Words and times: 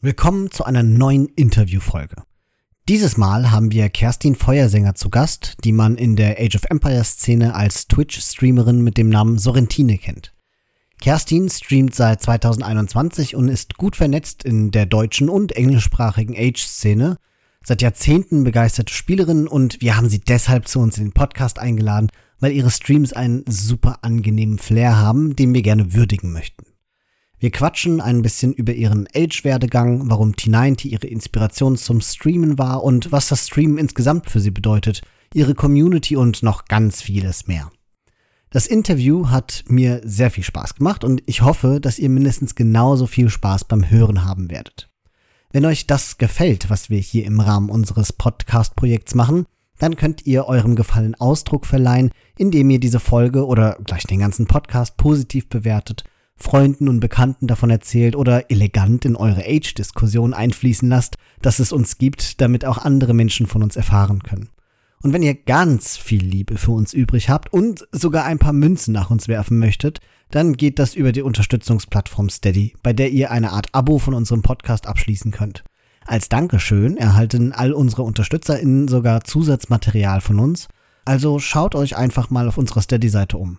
Willkommen 0.00 0.52
zu 0.52 0.62
einer 0.62 0.84
neuen 0.84 1.26
Interviewfolge. 1.26 2.22
Dieses 2.88 3.16
Mal 3.16 3.50
haben 3.50 3.72
wir 3.72 3.88
Kerstin 3.88 4.36
Feuersänger 4.36 4.94
zu 4.94 5.10
Gast, 5.10 5.56
die 5.64 5.72
man 5.72 5.96
in 5.96 6.14
der 6.14 6.36
Age 6.38 6.54
of 6.54 6.66
Empires 6.70 7.14
Szene 7.14 7.56
als 7.56 7.88
Twitch-Streamerin 7.88 8.84
mit 8.84 8.96
dem 8.96 9.08
Namen 9.08 9.38
Sorrentine 9.38 9.98
kennt. 9.98 10.32
Kerstin 11.00 11.48
streamt 11.48 11.96
seit 11.96 12.22
2021 12.22 13.34
und 13.34 13.48
ist 13.48 13.76
gut 13.76 13.96
vernetzt 13.96 14.44
in 14.44 14.70
der 14.70 14.86
deutschen 14.86 15.28
und 15.28 15.50
englischsprachigen 15.56 16.36
Age-Szene, 16.38 17.16
seit 17.64 17.82
Jahrzehnten 17.82 18.44
begeisterte 18.44 18.94
Spielerin 18.94 19.48
und 19.48 19.80
wir 19.80 19.96
haben 19.96 20.08
sie 20.08 20.20
deshalb 20.20 20.68
zu 20.68 20.78
uns 20.78 20.96
in 20.98 21.06
den 21.06 21.12
Podcast 21.12 21.58
eingeladen, 21.58 22.12
weil 22.38 22.52
ihre 22.52 22.70
Streams 22.70 23.14
einen 23.14 23.42
super 23.48 23.98
angenehmen 24.02 24.58
Flair 24.58 24.96
haben, 24.96 25.34
den 25.34 25.52
wir 25.54 25.62
gerne 25.62 25.92
würdigen 25.92 26.30
möchten. 26.30 26.67
Wir 27.40 27.52
quatschen 27.52 28.00
ein 28.00 28.22
bisschen 28.22 28.52
über 28.52 28.72
ihren 28.72 29.06
Age-Werdegang, 29.14 30.10
warum 30.10 30.32
T90 30.32 30.86
ihre 30.86 31.06
Inspiration 31.06 31.76
zum 31.76 32.00
Streamen 32.00 32.58
war 32.58 32.82
und 32.82 33.12
was 33.12 33.28
das 33.28 33.46
Streamen 33.46 33.78
insgesamt 33.78 34.28
für 34.28 34.40
sie 34.40 34.50
bedeutet, 34.50 35.02
ihre 35.32 35.54
Community 35.54 36.16
und 36.16 36.42
noch 36.42 36.64
ganz 36.64 37.00
vieles 37.00 37.46
mehr. 37.46 37.70
Das 38.50 38.66
Interview 38.66 39.28
hat 39.28 39.62
mir 39.68 40.00
sehr 40.04 40.32
viel 40.32 40.42
Spaß 40.42 40.74
gemacht 40.74 41.04
und 41.04 41.22
ich 41.26 41.42
hoffe, 41.42 41.80
dass 41.80 42.00
ihr 42.00 42.08
mindestens 42.08 42.56
genauso 42.56 43.06
viel 43.06 43.30
Spaß 43.30 43.66
beim 43.66 43.88
Hören 43.88 44.24
haben 44.24 44.50
werdet. 44.50 44.90
Wenn 45.52 45.64
euch 45.64 45.86
das 45.86 46.18
gefällt, 46.18 46.70
was 46.70 46.90
wir 46.90 46.98
hier 46.98 47.24
im 47.24 47.38
Rahmen 47.38 47.70
unseres 47.70 48.12
Podcast-Projekts 48.12 49.14
machen, 49.14 49.44
dann 49.78 49.94
könnt 49.94 50.26
ihr 50.26 50.46
eurem 50.46 50.74
Gefallen 50.74 51.14
Ausdruck 51.14 51.66
verleihen, 51.66 52.10
indem 52.36 52.68
ihr 52.70 52.80
diese 52.80 52.98
Folge 52.98 53.46
oder 53.46 53.78
gleich 53.84 54.02
den 54.08 54.18
ganzen 54.18 54.46
Podcast 54.46 54.96
positiv 54.96 55.48
bewertet 55.48 56.02
Freunden 56.38 56.88
und 56.88 57.00
Bekannten 57.00 57.46
davon 57.46 57.70
erzählt 57.70 58.16
oder 58.16 58.50
elegant 58.50 59.04
in 59.04 59.16
eure 59.16 59.44
Age-Diskussion 59.44 60.32
einfließen 60.32 60.88
lasst, 60.88 61.16
dass 61.42 61.58
es 61.58 61.72
uns 61.72 61.98
gibt, 61.98 62.40
damit 62.40 62.64
auch 62.64 62.78
andere 62.78 63.12
Menschen 63.12 63.46
von 63.46 63.62
uns 63.62 63.76
erfahren 63.76 64.22
können. 64.22 64.48
Und 65.02 65.12
wenn 65.12 65.22
ihr 65.22 65.34
ganz 65.34 65.96
viel 65.96 66.24
Liebe 66.24 66.58
für 66.58 66.72
uns 66.72 66.92
übrig 66.92 67.28
habt 67.28 67.52
und 67.52 67.86
sogar 67.92 68.24
ein 68.24 68.38
paar 68.38 68.52
Münzen 68.52 68.92
nach 68.92 69.10
uns 69.10 69.28
werfen 69.28 69.58
möchtet, 69.58 70.00
dann 70.30 70.54
geht 70.54 70.78
das 70.78 70.94
über 70.94 71.12
die 71.12 71.22
Unterstützungsplattform 71.22 72.28
Steady, 72.30 72.74
bei 72.82 72.92
der 72.92 73.10
ihr 73.10 73.30
eine 73.30 73.52
Art 73.52 73.68
Abo 73.72 73.98
von 73.98 74.14
unserem 74.14 74.42
Podcast 74.42 74.86
abschließen 74.86 75.30
könnt. 75.30 75.64
Als 76.04 76.28
Dankeschön 76.28 76.96
erhalten 76.96 77.52
all 77.52 77.72
unsere 77.72 78.02
UnterstützerInnen 78.02 78.88
sogar 78.88 79.24
Zusatzmaterial 79.24 80.20
von 80.20 80.40
uns, 80.40 80.68
also 81.04 81.38
schaut 81.38 81.74
euch 81.74 81.96
einfach 81.96 82.30
mal 82.30 82.48
auf 82.48 82.58
unserer 82.58 82.82
Steady-Seite 82.82 83.38
um. 83.38 83.58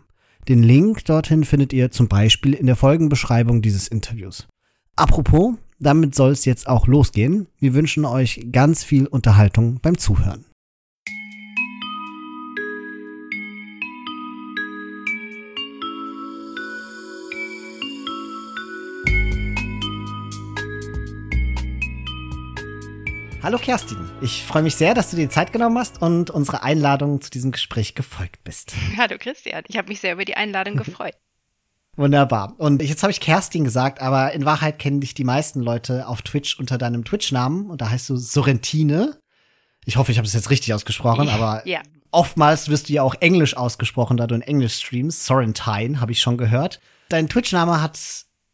Den 0.50 0.64
Link 0.64 1.06
dorthin 1.06 1.44
findet 1.44 1.74
ihr 1.74 1.92
zum 1.92 2.08
Beispiel 2.08 2.56
in 2.56 2.66
der 2.66 2.76
Folgenbeschreibung 2.76 3.62
dieses 3.62 3.88
Interviews. 3.88 4.48
Apropos, 4.96 5.54
damit 5.78 6.16
soll 6.16 6.32
es 6.32 6.44
jetzt 6.44 6.68
auch 6.68 6.88
losgehen. 6.88 7.46
Wir 7.60 7.76
wünschen 7.76 8.04
euch 8.04 8.48
ganz 8.52 8.84
viel 8.84 9.06
Unterhaltung 9.06 9.80
beim 9.80 10.00
Zuhören. 10.00 10.46
Hallo 23.42 23.58
Kerstin, 23.58 23.98
ich 24.20 24.44
freue 24.44 24.64
mich 24.64 24.76
sehr, 24.76 24.94
dass 24.94 25.12
du 25.12 25.16
dir 25.16 25.30
Zeit 25.30 25.54
genommen 25.54 25.78
hast 25.78 26.02
und 26.02 26.30
unsere 26.30 26.62
Einladung 26.62 27.22
zu 27.22 27.30
diesem 27.30 27.52
Gespräch 27.52 27.96
gefolgt 27.96 28.44
bist. 28.44 28.74
Hallo 28.98 29.16
Christian, 29.18 29.64
ich 29.70 29.78
habe 29.78 29.88
mich 29.88 30.02
sehr 30.02 30.14
über 30.14 30.26
die 30.26 30.36
Einladung 30.36 30.76
gefreut. 30.76 31.14
Wunderbar. 31.96 32.56
Und 32.58 32.82
jetzt 32.82 33.02
habe 33.02 33.12
ich 33.12 33.22
Kerstin 33.22 33.64
gesagt, 33.64 34.02
aber 34.02 34.34
in 34.34 34.44
Wahrheit 34.44 34.78
kennen 34.78 35.00
dich 35.00 35.14
die 35.14 35.24
meisten 35.24 35.62
Leute 35.62 36.08
auf 36.08 36.22
Twitch 36.22 36.60
unter 36.60 36.78
deinem 36.78 37.06
Twitch-Namen 37.06 37.70
und 37.70 37.80
da 37.80 37.90
heißt 37.90 38.10
du 38.10 38.18
Sorrentine. 38.18 39.22
Ich 39.86 39.96
hoffe, 39.96 40.12
ich 40.12 40.18
habe 40.18 40.26
das 40.26 40.34
jetzt 40.34 40.50
richtig 40.50 40.74
ausgesprochen, 40.74 41.30
aber 41.30 41.66
ja. 41.66 41.80
oftmals 42.12 42.68
wirst 42.68 42.90
du 42.90 42.94
ja 42.94 43.04
auch 43.04 43.16
Englisch 43.22 43.56
ausgesprochen, 43.56 44.18
da 44.18 44.28
du 44.28 44.36
in 44.36 44.42
Englisch 44.42 44.76
streamst. 44.76 45.26
Sorrentine 45.26 46.02
habe 46.02 46.12
ich 46.12 46.20
schon 46.22 46.38
gehört. 46.38 46.82
Dein 47.08 47.30
Twitch-Name 47.30 47.82
hat 47.82 47.98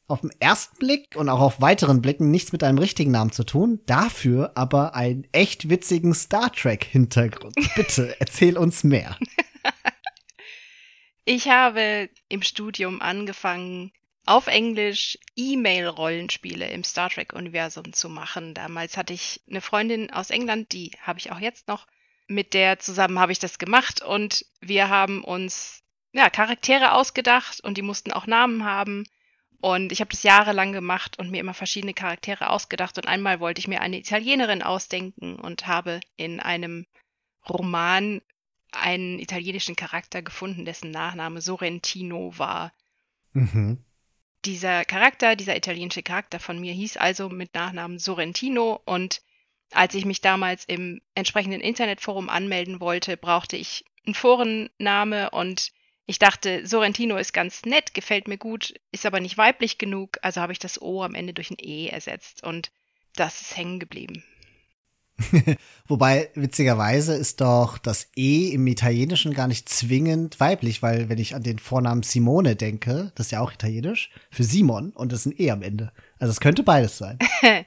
auf 0.07 0.21
den 0.21 0.31
ersten 0.39 0.77
Blick 0.77 1.15
und 1.15 1.29
auch 1.29 1.39
auf 1.39 1.61
weiteren 1.61 2.01
Blicken 2.01 2.31
nichts 2.31 2.51
mit 2.51 2.61
deinem 2.61 2.77
richtigen 2.77 3.11
Namen 3.11 3.31
zu 3.31 3.43
tun, 3.43 3.79
dafür 3.85 4.51
aber 4.55 4.95
einen 4.95 5.27
echt 5.31 5.69
witzigen 5.69 6.13
Star 6.13 6.51
Trek-Hintergrund. 6.51 7.55
Bitte, 7.75 8.15
erzähl 8.19 8.57
uns 8.57 8.83
mehr. 8.83 9.17
Ich 11.27 11.49
habe 11.49 12.07
im 12.29 12.43
Studium 12.43 13.01
angefangen, 13.01 13.91
auf 14.27 14.45
Englisch 14.45 15.17
E-Mail-Rollenspiele 15.35 16.69
im 16.69 16.83
Star 16.83 17.09
Trek-Universum 17.09 17.93
zu 17.93 18.09
machen. 18.09 18.53
Damals 18.53 18.95
hatte 18.95 19.13
ich 19.13 19.41
eine 19.49 19.61
Freundin 19.61 20.11
aus 20.11 20.29
England, 20.29 20.71
die 20.71 20.91
habe 21.01 21.17
ich 21.19 21.31
auch 21.31 21.39
jetzt 21.39 21.67
noch. 21.67 21.87
Mit 22.27 22.53
der 22.53 22.77
zusammen 22.77 23.19
habe 23.19 23.31
ich 23.31 23.39
das 23.39 23.59
gemacht 23.59 24.03
und 24.03 24.45
wir 24.61 24.89
haben 24.89 25.23
uns 25.23 25.83
ja, 26.11 26.29
Charaktere 26.29 26.93
ausgedacht 26.93 27.59
und 27.61 27.77
die 27.77 27.83
mussten 27.83 28.11
auch 28.11 28.25
Namen 28.27 28.63
haben. 28.63 29.05
Und 29.65 29.91
ich 29.91 29.99
habe 29.99 30.11
das 30.11 30.21
jahrelang 30.21 30.73
gemacht 30.73 31.17
und 31.17 31.31
mir 31.31 31.39
immer 31.39 31.55
verschiedene 31.55 31.95
Charaktere 31.95 32.51
ausgedacht. 32.51 32.99
Und 32.99 33.07
einmal 33.07 33.39
wollte 33.39 33.57
ich 33.57 33.67
mir 33.67 33.81
eine 33.81 33.97
Italienerin 33.97 34.61
ausdenken 34.61 35.37
und 35.37 35.65
habe 35.65 36.01
in 36.17 36.39
einem 36.39 36.85
Roman 37.49 38.21
einen 38.71 39.17
italienischen 39.17 39.75
Charakter 39.75 40.21
gefunden, 40.21 40.65
dessen 40.65 40.91
Nachname 40.91 41.41
Sorrentino 41.41 42.37
war. 42.37 42.73
Mhm. 43.33 43.83
Dieser 44.45 44.85
Charakter, 44.85 45.35
dieser 45.35 45.57
italienische 45.57 46.03
Charakter 46.03 46.39
von 46.39 46.59
mir 46.59 46.71
hieß 46.71 46.97
also 46.97 47.29
mit 47.29 47.55
Nachnamen 47.55 47.97
Sorrentino 47.97 48.79
und 48.85 49.23
als 49.71 49.95
ich 49.95 50.05
mich 50.05 50.21
damals 50.21 50.65
im 50.65 51.01
entsprechenden 51.15 51.61
Internetforum 51.61 52.29
anmelden 52.29 52.81
wollte, 52.81 53.17
brauchte 53.17 53.57
ich 53.57 53.83
einen 54.05 54.13
Forenname 54.13 55.31
und 55.31 55.71
ich 56.05 56.19
dachte, 56.19 56.65
Sorrentino 56.67 57.17
ist 57.17 57.33
ganz 57.33 57.63
nett, 57.65 57.93
gefällt 57.93 58.27
mir 58.27 58.37
gut, 58.37 58.73
ist 58.91 59.05
aber 59.05 59.19
nicht 59.19 59.37
weiblich 59.37 59.77
genug, 59.77 60.17
also 60.21 60.41
habe 60.41 60.53
ich 60.53 60.59
das 60.59 60.81
O 60.81 61.03
am 61.03 61.15
Ende 61.15 61.33
durch 61.33 61.49
ein 61.49 61.57
E 61.59 61.87
ersetzt 61.87 62.43
und 62.43 62.71
das 63.15 63.41
ist 63.41 63.57
hängen 63.57 63.79
geblieben. 63.79 64.23
Wobei, 65.87 66.29
witzigerweise 66.35 67.15
ist 67.15 67.41
doch 67.41 67.77
das 67.77 68.09
E 68.15 68.49
im 68.49 68.67
Italienischen 68.67 69.33
gar 69.33 69.47
nicht 69.47 69.69
zwingend 69.69 70.39
weiblich, 70.39 70.81
weil 70.81 71.09
wenn 71.09 71.17
ich 71.17 71.35
an 71.35 71.43
den 71.43 71.57
Vornamen 71.57 72.03
Simone 72.03 72.55
denke, 72.55 73.11
das 73.15 73.27
ist 73.27 73.31
ja 73.31 73.39
auch 73.39 73.53
italienisch, 73.53 74.11
für 74.29 74.43
Simon 74.43 74.91
und 74.91 75.11
das 75.11 75.21
ist 75.21 75.27
ein 75.27 75.41
E 75.41 75.51
am 75.51 75.61
Ende. 75.61 75.91
Also 76.19 76.31
es 76.31 76.41
könnte 76.41 76.63
beides 76.63 76.97
sein. 76.97 77.17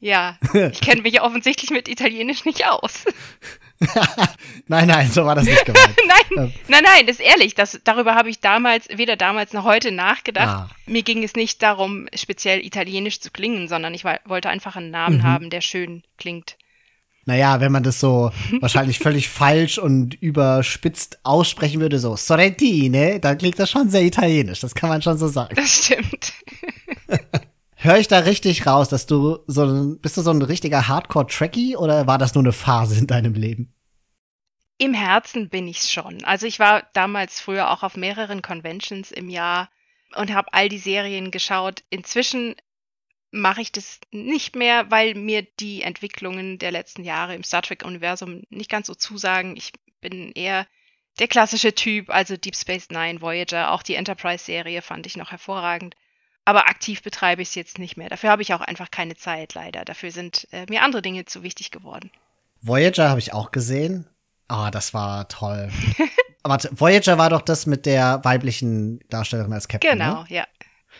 ja, 0.00 0.38
ich 0.52 0.80
kenne 0.80 1.02
mich 1.02 1.14
ja 1.14 1.22
offensichtlich 1.22 1.70
mit 1.70 1.88
Italienisch 1.88 2.44
nicht 2.44 2.66
aus. 2.66 3.06
nein, 4.68 4.88
nein, 4.88 5.10
so 5.10 5.24
war 5.24 5.34
das 5.34 5.44
nicht 5.44 5.64
gemeint. 5.64 5.96
nein, 6.06 6.44
ähm. 6.44 6.52
nein, 6.68 6.82
nein, 6.84 7.06
das 7.06 7.16
ist 7.16 7.24
ehrlich. 7.24 7.54
Das, 7.54 7.80
darüber 7.82 8.14
habe 8.14 8.28
ich 8.28 8.40
damals, 8.40 8.88
weder 8.94 9.16
damals 9.16 9.52
noch 9.52 9.64
heute 9.64 9.90
nachgedacht. 9.90 10.48
Ah. 10.48 10.70
Mir 10.86 11.02
ging 11.02 11.24
es 11.24 11.34
nicht 11.34 11.62
darum, 11.62 12.06
speziell 12.14 12.64
italienisch 12.64 13.20
zu 13.20 13.30
klingen, 13.30 13.68
sondern 13.68 13.94
ich 13.94 14.04
wollte 14.04 14.50
einfach 14.50 14.76
einen 14.76 14.90
Namen 14.90 15.18
mhm. 15.18 15.22
haben, 15.22 15.50
der 15.50 15.62
schön 15.62 16.02
klingt. 16.18 16.56
Naja, 17.24 17.60
wenn 17.60 17.72
man 17.72 17.82
das 17.82 18.00
so 18.00 18.32
wahrscheinlich 18.60 18.98
völlig 18.98 19.28
falsch 19.28 19.78
und 19.78 20.14
überspitzt 20.14 21.20
aussprechen 21.22 21.80
würde, 21.80 21.98
so 21.98 22.16
Sorrentine, 22.16 23.20
dann 23.20 23.38
klingt 23.38 23.58
das 23.58 23.70
schon 23.70 23.88
sehr 23.88 24.02
italienisch. 24.02 24.60
Das 24.60 24.74
kann 24.74 24.90
man 24.90 25.00
schon 25.00 25.16
so 25.16 25.28
sagen. 25.28 25.54
Das 25.54 25.84
stimmt. 25.84 26.32
Hör 27.82 27.96
ich 27.96 28.08
da 28.08 28.18
richtig 28.18 28.66
raus, 28.66 28.90
dass 28.90 29.06
du 29.06 29.38
so 29.46 29.64
ein, 29.64 29.98
bist 30.02 30.18
du 30.18 30.20
so 30.20 30.30
ein 30.30 30.42
richtiger 30.42 30.86
Hardcore-Trekkie 30.86 31.78
oder 31.78 32.06
war 32.06 32.18
das 32.18 32.34
nur 32.34 32.44
eine 32.44 32.52
Phase 32.52 32.98
in 32.98 33.06
deinem 33.06 33.32
Leben? 33.32 33.72
Im 34.76 34.92
Herzen 34.92 35.48
bin 35.48 35.66
ich's 35.66 35.90
schon. 35.90 36.22
Also 36.24 36.46
ich 36.46 36.58
war 36.58 36.86
damals 36.92 37.40
früher 37.40 37.70
auch 37.70 37.82
auf 37.82 37.96
mehreren 37.96 38.42
Conventions 38.42 39.10
im 39.10 39.30
Jahr 39.30 39.70
und 40.14 40.34
habe 40.34 40.52
all 40.52 40.68
die 40.68 40.76
Serien 40.76 41.30
geschaut. 41.30 41.82
Inzwischen 41.88 42.54
mache 43.30 43.62
ich 43.62 43.72
das 43.72 43.98
nicht 44.10 44.56
mehr, 44.56 44.90
weil 44.90 45.14
mir 45.14 45.46
die 45.58 45.80
Entwicklungen 45.80 46.58
der 46.58 46.72
letzten 46.72 47.02
Jahre 47.02 47.34
im 47.34 47.44
Star 47.44 47.62
Trek-Universum 47.62 48.42
nicht 48.50 48.70
ganz 48.70 48.88
so 48.88 48.94
zusagen. 48.94 49.56
Ich 49.56 49.72
bin 50.02 50.32
eher 50.32 50.66
der 51.18 51.28
klassische 51.28 51.74
Typ, 51.74 52.10
also 52.10 52.36
Deep 52.36 52.56
Space 52.56 52.90
Nine, 52.90 53.22
Voyager, 53.22 53.70
auch 53.70 53.82
die 53.82 53.94
Enterprise-Serie 53.94 54.82
fand 54.82 55.06
ich 55.06 55.16
noch 55.16 55.30
hervorragend. 55.30 55.96
Aber 56.44 56.68
aktiv 56.68 57.02
betreibe 57.02 57.42
ich 57.42 57.48
es 57.48 57.54
jetzt 57.54 57.78
nicht 57.78 57.96
mehr. 57.96 58.08
Dafür 58.08 58.30
habe 58.30 58.42
ich 58.42 58.54
auch 58.54 58.60
einfach 58.60 58.90
keine 58.90 59.16
Zeit, 59.16 59.54
leider. 59.54 59.84
Dafür 59.84 60.10
sind 60.10 60.48
äh, 60.52 60.66
mir 60.68 60.82
andere 60.82 61.02
Dinge 61.02 61.24
zu 61.24 61.42
wichtig 61.42 61.70
geworden. 61.70 62.10
Voyager 62.62 63.08
habe 63.08 63.20
ich 63.20 63.32
auch 63.32 63.50
gesehen. 63.50 64.06
Ah, 64.48 64.66
oh, 64.66 64.70
das 64.70 64.92
war 64.94 65.28
toll. 65.28 65.70
Warte, 66.42 66.70
Voyager 66.72 67.18
war 67.18 67.30
doch 67.30 67.42
das 67.42 67.66
mit 67.66 67.86
der 67.86 68.24
weiblichen 68.24 69.00
Darstellerin 69.08 69.52
als 69.52 69.68
Captain. 69.68 69.98
Genau, 69.98 70.22
ne? 70.22 70.26
ja. 70.28 70.46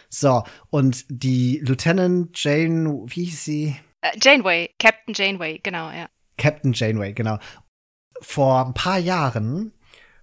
So, 0.09 0.45
und 0.71 1.05
die 1.09 1.61
Lieutenant 1.65 2.31
Jane, 2.35 3.03
wie 3.07 3.25
hieß 3.25 3.45
sie? 3.45 3.77
Uh, 4.05 4.17
Janeway, 4.21 4.71
Captain 4.79 5.15
Janeway, 5.15 5.59
genau, 5.63 5.91
ja. 5.91 6.09
Captain 6.37 6.73
Janeway, 6.73 7.13
genau. 7.13 7.39
Vor 8.21 8.67
ein 8.67 8.75
paar 8.75 8.99
Jahren 8.99 9.73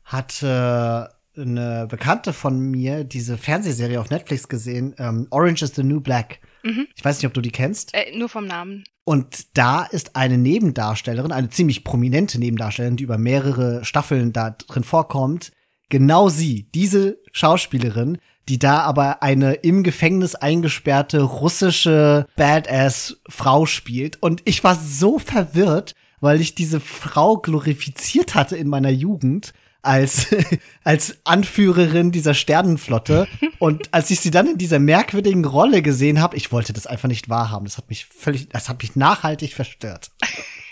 hatte 0.04 1.17
eine 1.38 1.88
Bekannte 1.90 2.34
von 2.34 2.60
mir 2.60 3.04
diese 3.04 3.38
Fernsehserie 3.38 4.00
auf 4.00 4.10
Netflix 4.10 4.48
gesehen, 4.48 4.96
ähm, 4.98 5.28
Orange 5.30 5.64
is 5.64 5.76
the 5.76 5.84
New 5.84 6.02
Black. 6.02 6.40
Mhm. 6.64 6.88
Ich 6.96 7.04
weiß 7.04 7.18
nicht, 7.18 7.28
ob 7.28 7.34
du 7.34 7.42
die 7.42 7.52
kennst. 7.52 7.94
Äh, 7.94 8.18
nur 8.18 8.30
vom 8.30 8.46
Namen. 8.46 8.84
Und 9.04 9.58
da 9.58 9.84
ist 9.84 10.16
eine 10.16 10.38
Nebendarstellerin, 10.38 11.32
eine 11.32 11.50
ziemlich 11.50 11.84
prominente 11.84 12.40
Nebendarstellerin, 12.40 12.98
die 12.98 13.04
über 13.04 13.18
mehrere 13.18 13.86
Staffeln 13.86 14.34
da 14.34 14.52
drin 14.52 14.84
vorkommt. 14.84 15.52
Genau 15.90 16.28
sie, 16.28 16.70
diese 16.76 17.20
Schauspielerin, 17.32 18.18
die 18.50 18.60
da 18.60 18.82
aber 18.82 19.24
eine 19.24 19.54
im 19.54 19.84
Gefängnis 19.84 20.36
eingesperrte 20.36 21.22
russische 21.22 22.28
Badass-Frau 22.36 23.66
spielt. 23.66 24.22
Und 24.22 24.42
ich 24.46 24.64
war 24.64 24.76
so 24.76 25.20
verwirrt, 25.20 25.94
weil 26.20 26.42
ich 26.42 26.56
diese 26.56 26.80
Frau 26.80 27.38
glorifiziert 27.38 28.36
hatte 28.36 28.58
in 28.58 28.68
meiner 28.68 28.90
Jugend 28.90 29.54
als, 29.88 30.28
als 30.84 31.18
Anführerin 31.26 32.12
dieser 32.12 32.34
Sternenflotte. 32.34 33.28
Und 33.60 33.94
als 33.94 34.12
ich 34.12 34.20
sie 34.20 34.32
dann 34.32 34.48
in 34.48 34.58
dieser 34.58 34.80
merkwürdigen 34.80 35.46
Rolle 35.46 35.82
gesehen 35.82 36.22
habe, 36.22 36.38
ich 36.38 36.52
wollte 36.52 36.74
das 36.74 36.86
einfach 36.86 37.08
nicht 37.08 37.30
wahrhaben. 37.30 37.66
Das 37.66 37.78
hat 37.78 37.90
mich 37.90 38.06
völlig, 38.06 38.50
das 38.50 38.70
hat 38.70 38.82
mich 38.82 38.96
nachhaltig 38.96 39.54
verstört. 39.54 40.12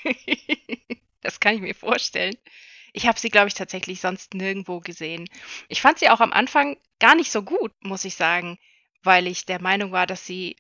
das 1.22 1.40
kann 1.40 1.56
ich 1.56 1.62
mir 1.62 1.74
vorstellen. 1.74 2.36
Ich 2.94 3.08
habe 3.08 3.20
sie, 3.20 3.30
glaube 3.30 3.48
ich, 3.48 3.54
tatsächlich 3.54 4.00
sonst 4.00 4.34
nirgendwo 4.34 4.80
gesehen. 4.80 5.28
Ich 5.68 5.82
fand 5.82 6.00
sie 6.00 6.10
auch 6.10 6.20
am 6.20 6.32
Anfang 6.32 6.78
gar 7.00 7.16
nicht 7.16 7.32
so 7.32 7.42
gut, 7.42 7.72
muss 7.82 8.06
ich 8.06 8.16
sagen, 8.16 8.58
weil 9.04 9.28
ich 9.28 9.46
der 9.46 9.62
Meinung 9.62 9.92
war, 9.92 10.08
dass 10.08 10.26
sie. 10.26 10.58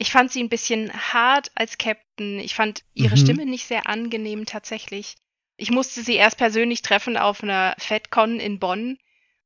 Ich 0.00 0.12
fand 0.12 0.30
sie 0.30 0.40
ein 0.40 0.48
bisschen 0.48 0.92
hart 0.92 1.50
als 1.56 1.76
Captain. 1.76 2.38
Ich 2.38 2.54
fand 2.54 2.84
ihre 2.94 3.16
mhm. 3.16 3.20
Stimme 3.20 3.46
nicht 3.46 3.66
sehr 3.66 3.88
angenehm 3.88 4.46
tatsächlich. 4.46 5.16
Ich 5.58 5.70
musste 5.70 6.02
sie 6.02 6.14
erst 6.14 6.38
persönlich 6.38 6.82
treffen 6.82 7.16
auf 7.16 7.42
einer 7.42 7.74
FedCon 7.78 8.40
in 8.40 8.58
Bonn 8.58 8.98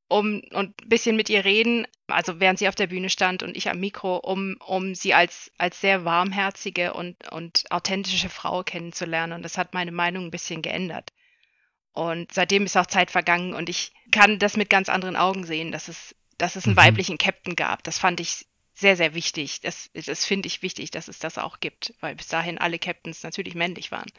um 0.08 0.42
und 0.52 0.82
ein 0.82 0.88
bisschen 0.88 1.16
mit 1.16 1.30
ihr 1.30 1.46
reden, 1.46 1.86
also 2.06 2.38
während 2.38 2.58
sie 2.58 2.68
auf 2.68 2.74
der 2.74 2.86
Bühne 2.86 3.08
stand 3.08 3.42
und 3.42 3.56
ich 3.56 3.70
am 3.70 3.80
Mikro, 3.80 4.18
um, 4.18 4.56
um 4.66 4.94
sie 4.94 5.14
als, 5.14 5.50
als 5.56 5.80
sehr 5.80 6.04
warmherzige 6.04 6.92
und, 6.92 7.32
und 7.32 7.64
authentische 7.70 8.28
Frau 8.28 8.62
kennenzulernen. 8.62 9.32
Und 9.32 9.42
das 9.42 9.56
hat 9.56 9.72
meine 9.72 9.90
Meinung 9.90 10.26
ein 10.26 10.30
bisschen 10.30 10.60
geändert. 10.60 11.10
Und 11.92 12.30
seitdem 12.32 12.64
ist 12.64 12.76
auch 12.76 12.86
Zeit 12.86 13.10
vergangen 13.10 13.54
und 13.54 13.70
ich 13.70 13.92
kann 14.10 14.38
das 14.38 14.58
mit 14.58 14.68
ganz 14.68 14.90
anderen 14.90 15.16
Augen 15.16 15.44
sehen, 15.44 15.72
dass 15.72 15.88
es, 15.88 16.14
dass 16.36 16.56
es 16.56 16.66
einen 16.66 16.74
mhm. 16.74 16.80
weiblichen 16.80 17.16
Captain 17.16 17.56
gab. 17.56 17.82
Das 17.84 17.98
fand 17.98 18.20
ich 18.20 18.46
sehr, 18.74 18.96
sehr 18.96 19.14
wichtig. 19.14 19.62
Das, 19.62 19.90
das 19.94 20.26
finde 20.26 20.46
ich 20.46 20.62
wichtig, 20.62 20.90
dass 20.90 21.08
es 21.08 21.18
das 21.18 21.38
auch 21.38 21.60
gibt, 21.60 21.94
weil 22.00 22.14
bis 22.14 22.28
dahin 22.28 22.58
alle 22.58 22.78
Captains 22.78 23.22
natürlich 23.22 23.54
männlich 23.54 23.90
waren. 23.92 24.10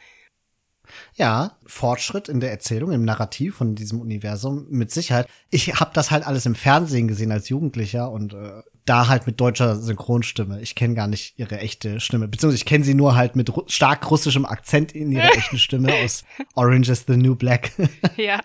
Ja, 1.14 1.56
Fortschritt 1.66 2.28
in 2.28 2.40
der 2.40 2.50
Erzählung, 2.50 2.92
im 2.92 3.04
Narrativ 3.04 3.56
von 3.56 3.74
diesem 3.74 4.00
Universum, 4.00 4.66
mit 4.70 4.90
Sicherheit. 4.90 5.26
Ich 5.50 5.74
habe 5.80 5.90
das 5.94 6.10
halt 6.10 6.26
alles 6.26 6.46
im 6.46 6.54
Fernsehen 6.54 7.08
gesehen 7.08 7.32
als 7.32 7.48
Jugendlicher 7.48 8.10
und 8.10 8.34
äh, 8.34 8.62
da 8.84 9.08
halt 9.08 9.26
mit 9.26 9.40
deutscher 9.40 9.76
Synchronstimme. 9.76 10.60
Ich 10.60 10.74
kenne 10.74 10.94
gar 10.94 11.06
nicht 11.06 11.38
ihre 11.38 11.58
echte 11.58 12.00
Stimme, 12.00 12.28
beziehungsweise 12.28 12.62
ich 12.62 12.66
kenne 12.66 12.84
sie 12.84 12.94
nur 12.94 13.16
halt 13.16 13.34
mit 13.34 13.54
ru 13.56 13.62
stark 13.66 14.10
russischem 14.10 14.44
Akzent 14.44 14.92
in 14.92 15.10
ihrer 15.10 15.34
echten 15.36 15.58
Stimme 15.58 15.92
aus 16.04 16.24
Orange 16.54 16.90
is 16.90 17.04
the 17.06 17.16
New 17.16 17.34
Black. 17.34 17.72
ja. 18.16 18.40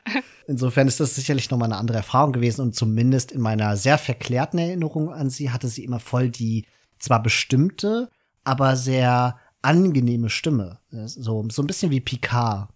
Insofern 0.47 0.88
ist 0.88 1.00
das 1.00 1.15
sicherlich 1.15 1.50
nochmal 1.51 1.68
eine 1.68 1.77
andere 1.77 1.97
Erfahrung 1.97 2.31
gewesen 2.31 2.62
und 2.62 2.75
zumindest 2.75 3.31
in 3.31 3.42
meiner 3.42 3.75
sehr 3.75 3.97
verklärten 3.97 4.57
Erinnerung 4.57 5.12
an 5.12 5.30
sie 5.30 5.51
hatte 5.51 5.68
sie 5.68 5.83
immer 5.83 6.00
voll 6.00 6.30
die 6.30 6.65
zwar 7.00 7.21
bestimmte, 7.21 8.09
aber 8.44 8.75
sehr 8.75 9.38
angenehme 9.61 10.29
Stimme. 10.29 10.79
So, 10.91 11.45
so 11.50 11.61
ein 11.61 11.67
bisschen 11.67 11.91
wie 11.91 12.01
Picard. 12.01 12.69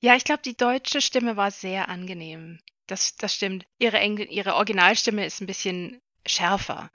Ja, 0.00 0.16
ich 0.16 0.24
glaube, 0.24 0.42
die 0.44 0.56
deutsche 0.56 1.00
Stimme 1.00 1.36
war 1.36 1.50
sehr 1.50 1.88
angenehm. 1.88 2.58
Das, 2.86 3.16
das 3.16 3.34
stimmt. 3.34 3.66
Ihre, 3.78 3.98
Engl 3.98 4.26
ihre 4.30 4.54
Originalstimme 4.54 5.24
ist 5.24 5.40
ein 5.40 5.46
bisschen 5.46 6.00
schärfer. 6.26 6.90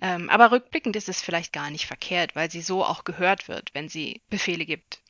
Ähm, 0.00 0.28
aber 0.28 0.50
rückblickend 0.50 0.96
ist 0.96 1.08
es 1.08 1.22
vielleicht 1.22 1.52
gar 1.52 1.70
nicht 1.70 1.86
verkehrt, 1.86 2.36
weil 2.36 2.50
sie 2.50 2.60
so 2.60 2.84
auch 2.84 3.04
gehört 3.04 3.48
wird, 3.48 3.70
wenn 3.74 3.88
sie 3.88 4.20
Befehle 4.28 4.66
gibt. 4.66 5.00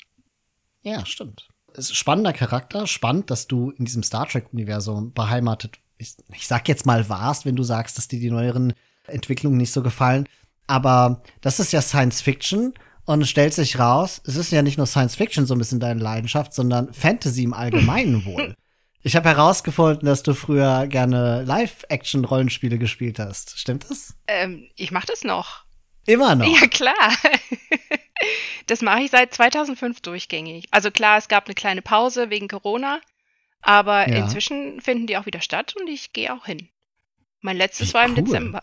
Ja, 0.82 1.05
stimmt. 1.06 1.49
Ist 1.73 1.96
spannender 1.96 2.32
Charakter, 2.32 2.87
spannend, 2.87 3.31
dass 3.31 3.49
du 3.49 3.70
in 3.70 3.85
diesem 3.85 4.02
Star 4.05 4.29
Trek-Universum 4.29 5.12
beheimatet, 5.12 5.79
ich, 5.96 6.14
ich 6.32 6.46
sag 6.46 6.69
jetzt 6.69 6.87
mal 6.87 7.08
warst, 7.08 7.46
wenn 7.46 7.56
du 7.56 7.64
sagst, 7.64 7.99
dass 7.99 8.06
dir 8.06 8.20
die 8.20 8.31
neueren 8.31 8.75
Entwicklungen 9.06 9.56
nicht 9.56 9.73
so 9.73 9.82
gefallen. 9.82 10.29
Aber 10.67 11.23
das 11.41 11.58
ist 11.58 11.73
ja 11.73 11.82
Science 11.82 12.20
Fiction 12.20 12.75
und 13.06 13.23
es 13.23 13.31
stellt 13.31 13.55
sich 13.55 13.79
raus, 13.79 14.21
es 14.27 14.37
ist 14.37 14.53
ja 14.53 14.62
nicht 14.62 14.79
nur 14.79 14.87
Science 14.87 15.17
Fiction 15.17 15.47
so 15.47 15.55
ein 15.55 15.59
bisschen 15.59 15.81
deine 15.81 16.01
Leidenschaft, 16.01 16.55
sondern 16.55 16.93
Fantasy 16.93 17.43
im 17.43 17.55
Allgemeinen 17.55 18.25
wohl. 18.27 18.55
Ich 19.03 19.17
habe 19.17 19.29
herausgefunden, 19.29 20.06
dass 20.06 20.23
du 20.23 20.33
früher 20.33 20.87
gerne 20.87 21.43
Live-Action-Rollenspiele 21.43 22.79
gespielt 22.79 23.19
hast. 23.19 23.59
Stimmt 23.59 23.85
das? 23.91 24.15
Ähm, 24.27 24.71
ich 24.77 24.93
mache 24.93 25.06
das 25.06 25.25
noch. 25.25 25.65
Immer 26.06 26.35
noch? 26.35 26.47
Ja, 26.47 26.67
klar. 26.69 26.95
das 28.67 28.81
mache 28.81 29.03
ich 29.03 29.11
seit 29.11 29.35
2005 29.35 30.01
durchgängig. 30.01 30.69
Also 30.71 30.91
klar, 30.91 31.19
es 31.19 31.29
gab 31.29 31.45
eine 31.45 31.55
kleine 31.55 31.83
Pause 31.83 32.31
wegen 32.31 32.49
Corona, 32.49 33.01
aber 33.61 34.09
ja. 34.09 34.25
inzwischen 34.25 34.81
finden 34.81 35.06
die 35.06 35.19
auch 35.19 35.27
wieder 35.27 35.43
statt 35.43 35.75
und 35.79 35.87
ich 35.89 36.15
gehe 36.15 36.33
auch 36.33 36.47
hin. 36.47 36.69
Mein 37.43 37.59
letztes 37.59 37.91
Wie 37.91 37.95
war 37.95 38.05
im 38.06 38.12
cool. 38.12 38.23
Dezember. 38.23 38.62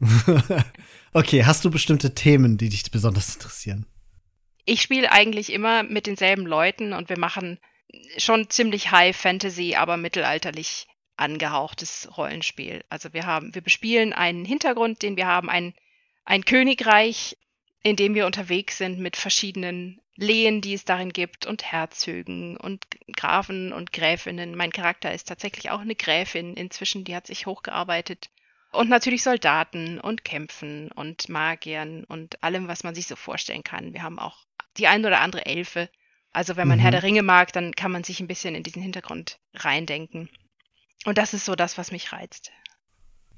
okay, 1.14 1.44
hast 1.44 1.64
du 1.64 1.70
bestimmte 1.70 2.14
Themen, 2.14 2.58
die 2.58 2.68
dich 2.68 2.90
besonders 2.90 3.34
interessieren? 3.34 3.86
Ich 4.66 4.82
spiele 4.82 5.12
eigentlich 5.12 5.52
immer 5.52 5.82
mit 5.82 6.06
denselben 6.06 6.46
Leuten 6.46 6.92
und 6.92 7.08
wir 7.08 7.18
machen 7.18 7.58
schon 8.18 8.50
ziemlich 8.50 8.90
High 8.90 9.16
Fantasy, 9.16 9.74
aber 9.76 9.96
mittelalterlich 9.96 10.86
angehauchtes 11.16 12.08
Rollenspiel. 12.16 12.84
Also 12.88 13.12
wir 13.12 13.24
haben, 13.26 13.54
wir 13.54 13.62
bespielen 13.62 14.12
einen 14.12 14.44
Hintergrund, 14.44 15.02
den 15.02 15.16
wir 15.16 15.26
haben, 15.26 15.48
ein, 15.48 15.74
ein 16.24 16.44
Königreich, 16.44 17.36
in 17.82 17.96
dem 17.96 18.14
wir 18.14 18.26
unterwegs 18.26 18.78
sind 18.78 18.98
mit 18.98 19.16
verschiedenen 19.16 20.00
Lehen, 20.16 20.60
die 20.60 20.74
es 20.74 20.84
darin 20.84 21.12
gibt 21.12 21.44
und 21.44 21.64
Herzögen 21.64 22.56
und 22.56 22.84
Grafen 23.12 23.72
und 23.72 23.92
Gräfinnen. 23.92 24.56
Mein 24.56 24.72
Charakter 24.72 25.12
ist 25.12 25.28
tatsächlich 25.28 25.70
auch 25.70 25.80
eine 25.80 25.96
Gräfin 25.96 26.54
inzwischen, 26.54 27.04
die 27.04 27.14
hat 27.14 27.26
sich 27.26 27.46
hochgearbeitet. 27.46 28.30
Und 28.74 28.88
natürlich 28.88 29.22
Soldaten 29.22 30.00
und 30.00 30.24
Kämpfen 30.24 30.90
und 30.92 31.28
Magiern 31.28 32.04
und 32.04 32.42
allem, 32.42 32.68
was 32.68 32.84
man 32.84 32.94
sich 32.94 33.06
so 33.06 33.16
vorstellen 33.16 33.62
kann. 33.62 33.92
Wir 33.92 34.02
haben 34.02 34.18
auch 34.18 34.44
die 34.76 34.88
ein 34.88 35.04
oder 35.04 35.20
andere 35.20 35.46
Elfe. 35.46 35.88
Also 36.32 36.56
wenn 36.56 36.66
man 36.66 36.78
mhm. 36.78 36.82
Herr 36.82 36.90
der 36.90 37.02
Ringe 37.02 37.22
mag, 37.22 37.52
dann 37.52 37.72
kann 37.72 37.92
man 37.92 38.02
sich 38.02 38.20
ein 38.20 38.26
bisschen 38.26 38.54
in 38.54 38.64
diesen 38.64 38.82
Hintergrund 38.82 39.38
reindenken. 39.54 40.28
Und 41.04 41.18
das 41.18 41.34
ist 41.34 41.44
so 41.44 41.54
das, 41.54 41.78
was 41.78 41.92
mich 41.92 42.12
reizt. 42.12 42.50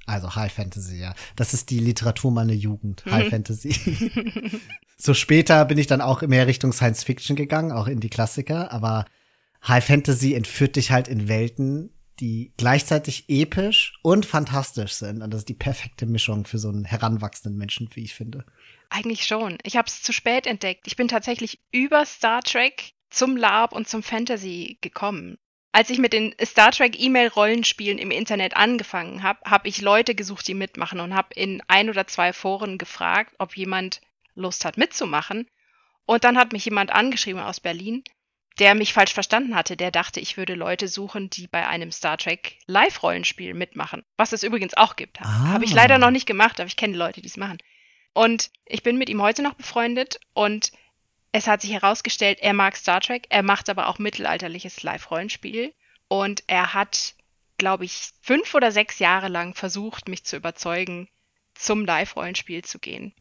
Also 0.06 0.34
High 0.34 0.52
Fantasy, 0.52 0.98
ja. 0.98 1.14
Das 1.34 1.52
ist 1.52 1.68
die 1.70 1.80
Literatur 1.80 2.30
meiner 2.30 2.52
Jugend. 2.52 3.04
Mhm. 3.04 3.10
High 3.10 3.28
Fantasy. 3.28 3.72
so 4.96 5.14
später 5.14 5.64
bin 5.64 5.78
ich 5.78 5.88
dann 5.88 6.00
auch 6.00 6.22
mehr 6.22 6.46
Richtung 6.46 6.72
Science 6.72 7.04
Fiction 7.04 7.36
gegangen, 7.36 7.72
auch 7.72 7.88
in 7.88 8.00
die 8.00 8.08
Klassiker. 8.08 8.72
Aber 8.72 9.04
High 9.66 9.84
Fantasy 9.84 10.34
entführt 10.34 10.76
dich 10.76 10.92
halt 10.92 11.08
in 11.08 11.28
Welten, 11.28 11.90
die 12.20 12.52
gleichzeitig 12.56 13.24
episch 13.28 13.98
und 14.02 14.26
fantastisch 14.26 14.92
sind. 14.92 15.22
Und 15.22 15.32
das 15.32 15.42
ist 15.42 15.48
die 15.48 15.54
perfekte 15.54 16.06
Mischung 16.06 16.46
für 16.46 16.58
so 16.58 16.68
einen 16.68 16.84
heranwachsenden 16.84 17.58
Menschen, 17.58 17.88
wie 17.94 18.04
ich 18.04 18.14
finde. 18.14 18.44
Eigentlich 18.88 19.26
schon. 19.26 19.58
Ich 19.62 19.76
habe 19.76 19.88
es 19.88 20.02
zu 20.02 20.12
spät 20.12 20.46
entdeckt. 20.46 20.86
Ich 20.86 20.96
bin 20.96 21.08
tatsächlich 21.08 21.60
über 21.72 22.04
Star 22.06 22.42
Trek 22.42 22.92
zum 23.10 23.36
LARP 23.36 23.72
und 23.72 23.88
zum 23.88 24.02
Fantasy 24.02 24.78
gekommen. 24.80 25.38
Als 25.72 25.90
ich 25.90 25.98
mit 25.98 26.14
den 26.14 26.34
Star 26.42 26.70
Trek 26.70 26.98
E-Mail-Rollenspielen 26.98 27.98
im 27.98 28.10
Internet 28.10 28.56
angefangen 28.56 29.22
habe, 29.22 29.40
habe 29.44 29.68
ich 29.68 29.82
Leute 29.82 30.14
gesucht, 30.14 30.48
die 30.48 30.54
mitmachen 30.54 31.00
und 31.00 31.14
habe 31.14 31.34
in 31.34 31.62
ein 31.68 31.90
oder 31.90 32.06
zwei 32.06 32.32
Foren 32.32 32.78
gefragt, 32.78 33.34
ob 33.38 33.56
jemand 33.56 34.00
Lust 34.34 34.64
hat 34.64 34.78
mitzumachen. 34.78 35.46
Und 36.06 36.24
dann 36.24 36.38
hat 36.38 36.52
mich 36.52 36.64
jemand 36.64 36.92
angeschrieben 36.92 37.42
aus 37.42 37.60
Berlin 37.60 38.04
der 38.58 38.74
mich 38.74 38.92
falsch 38.92 39.12
verstanden 39.12 39.54
hatte, 39.54 39.76
der 39.76 39.90
dachte, 39.90 40.20
ich 40.20 40.36
würde 40.36 40.54
Leute 40.54 40.88
suchen, 40.88 41.28
die 41.30 41.46
bei 41.46 41.66
einem 41.66 41.92
Star 41.92 42.16
Trek 42.16 42.58
Live-Rollenspiel 42.66 43.54
mitmachen. 43.54 44.02
Was 44.16 44.32
es 44.32 44.42
übrigens 44.42 44.76
auch 44.76 44.96
gibt. 44.96 45.20
Ah. 45.20 45.48
Habe 45.48 45.64
ich 45.64 45.74
leider 45.74 45.98
noch 45.98 46.10
nicht 46.10 46.26
gemacht, 46.26 46.58
aber 46.58 46.68
ich 46.68 46.76
kenne 46.76 46.96
Leute, 46.96 47.20
die 47.20 47.28
es 47.28 47.36
machen. 47.36 47.58
Und 48.14 48.50
ich 48.64 48.82
bin 48.82 48.96
mit 48.96 49.10
ihm 49.10 49.20
heute 49.20 49.42
noch 49.42 49.54
befreundet 49.54 50.20
und 50.32 50.72
es 51.32 51.46
hat 51.46 51.60
sich 51.60 51.72
herausgestellt, 51.72 52.38
er 52.40 52.54
mag 52.54 52.76
Star 52.76 53.02
Trek, 53.02 53.26
er 53.28 53.42
macht 53.42 53.68
aber 53.68 53.88
auch 53.88 53.98
mittelalterliches 53.98 54.82
Live-Rollenspiel. 54.82 55.74
Und 56.08 56.44
er 56.46 56.72
hat, 56.72 57.14
glaube 57.58 57.84
ich, 57.84 58.12
fünf 58.22 58.54
oder 58.54 58.72
sechs 58.72 59.00
Jahre 59.00 59.28
lang 59.28 59.54
versucht, 59.54 60.08
mich 60.08 60.24
zu 60.24 60.36
überzeugen, 60.36 61.08
zum 61.54 61.84
Live-Rollenspiel 61.84 62.64
zu 62.64 62.78
gehen. 62.78 63.12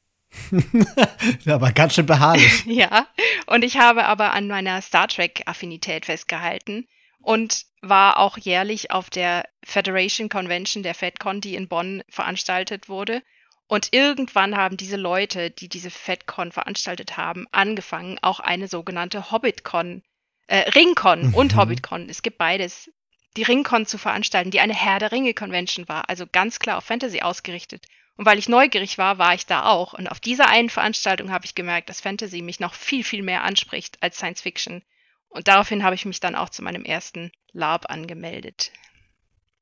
aber 1.48 1.72
ganz 1.72 1.96
schön 1.96 2.06
beharrlich. 2.06 2.64
ja, 2.68 3.08
und 3.48 3.64
ich 3.64 3.78
habe 3.78 4.06
aber 4.06 4.34
an 4.34 4.48
meiner 4.48 4.82
Star 4.82 5.08
Trek-Affinität 5.08 6.06
festgehalten 6.06 6.88
und 7.22 7.66
war 7.82 8.20
auch 8.20 8.38
jährlich 8.38 8.92
auf 8.92 9.10
der 9.10 9.46
Federation 9.64 10.30
Convention 10.30 10.84
der 10.84 10.96
FedCon, 10.96 11.42
die 11.42 11.56
in 11.56 11.68
Bonn 11.68 12.04
veranstaltet 12.10 12.90
wurde. 12.90 13.22
Und 13.68 13.94
irgendwann 13.94 14.56
haben 14.56 14.78
diese 14.78 14.98
Leute, 14.98 15.50
die 15.50 15.70
diese 15.70 15.90
FedCon 15.90 16.52
veranstaltet 16.52 17.18
haben, 17.18 17.48
angefangen, 17.52 18.20
auch 18.22 18.40
eine 18.40 18.68
sogenannte 18.68 19.32
HobbitCon, 19.32 20.04
äh, 20.48 20.70
RingCon 20.70 21.34
und 21.34 21.54
mhm. 21.54 21.58
HobbitCon, 21.58 22.08
es 22.10 22.22
gibt 22.22 22.38
beides, 22.38 22.92
die 23.38 23.44
RingCon 23.44 23.88
zu 23.88 23.98
veranstalten, 23.98 24.52
die 24.52 24.60
eine 24.60 24.76
Herr 24.76 25.00
der 25.00 25.12
Ringe 25.12 25.34
Convention 25.34 25.88
war, 25.88 26.10
also 26.10 26.26
ganz 26.32 26.60
klar 26.60 26.78
auf 26.78 26.86
Fantasy 26.86 27.22
ausgerichtet. 27.22 27.88
Und 28.18 28.26
weil 28.26 28.40
ich 28.40 28.48
neugierig 28.48 28.98
war, 28.98 29.18
war 29.18 29.34
ich 29.34 29.46
da 29.46 29.66
auch. 29.66 29.94
Und 29.94 30.08
auf 30.08 30.20
dieser 30.20 30.48
einen 30.48 30.70
Veranstaltung 30.70 31.32
habe 31.32 31.46
ich 31.46 31.56
gemerkt, 31.56 31.90
dass 31.90 32.02
Fantasy 32.02 32.42
mich 32.42 32.60
noch 32.60 32.74
viel, 32.74 33.04
viel 33.04 33.24
mehr 33.24 33.44
anspricht 33.44 33.98
als 34.02 34.18
Science 34.18 34.42
Fiction. 34.42 34.84
Und 35.28 35.50
daraufhin 35.50 35.84
habe 35.84 35.96
ich 35.96 36.06
mich 36.06 36.22
dann 36.22 36.36
auch 36.36 36.50
zu 36.50 36.64
meinem 36.64 36.86
ersten 36.86 37.32
LARP 37.52 37.90
angemeldet. 37.90 38.72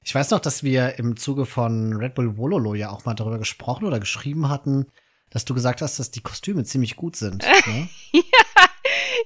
Ich 0.03 0.13
weiß 0.13 0.29
noch, 0.31 0.39
dass 0.39 0.63
wir 0.63 1.00
im 1.00 1.17
Zuge 1.17 1.45
von 1.45 1.93
Red 1.93 2.13
Bull 2.13 2.38
Wololo 2.38 2.75
ja 2.75 2.89
auch 2.89 3.05
mal 3.05 3.15
darüber 3.15 3.39
gesprochen 3.39 3.86
oder 3.86 4.00
geschrieben 4.00 4.50
hatten, 4.50 4.86
dass 5.31 5.45
du 5.45 5.55
gesagt 5.55 5.81
hast, 5.81 5.98
dass 5.98 6.12
die 6.12 6.22
Kostüme 6.22 6.63
ziemlich 6.63 6.95
gut 6.95 7.15
sind. 7.15 7.43
Ne? 7.65 7.89
ja, 8.12 8.22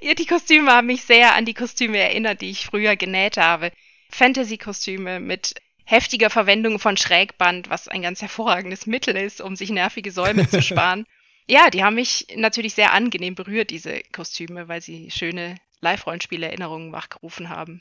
ja, 0.01 0.13
die 0.13 0.27
Kostüme 0.27 0.72
haben 0.72 0.88
mich 0.88 1.03
sehr 1.03 1.36
an 1.36 1.46
die 1.46 1.55
Kostüme 1.55 1.98
erinnert, 1.98 2.41
die 2.41 2.51
ich 2.51 2.65
früher 2.65 2.96
genäht 2.96 3.38
habe. 3.38 3.72
Fantasy-Kostüme 4.12 5.19
mit 5.19 5.55
heftiger 5.88 6.29
Verwendung 6.29 6.79
von 6.79 6.98
Schrägband, 6.98 7.70
was 7.70 7.88
ein 7.88 8.01
ganz 8.01 8.22
hervorragendes 8.22 8.88
Mittel 8.88 9.15
ist, 9.15 9.39
um 9.39 9.56
sich 9.56 9.70
nervige 9.70 10.12
Säume 10.12 10.48
zu 10.48 10.62
sparen. 10.62 11.06
Ja, 11.50 11.70
die 11.70 11.82
haben 11.82 11.96
mich 11.96 12.27
natürlich 12.36 12.74
sehr 12.74 12.94
angenehm 12.94 13.36
berührt, 13.36 13.70
diese 13.70 14.01
Kostüme, 14.12 14.67
weil 14.67 14.82
sie 14.82 15.10
schöne 15.12 15.56
Live-Rollenspiel-Erinnerungen 15.79 16.91
wachgerufen 16.91 17.48
haben. 17.48 17.79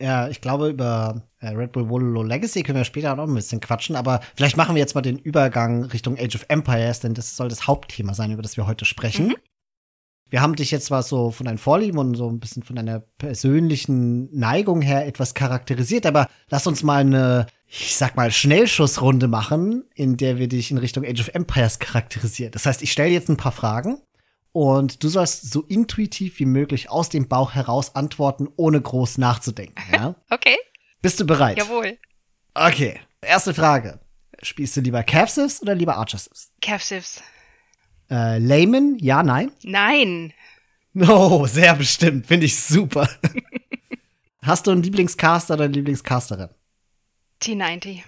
Ja, 0.00 0.28
ich 0.28 0.40
glaube, 0.40 0.70
über 0.70 1.28
äh, 1.40 1.48
Red 1.48 1.72
Bull 1.72 1.90
Wololo 1.90 2.22
Legacy 2.22 2.62
können 2.62 2.78
wir 2.78 2.84
später 2.84 3.14
noch 3.14 3.28
ein 3.28 3.34
bisschen 3.34 3.60
quatschen, 3.60 3.94
aber 3.94 4.20
vielleicht 4.34 4.56
machen 4.56 4.74
wir 4.74 4.80
jetzt 4.80 4.94
mal 4.94 5.02
den 5.02 5.18
Übergang 5.18 5.84
Richtung 5.84 6.18
Age 6.18 6.36
of 6.36 6.46
Empires, 6.48 7.00
denn 7.00 7.12
das 7.12 7.36
soll 7.36 7.50
das 7.50 7.66
Hauptthema 7.66 8.14
sein, 8.14 8.32
über 8.32 8.42
das 8.42 8.56
wir 8.56 8.66
heute 8.66 8.86
sprechen. 8.86 9.28
Mhm. 9.28 9.36
Wir 10.32 10.40
haben 10.40 10.56
dich 10.56 10.70
jetzt 10.70 10.86
zwar 10.86 11.02
so 11.02 11.30
von 11.30 11.44
deinen 11.44 11.58
Vorlieben 11.58 11.98
und 11.98 12.14
so 12.14 12.26
ein 12.26 12.40
bisschen 12.40 12.62
von 12.62 12.74
deiner 12.74 13.00
persönlichen 13.00 14.34
Neigung 14.34 14.80
her 14.80 15.06
etwas 15.06 15.34
charakterisiert, 15.34 16.06
aber 16.06 16.26
lass 16.48 16.66
uns 16.66 16.82
mal 16.82 17.02
eine, 17.02 17.46
ich 17.68 17.96
sag 17.96 18.16
mal, 18.16 18.30
Schnellschussrunde 18.30 19.28
machen, 19.28 19.84
in 19.94 20.16
der 20.16 20.38
wir 20.38 20.48
dich 20.48 20.70
in 20.70 20.78
Richtung 20.78 21.04
Age 21.04 21.20
of 21.20 21.28
Empires 21.34 21.78
charakterisieren. 21.80 22.50
Das 22.50 22.64
heißt, 22.64 22.80
ich 22.80 22.92
stelle 22.92 23.10
jetzt 23.10 23.28
ein 23.28 23.36
paar 23.36 23.52
Fragen 23.52 24.00
und 24.52 25.04
du 25.04 25.10
sollst 25.10 25.52
so 25.52 25.64
intuitiv 25.64 26.38
wie 26.38 26.46
möglich 26.46 26.88
aus 26.88 27.10
dem 27.10 27.28
Bauch 27.28 27.52
heraus 27.52 27.94
antworten, 27.94 28.48
ohne 28.56 28.80
groß 28.80 29.18
nachzudenken. 29.18 29.82
Ja? 29.92 30.14
okay. 30.30 30.56
Bist 31.02 31.20
du 31.20 31.26
bereit? 31.26 31.58
Jawohl. 31.58 31.98
Okay. 32.54 32.98
Erste 33.20 33.52
Frage. 33.52 34.00
Spielst 34.40 34.78
du 34.78 34.80
lieber 34.80 35.02
Cav 35.02 35.30
oder 35.60 35.74
lieber 35.74 35.98
Archer 35.98 36.16
Siths? 36.16 36.50
Äh, 38.10 38.38
Layman, 38.38 38.98
ja, 38.98 39.22
nein? 39.22 39.52
Nein. 39.62 40.32
Oh, 40.94 41.46
sehr 41.46 41.74
bestimmt. 41.74 42.26
Finde 42.26 42.46
ich 42.46 42.60
super. 42.60 43.08
Hast 44.42 44.66
du 44.66 44.72
einen 44.72 44.82
Lieblingscaster 44.82 45.54
oder 45.54 45.64
eine 45.64 45.72
Lieblingscasterin? 45.74 46.48
T90. 47.40 48.02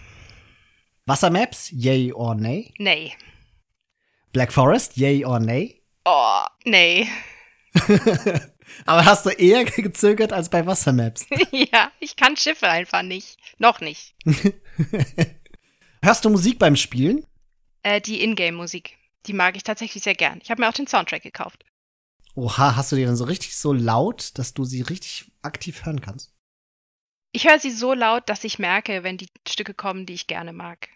Wassermaps, 1.06 1.70
yay 1.70 2.12
or 2.12 2.34
nay? 2.34 2.72
Nee. 2.78 3.12
Black 4.32 4.52
Forest, 4.52 4.96
yay 4.96 5.24
or 5.24 5.38
nay? 5.38 5.80
Oh, 6.04 6.42
nee. 6.64 7.06
Aber 8.86 9.04
hast 9.04 9.26
du 9.26 9.30
eher 9.30 9.64
gezögert 9.64 10.32
als 10.32 10.48
bei 10.48 10.66
Wassermaps? 10.66 11.26
ja, 11.52 11.92
ich 12.00 12.16
kann 12.16 12.36
Schiffe 12.36 12.68
einfach 12.68 13.02
nicht. 13.02 13.38
Noch 13.58 13.80
nicht. 13.80 14.14
Hörst 16.02 16.24
du 16.24 16.30
Musik 16.30 16.58
beim 16.58 16.76
Spielen? 16.76 17.24
Äh, 17.82 18.00
die 18.00 18.22
Ingame-Musik. 18.22 18.96
Die 19.26 19.32
mag 19.32 19.56
ich 19.56 19.62
tatsächlich 19.62 20.02
sehr 20.02 20.14
gern. 20.14 20.40
Ich 20.42 20.50
habe 20.50 20.60
mir 20.62 20.68
auch 20.68 20.74
den 20.74 20.86
Soundtrack 20.86 21.22
gekauft. 21.22 21.64
Oha, 22.34 22.76
hast 22.76 22.90
du 22.92 22.96
die 22.96 23.04
dann 23.04 23.16
so 23.16 23.24
richtig 23.24 23.56
so 23.56 23.72
laut, 23.72 24.36
dass 24.38 24.54
du 24.54 24.64
sie 24.64 24.82
richtig 24.82 25.32
aktiv 25.42 25.86
hören 25.86 26.00
kannst? 26.00 26.32
Ich 27.32 27.48
höre 27.48 27.58
sie 27.58 27.70
so 27.70 27.94
laut, 27.94 28.28
dass 28.28 28.44
ich 28.44 28.58
merke, 28.58 29.02
wenn 29.02 29.18
die 29.18 29.28
Stücke 29.46 29.74
kommen, 29.74 30.06
die 30.06 30.14
ich 30.14 30.26
gerne 30.26 30.52
mag. 30.52 30.88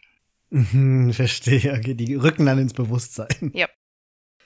Mhm, 0.51 1.13
verstehe. 1.13 1.75
Okay, 1.79 1.95
die 1.95 2.15
rücken 2.15 2.47
dann 2.47 2.59
ins 2.59 2.75
Bewusstsein. 2.75 3.53
Ja. 3.55 3.69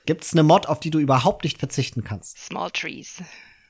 Gibt 0.06 0.24
es 0.24 0.32
eine 0.32 0.42
Mod, 0.42 0.66
auf 0.66 0.80
die 0.80 0.90
du 0.90 0.98
überhaupt 0.98 1.44
nicht 1.44 1.58
verzichten 1.58 2.02
kannst? 2.02 2.38
Small 2.38 2.70
Trees. 2.70 3.22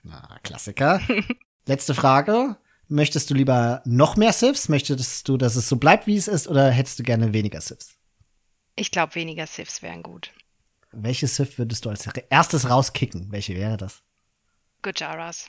Na, 0.03 0.39
Klassiker. 0.43 1.01
Letzte 1.67 1.95
Frage. 1.95 2.57
Möchtest 2.89 3.31
du 3.31 3.35
lieber 3.35 3.83
noch 3.85 4.17
mehr 4.17 4.33
Sifs? 4.33 4.69
Möchtest 4.69 5.29
du, 5.29 5.37
dass 5.37 5.57
es 5.57 5.69
so 5.69 5.77
bleibt, 5.77 6.07
wie 6.07 6.17
es 6.17 6.29
ist, 6.29 6.49
oder 6.49 6.71
hättest 6.71 6.99
du 6.99 7.03
gerne 7.03 7.33
weniger 7.33 7.61
Sifs? 7.61 7.97
Ich 8.77 8.91
glaube, 8.91 9.15
weniger 9.15 9.47
Sifs 9.47 9.83
wären 9.83 10.03
gut. 10.03 10.33
Welche 10.93 11.27
Sif 11.27 11.59
würdest 11.59 11.85
du 11.85 11.91
als 11.91 12.07
erstes 12.07 12.69
rauskicken? 12.69 13.33
Welche 13.33 13.55
wäre 13.55 13.77
das? 13.77 14.03
Gujaras. 14.83 15.49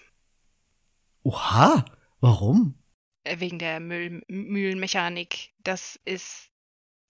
Oha, 1.23 1.85
warum? 2.19 2.75
Äh, 3.23 3.39
wegen 3.39 3.59
der 3.59 3.79
Müll 3.79 4.21
Mühlenmechanik. 4.27 5.51
Das 5.63 5.99
ist 6.05 6.49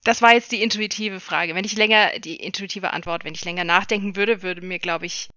das 0.04 0.20
war 0.20 0.34
jetzt 0.34 0.52
die 0.52 0.62
intuitive 0.62 1.18
Frage. 1.18 1.54
Wenn 1.54 1.64
ich 1.64 1.76
länger, 1.76 2.18
die 2.18 2.36
intuitive 2.36 2.92
Antwort, 2.92 3.24
wenn 3.24 3.34
ich 3.34 3.44
länger 3.44 3.64
nachdenken 3.64 4.16
würde, 4.16 4.42
würde 4.42 4.60
mir, 4.60 4.78
glaube 4.78 5.06
ich, 5.06 5.30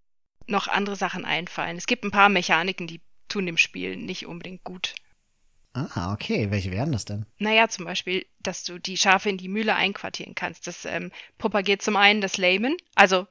noch 0.46 0.68
andere 0.68 0.98
Sachen 0.98 1.24
einfallen. 1.24 1.78
Es 1.78 1.88
gibt 1.88 2.04
ein 2.04 2.12
paar 2.12 2.30
Mechaniken, 2.30 2.86
die 2.86 3.02
tun 3.30 3.46
dem 3.46 3.58
Spiel 3.58 3.96
nicht 3.96 4.26
unbedingt 4.26 4.64
gut. 4.66 4.94
Ah, 5.94 6.14
okay. 6.14 6.50
Welche 6.50 6.72
wären 6.72 6.92
das 6.92 7.06
denn? 7.06 7.26
Naja, 7.38 7.68
zum 7.68 7.86
Beispiel, 7.86 8.26
dass 8.40 8.64
du 8.64 8.80
die 8.80 8.98
Schafe 8.98 9.30
in 9.30 9.38
die 9.38 9.50
Mühle 9.50 9.76
einquartieren 9.76 10.34
kannst. 10.34 10.66
Das 10.66 10.86
ähm, 10.86 11.12
propagiert 11.38 11.82
zum 11.82 11.96
einen 11.96 12.22
das 12.22 12.38
Layman. 12.38 12.76
Also, 12.96 13.28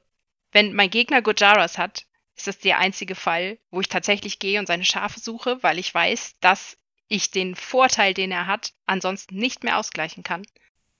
wenn 0.51 0.73
mein 0.73 0.89
Gegner 0.89 1.21
Gojaras 1.21 1.77
hat, 1.77 2.05
ist 2.35 2.47
das 2.47 2.59
der 2.59 2.77
einzige 2.77 3.15
Fall, 3.15 3.57
wo 3.71 3.81
ich 3.81 3.89
tatsächlich 3.89 4.39
gehe 4.39 4.59
und 4.59 4.67
seine 4.67 4.85
Schafe 4.85 5.19
suche, 5.19 5.61
weil 5.61 5.77
ich 5.79 5.93
weiß, 5.93 6.35
dass 6.39 6.77
ich 7.09 7.31
den 7.31 7.55
Vorteil, 7.55 8.13
den 8.13 8.31
er 8.31 8.47
hat, 8.47 8.73
ansonsten 8.85 9.35
nicht 9.35 9.63
mehr 9.63 9.77
ausgleichen 9.77 10.23
kann. 10.23 10.45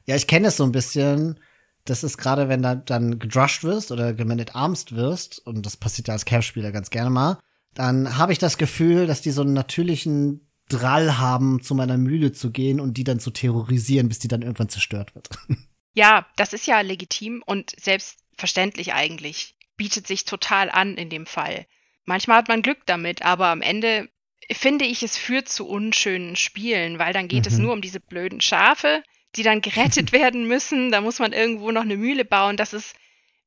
Ja, 0.05 0.15
ich 0.15 0.27
kenne 0.27 0.47
es 0.47 0.57
so 0.57 0.63
ein 0.63 0.71
bisschen. 0.71 1.39
Das 1.85 2.03
ist 2.03 2.17
gerade, 2.17 2.49
wenn 2.49 2.63
du 2.63 2.75
dann 2.85 3.19
gedrushed 3.19 3.63
wirst 3.63 3.91
oder 3.91 4.13
gemanaged 4.13 4.55
armst 4.55 4.95
wirst, 4.95 5.39
und 5.45 5.65
das 5.65 5.77
passiert 5.77 6.09
ja 6.09 6.13
als 6.13 6.25
Camp-Spieler 6.25 6.73
ganz 6.73 6.89
gerne 6.89 7.09
mal, 7.09 7.39
dann 7.73 8.17
habe 8.17 8.33
ich 8.33 8.39
das 8.39 8.57
Gefühl, 8.57 9.07
dass 9.07 9.21
die 9.21 9.31
so 9.31 9.41
einen 9.43 9.53
natürlichen 9.53 10.46
Drall 10.69 11.17
haben, 11.17 11.61
zu 11.61 11.75
meiner 11.75 11.97
Mühle 11.97 12.31
zu 12.31 12.51
gehen 12.51 12.79
und 12.79 12.95
die 12.95 13.03
dann 13.03 13.19
zu 13.19 13.31
terrorisieren, 13.31 14.09
bis 14.09 14.19
die 14.19 14.27
dann 14.27 14.41
irgendwann 14.41 14.69
zerstört 14.69 15.15
wird. 15.15 15.29
Ja, 15.93 16.27
das 16.35 16.53
ist 16.53 16.67
ja 16.67 16.79
legitim 16.81 17.41
und 17.43 17.71
selbstverständlich 17.81 18.93
eigentlich. 18.93 19.55
Bietet 19.77 20.05
sich 20.05 20.25
total 20.25 20.69
an 20.69 20.93
in 20.93 21.09
dem 21.09 21.25
Fall. 21.25 21.65
Manchmal 22.05 22.37
hat 22.37 22.49
man 22.49 22.61
Glück 22.61 22.85
damit, 22.85 23.23
aber 23.23 23.47
am 23.47 23.63
Ende 23.63 24.07
finde 24.51 24.85
ich, 24.85 25.01
es 25.01 25.17
führt 25.17 25.49
zu 25.49 25.67
unschönen 25.67 26.35
Spielen, 26.35 26.99
weil 26.99 27.13
dann 27.13 27.27
geht 27.27 27.45
mhm. 27.45 27.51
es 27.51 27.57
nur 27.57 27.73
um 27.73 27.81
diese 27.81 27.99
blöden 27.99 28.41
Schafe, 28.41 29.01
die 29.35 29.41
dann 29.41 29.61
gerettet 29.61 30.11
werden 30.11 30.47
müssen. 30.47 30.91
Da 30.91 31.01
muss 31.01 31.17
man 31.17 31.33
irgendwo 31.33 31.71
noch 31.71 31.81
eine 31.81 31.97
Mühle 31.97 32.25
bauen. 32.25 32.57
Das 32.57 32.73
ist 32.73 32.95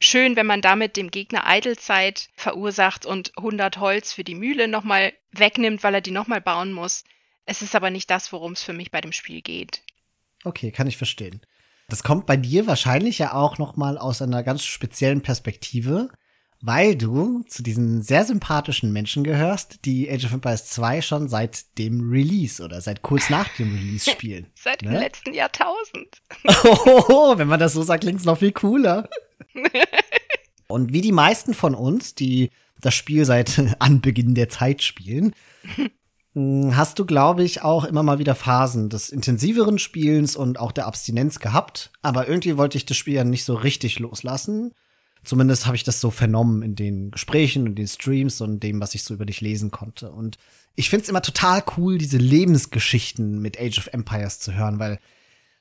schön, 0.01 0.35
wenn 0.37 0.47
man 0.47 0.63
damit 0.63 0.97
dem 0.97 1.11
Gegner 1.11 1.47
Eidelzeit 1.47 2.29
verursacht 2.35 3.07
und 3.07 3.37
100 3.37 3.79
Holz 3.79 4.13
für 4.13 4.25
die 4.25 4.35
Mühle 4.35 4.67
nochmal 4.67 5.13
wegnimmt, 5.31 5.85
weil 5.85 5.95
er 5.95 6.01
die 6.01 6.11
nochmal 6.11 6.41
bauen 6.41 6.73
muss. 6.73 7.05
Es 7.47 7.63
ist 7.63 7.75
aber 7.75 7.91
nicht 7.91 8.11
das, 8.11 8.33
worum 8.33 8.53
es 8.53 8.63
für 8.63 8.73
mich 8.73 8.91
bei 8.91 9.01
dem 9.01 9.13
Spiel 9.13 9.43
geht. 9.43 9.83
Okay, 10.45 10.73
kann 10.73 10.87
ich 10.87 10.97
verstehen. 10.97 11.41
Das 11.89 12.03
kommt 12.03 12.27
bei 12.27 12.37
dir 12.37 12.67
wahrscheinlich 12.67 13.19
ja 13.19 13.35
auch 13.35 13.59
nochmal 13.59 13.99
aus 13.99 14.23
einer 14.23 14.43
ganz 14.43 14.65
speziellen 14.65 15.23
Perspektive, 15.23 16.09
weil 16.63 16.95
du 16.95 17.43
zu 17.49 17.63
diesen 17.63 18.03
sehr 18.03 18.25
sympathischen 18.25 18.93
Menschen 18.93 19.25
gehörst, 19.25 19.85
die 19.85 20.11
Age 20.11 20.27
of 20.27 20.33
Empires 20.33 20.67
2 20.67 21.03
schon 21.03 21.29
seit 21.29 21.79
dem 21.79 22.11
Release 22.11 22.63
oder 22.63 22.81
seit 22.81 23.03
kurz 23.03 23.31
nach 23.31 23.49
dem 23.57 23.75
Release 23.75 24.09
spielen. 24.11 24.47
seit 24.55 24.83
ne? 24.83 24.91
dem 24.91 25.01
letzten 25.01 25.35
Jahrtausend. 25.35 26.23
oh, 26.65 27.37
wenn 27.37 27.49
man 27.49 27.61
das 27.61 27.73
so 27.73 27.83
sagt, 27.83 28.03
klingt 28.03 28.21
es 28.21 28.27
noch 28.27 28.39
viel 28.39 28.53
cooler. 28.53 29.09
Und 30.69 30.93
wie 30.93 31.01
die 31.01 31.13
meisten 31.13 31.55
von 31.55 31.75
uns, 31.75 32.15
die 32.15 32.51
das 32.81 32.95
Spiel 32.95 33.25
seit 33.25 33.77
Anbeginn 33.79 34.35
der 34.35 34.49
Zeit 34.49 34.83
spielen, 34.83 35.35
hm, 36.35 36.77
hast 36.77 36.99
du, 36.99 37.05
glaube 37.05 37.43
ich, 37.43 37.63
auch 37.63 37.85
immer 37.85 38.03
mal 38.03 38.19
wieder 38.19 38.35
Phasen 38.35 38.89
des 38.89 39.11
intensiveren 39.11 39.79
Spielens 39.79 40.37
und 40.37 40.61
auch 40.61 40.73
der 40.73 40.87
Abstinenz 40.87 41.41
gehabt. 41.41 41.91
Aber 42.03 42.29
irgendwie 42.29 42.57
wollte 42.57 42.79
ich 42.79 42.87
das 42.87 42.97
Spiel 42.97 43.15
ja 43.15 43.25
nicht 43.25 43.45
so 43.45 43.55
richtig 43.55 43.99
loslassen. 43.99 44.73
Zumindest 45.25 45.67
habe 45.67 45.77
ich 45.77 45.85
das 45.85 46.01
so 46.01 46.11
vernommen 46.11 46.63
in 46.63 46.77
den 46.77 47.11
Gesprächen 47.11 47.67
und 47.67 47.75
den 47.75 47.89
Streams 47.89 48.41
und 48.41 48.63
dem, 48.63 48.81
was 48.81 48.95
ich 48.95 49.05
so 49.05 49.13
über 49.13 49.27
dich 49.27 49.41
lesen 49.41 49.71
konnte. 49.71 50.11
Und 50.11 50.39
ich 50.77 50.89
finde 50.89 51.03
es 51.03 51.09
immer 51.11 51.21
total 51.21 51.63
cool, 51.77 51.99
diese 51.99 52.17
Lebensgeschichten 52.17 53.41
mit 53.41 53.61
Age 53.61 53.79
of 53.79 53.89
Empires 53.89 54.41
zu 54.41 54.55
hören, 54.55 54.79
weil, 54.79 54.99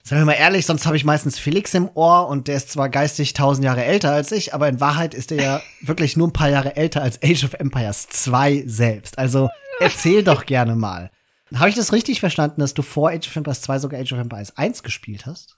sagen 0.03 0.21
wir 0.21 0.25
mal 0.25 0.33
ehrlich, 0.33 0.65
sonst 0.65 0.85
habe 0.85 0.97
ich 0.97 1.05
meistens 1.05 1.37
Felix 1.37 1.73
im 1.73 1.89
Ohr 1.93 2.27
und 2.27 2.47
der 2.47 2.57
ist 2.57 2.71
zwar 2.71 2.89
geistig 2.89 3.33
tausend 3.33 3.65
Jahre 3.65 3.83
älter 3.83 4.11
als 4.11 4.31
ich, 4.31 4.53
aber 4.53 4.67
in 4.67 4.79
Wahrheit 4.79 5.13
ist 5.13 5.31
er 5.31 5.41
ja 5.41 5.61
wirklich 5.81 6.17
nur 6.17 6.27
ein 6.27 6.33
paar 6.33 6.49
Jahre 6.49 6.75
älter 6.75 7.01
als 7.01 7.21
Age 7.23 7.43
of 7.43 7.53
Empires 7.53 8.07
2 8.09 8.63
selbst. 8.65 9.17
Also 9.17 9.49
erzähl 9.79 10.23
doch 10.23 10.45
gerne 10.45 10.75
mal. 10.75 11.11
Habe 11.55 11.69
ich 11.69 11.75
das 11.75 11.93
richtig 11.93 12.19
verstanden, 12.19 12.61
dass 12.61 12.73
du 12.73 12.81
vor 12.81 13.09
Age 13.09 13.27
of 13.27 13.35
Empires 13.35 13.61
2 13.61 13.79
sogar 13.79 13.99
Age 13.99 14.13
of 14.13 14.19
Empires 14.19 14.55
1 14.57 14.83
gespielt 14.83 15.25
hast? 15.25 15.57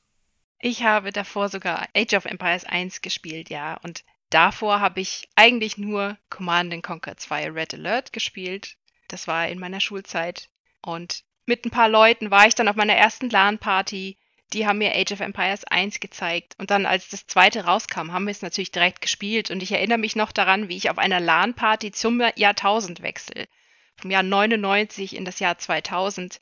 Ich 0.59 0.83
habe 0.83 1.11
davor 1.11 1.49
sogar 1.49 1.87
Age 1.95 2.13
of 2.13 2.25
Empires 2.25 2.65
1 2.65 3.01
gespielt, 3.01 3.49
ja. 3.49 3.77
Und 3.83 4.03
davor 4.29 4.79
habe 4.79 5.01
ich 5.01 5.27
eigentlich 5.35 5.77
nur 5.77 6.17
Command 6.29 6.81
Conquer 6.83 7.17
2 7.17 7.51
Red 7.51 7.73
Alert 7.73 8.13
gespielt. 8.13 8.77
Das 9.07 9.27
war 9.27 9.47
in 9.49 9.59
meiner 9.59 9.79
Schulzeit. 9.79 10.49
Und 10.81 11.23
mit 11.45 11.65
ein 11.65 11.71
paar 11.71 11.89
Leuten 11.89 12.31
war 12.31 12.47
ich 12.47 12.55
dann 12.55 12.67
auf 12.67 12.75
meiner 12.75 12.93
ersten 12.93 13.29
LAN-Party. 13.29 14.17
Die 14.53 14.67
haben 14.67 14.79
mir 14.79 14.95
Age 14.95 15.13
of 15.13 15.19
Empires 15.19 15.63
1 15.65 15.99
gezeigt. 15.99 16.55
Und 16.57 16.71
dann, 16.71 16.85
als 16.85 17.09
das 17.09 17.27
zweite 17.27 17.65
rauskam, 17.65 18.11
haben 18.11 18.25
wir 18.25 18.31
es 18.31 18.41
natürlich 18.41 18.71
direkt 18.71 19.01
gespielt. 19.01 19.51
Und 19.51 19.63
ich 19.63 19.71
erinnere 19.71 19.97
mich 19.97 20.15
noch 20.15 20.31
daran, 20.31 20.69
wie 20.69 20.77
ich 20.77 20.89
auf 20.89 20.97
einer 20.97 21.19
LAN-Party 21.19 21.91
zum 21.91 22.21
Jahrtausendwechsel, 22.35 23.47
vom 23.95 24.11
Jahr 24.11 24.23
99 24.23 25.15
in 25.15 25.25
das 25.25 25.39
Jahr 25.39 25.57
2000, 25.57 26.41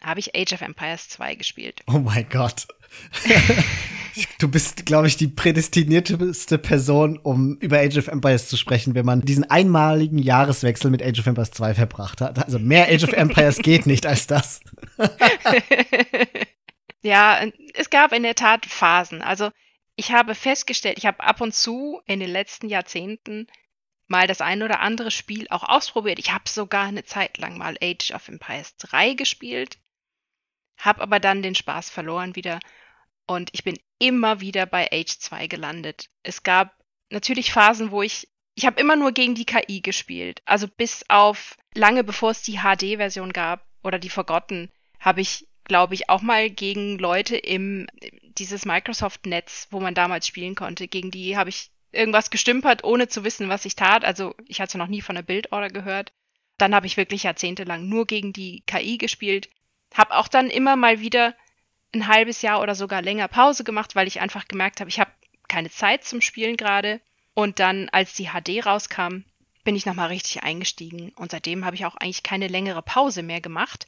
habe 0.00 0.20
ich 0.20 0.34
Age 0.34 0.54
of 0.54 0.62
Empires 0.62 1.08
2 1.10 1.34
gespielt. 1.34 1.80
Oh 1.86 1.98
mein 1.98 2.28
Gott. 2.28 2.66
du 4.38 4.48
bist, 4.48 4.84
glaube 4.84 5.06
ich, 5.06 5.16
die 5.16 5.28
prädestinierteste 5.28 6.58
Person, 6.58 7.18
um 7.18 7.56
über 7.58 7.78
Age 7.78 7.98
of 7.98 8.08
Empires 8.08 8.48
zu 8.48 8.56
sprechen, 8.56 8.94
wenn 8.94 9.06
man 9.06 9.22
diesen 9.22 9.48
einmaligen 9.48 10.18
Jahreswechsel 10.18 10.90
mit 10.90 11.02
Age 11.02 11.20
of 11.20 11.26
Empires 11.26 11.52
2 11.52 11.74
verbracht 11.74 12.20
hat. 12.20 12.44
Also 12.44 12.58
mehr 12.58 12.88
Age 12.88 13.04
of 13.04 13.12
Empires 13.12 13.58
geht 13.62 13.86
nicht 13.86 14.06
als 14.06 14.26
das. 14.26 14.60
ja, 17.02 17.44
es 17.74 17.90
gab 17.90 18.12
in 18.12 18.22
der 18.22 18.34
Tat 18.34 18.66
Phasen. 18.66 19.22
Also 19.22 19.50
ich 19.96 20.12
habe 20.12 20.34
festgestellt, 20.34 20.98
ich 20.98 21.06
habe 21.06 21.20
ab 21.20 21.40
und 21.40 21.54
zu 21.54 22.00
in 22.06 22.20
den 22.20 22.30
letzten 22.30 22.68
Jahrzehnten 22.68 23.46
mal 24.06 24.26
das 24.26 24.40
ein 24.40 24.62
oder 24.62 24.80
andere 24.80 25.10
Spiel 25.10 25.46
auch 25.50 25.64
ausprobiert. 25.64 26.18
Ich 26.18 26.32
habe 26.32 26.48
sogar 26.48 26.86
eine 26.86 27.04
Zeit 27.04 27.38
lang 27.38 27.58
mal 27.58 27.76
Age 27.82 28.12
of 28.12 28.28
Empires 28.28 28.76
3 28.76 29.14
gespielt, 29.14 29.78
habe 30.76 31.02
aber 31.02 31.20
dann 31.20 31.42
den 31.42 31.54
Spaß 31.54 31.90
verloren 31.90 32.36
wieder 32.36 32.60
und 33.26 33.50
ich 33.52 33.64
bin 33.64 33.78
immer 33.98 34.40
wieder 34.40 34.66
bei 34.66 34.90
Age 34.92 35.18
2 35.18 35.46
gelandet. 35.46 36.08
Es 36.22 36.42
gab 36.42 36.74
natürlich 37.10 37.52
Phasen, 37.52 37.90
wo 37.90 38.02
ich 38.02 38.28
ich 38.54 38.66
habe 38.66 38.80
immer 38.80 38.96
nur 38.96 39.12
gegen 39.12 39.34
die 39.34 39.46
KI 39.46 39.80
gespielt. 39.80 40.42
Also 40.44 40.68
bis 40.68 41.04
auf 41.08 41.56
lange 41.74 42.04
bevor 42.04 42.30
es 42.30 42.42
die 42.42 42.58
HD-Version 42.58 43.32
gab 43.32 43.66
oder 43.82 43.98
die 43.98 44.10
Forgotten, 44.10 44.70
habe 45.00 45.20
ich, 45.20 45.48
glaube 45.64 45.94
ich, 45.94 46.08
auch 46.08 46.22
mal 46.22 46.50
gegen 46.50 46.98
Leute 46.98 47.36
im 47.36 47.86
dieses 48.38 48.64
Microsoft-Netz, 48.64 49.68
wo 49.70 49.80
man 49.80 49.94
damals 49.94 50.26
spielen 50.26 50.54
konnte, 50.54 50.88
gegen 50.88 51.10
die 51.10 51.36
habe 51.36 51.50
ich 51.50 51.70
irgendwas 51.92 52.30
gestümpert, 52.30 52.84
ohne 52.84 53.08
zu 53.08 53.24
wissen, 53.24 53.48
was 53.48 53.64
ich 53.64 53.76
tat. 53.76 54.04
Also 54.04 54.34
ich 54.48 54.60
hatte 54.60 54.78
noch 54.78 54.86
nie 54.86 55.02
von 55.02 55.14
der 55.14 55.22
Bildorder 55.22 55.68
gehört. 55.68 56.12
Dann 56.58 56.74
habe 56.74 56.86
ich 56.86 56.96
wirklich 56.96 57.24
jahrzehntelang 57.24 57.88
nur 57.88 58.06
gegen 58.06 58.32
die 58.32 58.62
KI 58.66 58.98
gespielt. 58.98 59.50
Habe 59.94 60.16
auch 60.16 60.28
dann 60.28 60.48
immer 60.48 60.76
mal 60.76 61.00
wieder 61.00 61.34
ein 61.94 62.06
halbes 62.06 62.40
Jahr 62.42 62.62
oder 62.62 62.74
sogar 62.74 63.02
länger 63.02 63.28
Pause 63.28 63.64
gemacht, 63.64 63.94
weil 63.94 64.08
ich 64.08 64.20
einfach 64.20 64.48
gemerkt 64.48 64.80
habe, 64.80 64.88
ich 64.88 64.98
habe 64.98 65.10
keine 65.48 65.70
Zeit 65.70 66.04
zum 66.04 66.20
Spielen 66.20 66.56
gerade. 66.56 67.00
Und 67.34 67.58
dann, 67.58 67.88
als 67.90 68.14
die 68.14 68.28
HD 68.28 68.64
rauskam, 68.64 69.24
bin 69.64 69.76
ich 69.76 69.86
nochmal 69.86 70.08
richtig 70.08 70.42
eingestiegen. 70.42 71.12
Und 71.16 71.30
seitdem 71.30 71.64
habe 71.64 71.76
ich 71.76 71.86
auch 71.86 71.96
eigentlich 71.96 72.22
keine 72.22 72.48
längere 72.48 72.82
Pause 72.82 73.22
mehr 73.22 73.40
gemacht. 73.40 73.86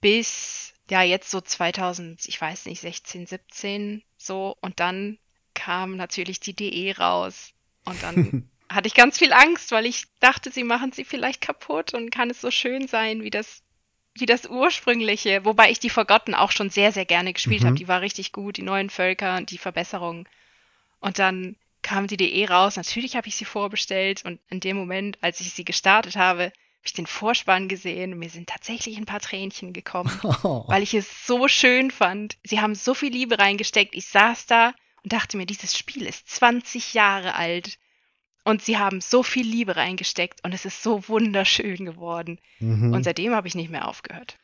Bis, 0.00 0.74
ja, 0.90 1.02
jetzt 1.02 1.30
so 1.30 1.40
2000, 1.40 2.26
ich 2.26 2.40
weiß 2.40 2.66
nicht, 2.66 2.80
16, 2.80 3.26
17 3.26 4.02
so. 4.16 4.56
Und 4.60 4.80
dann 4.80 5.18
kam 5.54 5.96
natürlich 5.96 6.40
die 6.40 6.54
DE 6.54 6.94
raus. 6.96 7.52
Und 7.84 8.02
dann 8.02 8.48
hatte 8.68 8.88
ich 8.88 8.94
ganz 8.94 9.18
viel 9.18 9.32
Angst, 9.32 9.72
weil 9.72 9.86
ich 9.86 10.06
dachte, 10.20 10.50
sie 10.50 10.64
machen 10.64 10.92
sie 10.92 11.04
vielleicht 11.04 11.40
kaputt 11.40 11.94
und 11.94 12.10
kann 12.10 12.30
es 12.30 12.40
so 12.40 12.50
schön 12.50 12.88
sein, 12.88 13.22
wie 13.22 13.30
das 13.30 13.62
wie 14.20 14.26
das 14.26 14.46
ursprüngliche, 14.46 15.44
wobei 15.44 15.70
ich 15.70 15.78
die 15.78 15.90
Forgotten 15.90 16.34
auch 16.34 16.50
schon 16.50 16.70
sehr, 16.70 16.90
sehr 16.90 17.04
gerne 17.04 17.32
gespielt 17.32 17.62
mhm. 17.62 17.66
habe. 17.66 17.76
Die 17.76 17.86
war 17.86 18.00
richtig 18.00 18.32
gut, 18.32 18.56
die 18.56 18.62
neuen 18.62 18.90
Völker 18.90 19.36
und 19.36 19.52
die 19.52 19.58
Verbesserungen. 19.58 20.28
Und 20.98 21.20
dann 21.20 21.54
kam 21.82 22.06
die 22.06 22.16
DE 22.16 22.48
raus. 22.48 22.76
Natürlich 22.76 23.14
habe 23.14 23.28
ich 23.28 23.36
sie 23.36 23.44
vorbestellt 23.44 24.24
und 24.24 24.40
in 24.50 24.60
dem 24.60 24.76
Moment, 24.76 25.18
als 25.20 25.40
ich 25.40 25.52
sie 25.52 25.64
gestartet 25.64 26.16
habe, 26.16 26.52
habe 26.78 26.86
ich 26.86 26.92
den 26.92 27.06
Vorspann 27.06 27.68
gesehen 27.68 28.12
und 28.12 28.20
mir 28.20 28.30
sind 28.30 28.48
tatsächlich 28.48 28.96
ein 28.96 29.04
paar 29.04 29.20
Tränchen 29.20 29.72
gekommen, 29.72 30.10
oh. 30.22 30.64
weil 30.68 30.82
ich 30.82 30.94
es 30.94 31.26
so 31.26 31.48
schön 31.48 31.90
fand. 31.90 32.38
Sie 32.44 32.60
haben 32.60 32.74
so 32.74 32.94
viel 32.94 33.12
Liebe 33.12 33.38
reingesteckt. 33.38 33.94
Ich 33.94 34.06
saß 34.06 34.46
da 34.46 34.72
und 35.02 35.12
dachte 35.12 35.36
mir, 35.36 35.46
dieses 35.46 35.76
Spiel 35.76 36.06
ist 36.06 36.28
20 36.30 36.94
Jahre 36.94 37.34
alt. 37.34 37.78
Und 38.44 38.62
sie 38.62 38.78
haben 38.78 39.02
so 39.02 39.22
viel 39.22 39.46
Liebe 39.46 39.76
reingesteckt 39.76 40.42
und 40.42 40.54
es 40.54 40.64
ist 40.64 40.82
so 40.82 41.06
wunderschön 41.08 41.84
geworden. 41.84 42.38
Mhm. 42.60 42.94
Und 42.94 43.02
seitdem 43.02 43.34
habe 43.34 43.46
ich 43.46 43.54
nicht 43.54 43.70
mehr 43.70 43.86
aufgehört. 43.86 44.38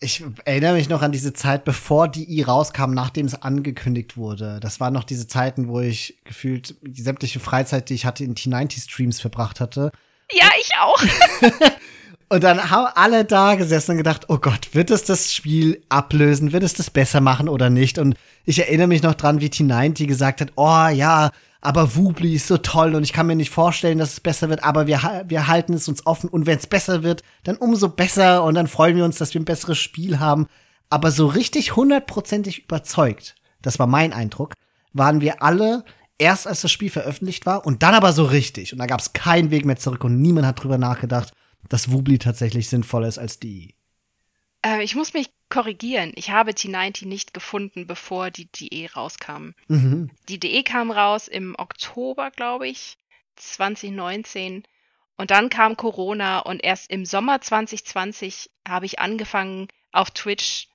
Ich 0.00 0.24
erinnere 0.46 0.74
mich 0.74 0.88
noch 0.88 1.02
an 1.02 1.12
diese 1.12 1.34
Zeit, 1.34 1.64
bevor 1.64 2.08
die 2.08 2.28
I 2.28 2.42
rauskam, 2.42 2.92
nachdem 2.92 3.26
es 3.26 3.40
angekündigt 3.40 4.16
wurde. 4.16 4.58
Das 4.58 4.80
waren 4.80 4.94
noch 4.94 5.04
diese 5.04 5.28
Zeiten, 5.28 5.68
wo 5.68 5.78
ich 5.78 6.18
gefühlt 6.24 6.74
die 6.80 7.02
sämtliche 7.02 7.38
Freizeit, 7.38 7.90
die 7.90 7.94
ich 7.94 8.06
hatte, 8.06 8.24
in 8.24 8.34
T90-Streams 8.34 9.20
verbracht 9.20 9.60
hatte. 9.60 9.92
Ja, 10.32 10.48
ich 10.60 10.70
auch. 10.80 11.02
und 12.28 12.44
dann 12.44 12.70
haben 12.70 12.92
alle 12.94 13.24
da 13.24 13.54
gesessen 13.54 13.92
und 13.92 13.96
gedacht, 13.98 14.26
oh 14.28 14.38
Gott, 14.38 14.70
wird 14.72 14.90
es 14.90 15.04
das 15.04 15.32
Spiel 15.32 15.82
ablösen? 15.88 16.52
Wird 16.52 16.62
es 16.62 16.74
das 16.74 16.90
besser 16.90 17.20
machen 17.20 17.48
oder 17.48 17.70
nicht? 17.70 17.98
Und 17.98 18.16
ich 18.44 18.58
erinnere 18.58 18.86
mich 18.86 19.02
noch 19.02 19.14
dran, 19.14 19.40
wie 19.40 19.48
T90 19.48 20.06
gesagt 20.06 20.40
hat, 20.40 20.52
oh 20.56 20.88
ja, 20.88 21.30
aber 21.60 21.94
Wubli 21.94 22.34
ist 22.34 22.46
so 22.46 22.56
toll 22.56 22.94
und 22.94 23.02
ich 23.02 23.12
kann 23.12 23.26
mir 23.26 23.36
nicht 23.36 23.50
vorstellen, 23.50 23.98
dass 23.98 24.14
es 24.14 24.20
besser 24.20 24.48
wird, 24.48 24.64
aber 24.64 24.86
wir, 24.86 25.24
wir 25.26 25.46
halten 25.46 25.74
es 25.74 25.88
uns 25.88 26.06
offen 26.06 26.30
und 26.30 26.46
wenn 26.46 26.58
es 26.58 26.66
besser 26.66 27.02
wird, 27.02 27.22
dann 27.44 27.56
umso 27.56 27.88
besser 27.90 28.44
und 28.44 28.54
dann 28.54 28.66
freuen 28.66 28.96
wir 28.96 29.04
uns, 29.04 29.18
dass 29.18 29.34
wir 29.34 29.40
ein 29.40 29.44
besseres 29.44 29.78
Spiel 29.78 30.20
haben. 30.20 30.46
Aber 30.88 31.10
so 31.10 31.26
richtig 31.26 31.76
hundertprozentig 31.76 32.64
überzeugt, 32.64 33.34
das 33.62 33.78
war 33.78 33.86
mein 33.86 34.12
Eindruck, 34.12 34.54
waren 34.92 35.20
wir 35.20 35.42
alle 35.42 35.84
erst 36.20 36.46
als 36.46 36.60
das 36.60 36.70
Spiel 36.70 36.90
veröffentlicht 36.90 37.46
war 37.46 37.66
und 37.66 37.82
dann 37.82 37.94
aber 37.94 38.12
so 38.12 38.24
richtig. 38.24 38.72
Und 38.72 38.78
da 38.78 38.86
gab 38.86 39.00
es 39.00 39.12
keinen 39.12 39.50
Weg 39.50 39.64
mehr 39.64 39.76
zurück 39.76 40.04
und 40.04 40.20
niemand 40.20 40.46
hat 40.46 40.62
drüber 40.62 40.78
nachgedacht, 40.78 41.32
dass 41.68 41.90
Wubli 41.90 42.18
tatsächlich 42.18 42.68
sinnvoller 42.68 43.08
ist 43.08 43.18
als 43.18 43.40
die. 43.40 43.74
Äh, 44.62 44.84
ich 44.84 44.94
muss 44.94 45.14
mich 45.14 45.30
korrigieren. 45.48 46.12
Ich 46.14 46.30
habe 46.30 46.52
T90 46.52 47.08
nicht 47.08 47.34
gefunden, 47.34 47.86
bevor 47.86 48.30
die 48.30 48.46
DE 48.46 48.88
rauskam. 48.94 49.52
Mhm. 49.68 50.10
Die 50.28 50.38
DE 50.38 50.62
kam 50.62 50.90
raus 50.90 51.26
im 51.26 51.54
Oktober, 51.58 52.30
glaube 52.30 52.68
ich, 52.68 52.98
2019. 53.36 54.64
Und 55.16 55.30
dann 55.30 55.48
kam 55.48 55.76
Corona 55.76 56.40
und 56.40 56.62
erst 56.62 56.90
im 56.90 57.04
Sommer 57.04 57.40
2020 57.40 58.50
habe 58.68 58.86
ich 58.86 58.98
angefangen, 58.98 59.68
auf 59.92 60.10
Twitch 60.10 60.68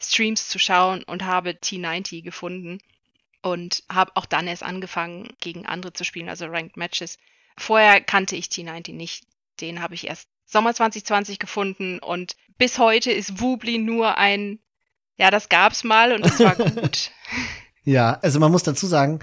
Streams 0.00 0.48
zu 0.48 0.58
schauen 0.58 1.02
und 1.04 1.24
habe 1.24 1.50
T90 1.50 2.22
gefunden 2.22 2.78
und 3.46 3.84
habe 3.88 4.10
auch 4.16 4.26
dann 4.26 4.48
erst 4.48 4.64
angefangen, 4.64 5.28
gegen 5.40 5.66
andere 5.66 5.92
zu 5.92 6.04
spielen, 6.04 6.28
also 6.28 6.46
Ranked 6.46 6.76
Matches. 6.76 7.16
Vorher 7.56 8.00
kannte 8.00 8.34
ich 8.34 8.46
T90 8.46 8.92
nicht. 8.92 9.24
Den 9.60 9.80
habe 9.80 9.94
ich 9.94 10.08
erst 10.08 10.28
Sommer 10.44 10.74
2020 10.74 11.38
gefunden 11.38 12.00
und 12.00 12.36
bis 12.58 12.78
heute 12.78 13.12
ist 13.12 13.40
Wubli 13.40 13.78
nur 13.78 14.18
ein, 14.18 14.58
ja, 15.16 15.30
das 15.30 15.48
gab's 15.48 15.84
mal 15.84 16.12
und 16.12 16.26
es 16.26 16.40
war 16.40 16.54
gut. 16.56 17.12
ja, 17.84 18.18
also 18.20 18.40
man 18.40 18.50
muss 18.50 18.64
dazu 18.64 18.86
sagen, 18.86 19.20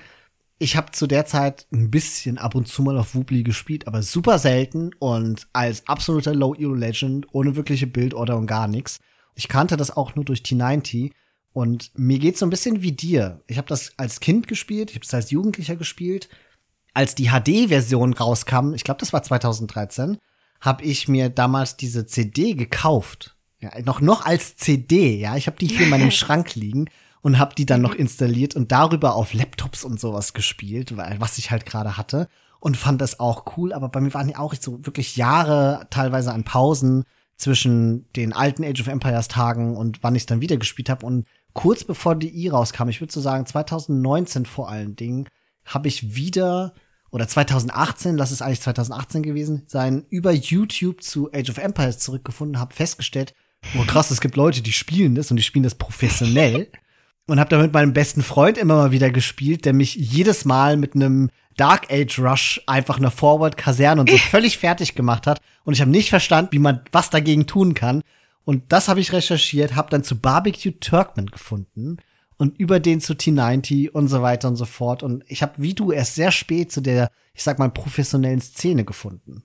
ich 0.58 0.78
habe 0.78 0.92
zu 0.92 1.06
der 1.06 1.26
Zeit 1.26 1.68
ein 1.74 1.92
bisschen 1.92 2.38
ab 2.38 2.56
und 2.56 2.70
zu 2.70 2.82
mal 2.82 2.98
auf 2.98 3.16
Wubli 3.16 3.44
gespielt, 3.44 3.88
aber 3.88 4.02
super 4.02 4.40
selten 4.40 4.92
und 5.00 5.48
als 5.52 5.86
absoluter 5.88 6.34
Low-Elo-Legend, 6.34 7.28
ohne 7.34 7.58
wirkliche 7.58 7.88
Bildorder 7.88 8.38
und 8.38 8.48
gar 8.48 8.70
nichts. 8.70 9.00
Ich 9.36 9.50
kannte 9.50 9.76
das 9.76 9.96
auch 9.96 10.16
nur 10.16 10.24
durch 10.24 10.40
T90 10.40 11.12
und 11.54 11.92
mir 11.98 12.20
geht's 12.20 12.40
so 12.40 12.46
ein 12.46 12.50
bisschen 12.50 12.82
wie 12.82 12.92
dir. 12.92 13.42
Ich 13.48 13.58
habe 13.58 13.68
das 13.68 13.94
als 13.98 14.20
Kind 14.20 14.48
gespielt, 14.48 14.90
ich 14.90 14.96
habe 14.96 15.06
das 15.06 15.14
als 15.14 15.32
Jugendlicher 15.32 15.76
gespielt. 15.76 16.28
Als 16.96 17.16
die 17.16 17.30
HD-Version 17.30 18.14
rauskam, 18.14 18.74
ich 18.74 18.84
glaube, 18.84 19.00
das 19.00 19.14
war 19.14 19.24
2013, 19.24 20.18
habe 20.62 20.84
ich 20.84 21.08
mir 21.08 21.30
damals 21.30 21.76
diese 21.76 22.06
CD 22.06 22.54
gekauft. 22.54 23.36
Ja, 23.60 23.72
noch 23.84 24.02
noch 24.02 24.26
als 24.26 24.58
CD, 24.58 25.18
ja. 25.18 25.36
Ich 25.36 25.48
habe 25.48 25.58
die 25.58 25.68
hier 25.68 25.82
in 25.82 25.90
meinem 25.90 26.12
Schrank 26.12 26.54
liegen 26.56 26.90
und 27.22 27.40
habe 27.40 27.56
die 27.56 27.66
dann 27.66 27.82
noch 27.82 27.96
installiert 27.96 28.56
und 28.56 28.72
darüber 28.72 29.16
auf 29.16 29.34
Laptops 29.34 29.84
und 29.84 30.00
sowas 30.00 30.34
gespielt, 30.34 30.98
weil 30.98 31.20
was 31.20 31.38
ich 31.38 31.50
halt 31.50 31.66
gerade 31.66 31.98
hatte 31.98 32.28
und 32.60 32.78
fand 32.78 33.02
das 33.02 33.20
auch 33.20 33.58
cool, 33.58 33.74
aber 33.74 33.90
bei 33.90 34.02
mir 34.02 34.14
waren 34.14 34.30
ja 34.30 34.40
auch 34.40 34.54
so 34.60 34.86
wirklich 34.86 35.18
Jahre 35.18 35.88
teilweise 35.90 36.32
an 36.32 36.44
Pausen 36.44 37.04
zwischen 37.36 38.06
den 38.14 38.34
alten 38.34 38.64
Age 38.64 38.82
of 38.82 38.88
Empires 38.88 39.28
Tagen 39.28 39.76
und 39.76 40.04
wann 40.04 40.16
ich 40.16 40.26
dann 40.26 40.42
wieder 40.42 40.58
gespielt 40.58 40.90
habe 40.90 41.06
und 41.06 41.26
kurz 41.54 41.84
bevor 41.84 42.16
die 42.16 42.30
I 42.30 42.50
rauskam, 42.50 42.90
ich 42.90 43.02
würde 43.02 43.14
so 43.14 43.22
sagen 43.22 43.46
2019 43.46 44.46
vor 44.46 44.70
allen 44.70 44.96
Dingen, 44.96 45.28
habe 45.66 45.88
ich 45.88 46.16
wieder 46.16 46.74
oder 47.12 47.28
2018, 47.28 48.18
lass 48.18 48.32
es 48.32 48.42
eigentlich 48.42 48.62
2018 48.62 49.24
gewesen 49.24 49.64
sein, 49.68 50.06
über 50.10 50.32
YouTube 50.32 51.04
zu 51.04 51.32
Age 51.32 51.52
of 51.52 51.58
Empires 51.60 52.00
zurückgefunden, 52.00 52.60
habe 52.60 52.74
festgestellt, 52.74 53.34
oh 53.78 53.84
krass, 53.86 54.10
es 54.12 54.20
gibt 54.20 54.36
Leute, 54.36 54.62
die 54.62 54.72
spielen 54.72 55.16
das 55.16 55.30
und 55.30 55.38
die 55.38 55.44
spielen 55.44 55.64
das 55.64 55.76
professionell. 55.76 56.70
und 57.28 57.40
habe 57.40 57.50
da 57.50 57.58
mit 57.58 57.74
meinem 57.74 57.94
besten 57.94 58.22
Freund 58.22 58.58
immer 58.58 58.76
mal 58.76 58.92
wieder 58.92 59.10
gespielt, 59.10 59.66
der 59.66 59.74
mich 59.74 59.96
jedes 59.96 60.46
Mal 60.46 60.78
mit 60.78 60.96
einem 60.96 61.30
Dark 61.56 61.92
Age 61.92 62.20
Rush 62.20 62.62
einfach 62.68 62.98
eine 62.98 63.12
Forward 63.12 63.58
Kaserne 63.58 64.02
und 64.02 64.10
so 64.10 64.18
völlig 64.30 64.58
fertig 64.58 64.96
gemacht 64.96 65.28
hat 65.28 65.40
und 65.64 65.74
ich 65.74 65.82
habe 65.82 65.92
nicht 65.92 66.10
verstanden, 66.10 66.52
wie 66.52 66.60
man 66.60 66.82
was 66.92 67.10
dagegen 67.10 67.48
tun 67.48 67.74
kann 67.74 68.02
und 68.46 68.72
das 68.72 68.88
habe 68.88 69.00
ich 69.00 69.14
recherchiert, 69.14 69.76
habe 69.76 69.90
dann 69.90 70.04
zu 70.04 70.20
Barbecue 70.20 70.72
Turkman 70.72 71.28
gefunden 71.28 71.98
und 72.38 72.58
über 72.60 72.80
den 72.80 73.00
zu 73.00 73.14
T90 73.14 73.92
und 73.92 74.08
so 74.08 74.22
weiter 74.22 74.48
und 74.48 74.56
so 74.56 74.66
fort. 74.66 75.04
Und 75.04 75.24
ich 75.28 75.42
habe 75.42 75.54
wie 75.58 75.74
du 75.74 75.92
erst 75.92 76.16
sehr 76.16 76.32
spät 76.32 76.72
zu 76.72 76.82
der, 76.82 77.10
ich 77.34 77.44
sag 77.44 77.60
mal, 77.60 77.70
professionellen 77.70 78.42
Szene 78.42 78.84
gefunden. 78.84 79.44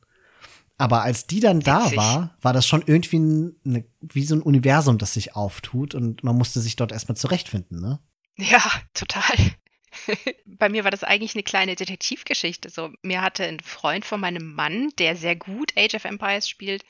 Aber 0.78 1.02
als 1.02 1.26
die 1.26 1.40
dann 1.40 1.61
da 1.61 1.94
war, 1.96 2.37
war 2.40 2.52
das 2.52 2.66
schon 2.66 2.84
irgendwie 2.87 3.16
eine, 3.64 3.84
wie 4.00 4.24
so 4.24 4.37
ein 4.37 4.42
Universum, 4.42 4.98
das 4.98 5.14
sich 5.14 5.34
auftut 5.34 5.94
und 5.94 6.22
man 6.22 6.37
musste 6.37 6.61
sich 6.61 6.76
dort 6.76 6.92
erstmal 6.92 7.16
zurechtfinden, 7.16 7.80
ne? 7.80 7.98
Ja, 8.37 8.62
total. 8.94 9.37
Bei 10.46 10.68
mir 10.68 10.84
war 10.84 10.92
das 10.92 11.02
eigentlich 11.02 11.34
eine 11.34 11.42
kleine 11.42 11.74
Detektivgeschichte. 11.74 12.70
So, 12.70 12.90
mir 13.02 13.22
hatte 13.22 13.44
ein 13.44 13.58
Freund 13.58 14.04
von 14.04 14.20
meinem 14.20 14.54
Mann, 14.54 14.90
der 14.98 15.16
sehr 15.16 15.34
gut 15.34 15.72
Age 15.76 15.94
of 15.94 16.04
Empires 16.04 16.48
spielt, 16.48 16.84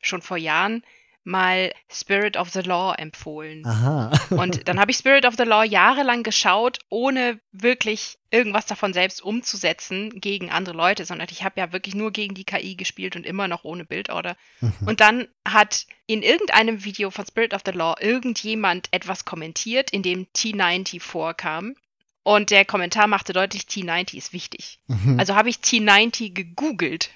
schon 0.00 0.22
vor 0.22 0.38
Jahren 0.38 0.82
mal 1.24 1.72
Spirit 1.90 2.36
of 2.36 2.50
the 2.50 2.60
Law 2.60 2.94
empfohlen. 2.94 3.66
Aha. 3.66 4.12
Und 4.30 4.68
dann 4.68 4.78
habe 4.78 4.90
ich 4.90 4.98
Spirit 4.98 5.24
of 5.24 5.34
the 5.36 5.44
Law 5.44 5.64
jahrelang 5.64 6.22
geschaut, 6.22 6.78
ohne 6.90 7.40
wirklich 7.50 8.18
irgendwas 8.30 8.66
davon 8.66 8.92
selbst 8.92 9.22
umzusetzen 9.22 10.20
gegen 10.20 10.50
andere 10.50 10.76
Leute, 10.76 11.04
sondern 11.04 11.28
ich 11.30 11.44
habe 11.44 11.60
ja 11.60 11.72
wirklich 11.72 11.94
nur 11.94 12.10
gegen 12.12 12.34
die 12.34 12.44
KI 12.44 12.76
gespielt 12.76 13.16
und 13.16 13.24
immer 13.24 13.48
noch 13.48 13.64
ohne 13.64 13.84
Bildorder. 13.84 14.36
Mhm. 14.60 14.72
Und 14.86 15.00
dann 15.00 15.28
hat 15.46 15.86
in 16.06 16.22
irgendeinem 16.22 16.84
Video 16.84 17.10
von 17.10 17.26
Spirit 17.26 17.54
of 17.54 17.62
the 17.64 17.72
Law 17.72 17.94
irgendjemand 18.00 18.88
etwas 18.90 19.24
kommentiert, 19.24 19.90
in 19.90 20.02
dem 20.02 20.26
T90 20.36 21.00
vorkam. 21.00 21.74
Und 22.22 22.50
der 22.50 22.64
Kommentar 22.64 23.06
machte 23.06 23.32
deutlich, 23.32 23.62
T90 23.62 24.16
ist 24.16 24.32
wichtig. 24.32 24.80
Mhm. 24.86 25.18
Also 25.18 25.34
habe 25.34 25.50
ich 25.50 25.56
T90 25.56 26.32
gegoogelt. 26.32 27.10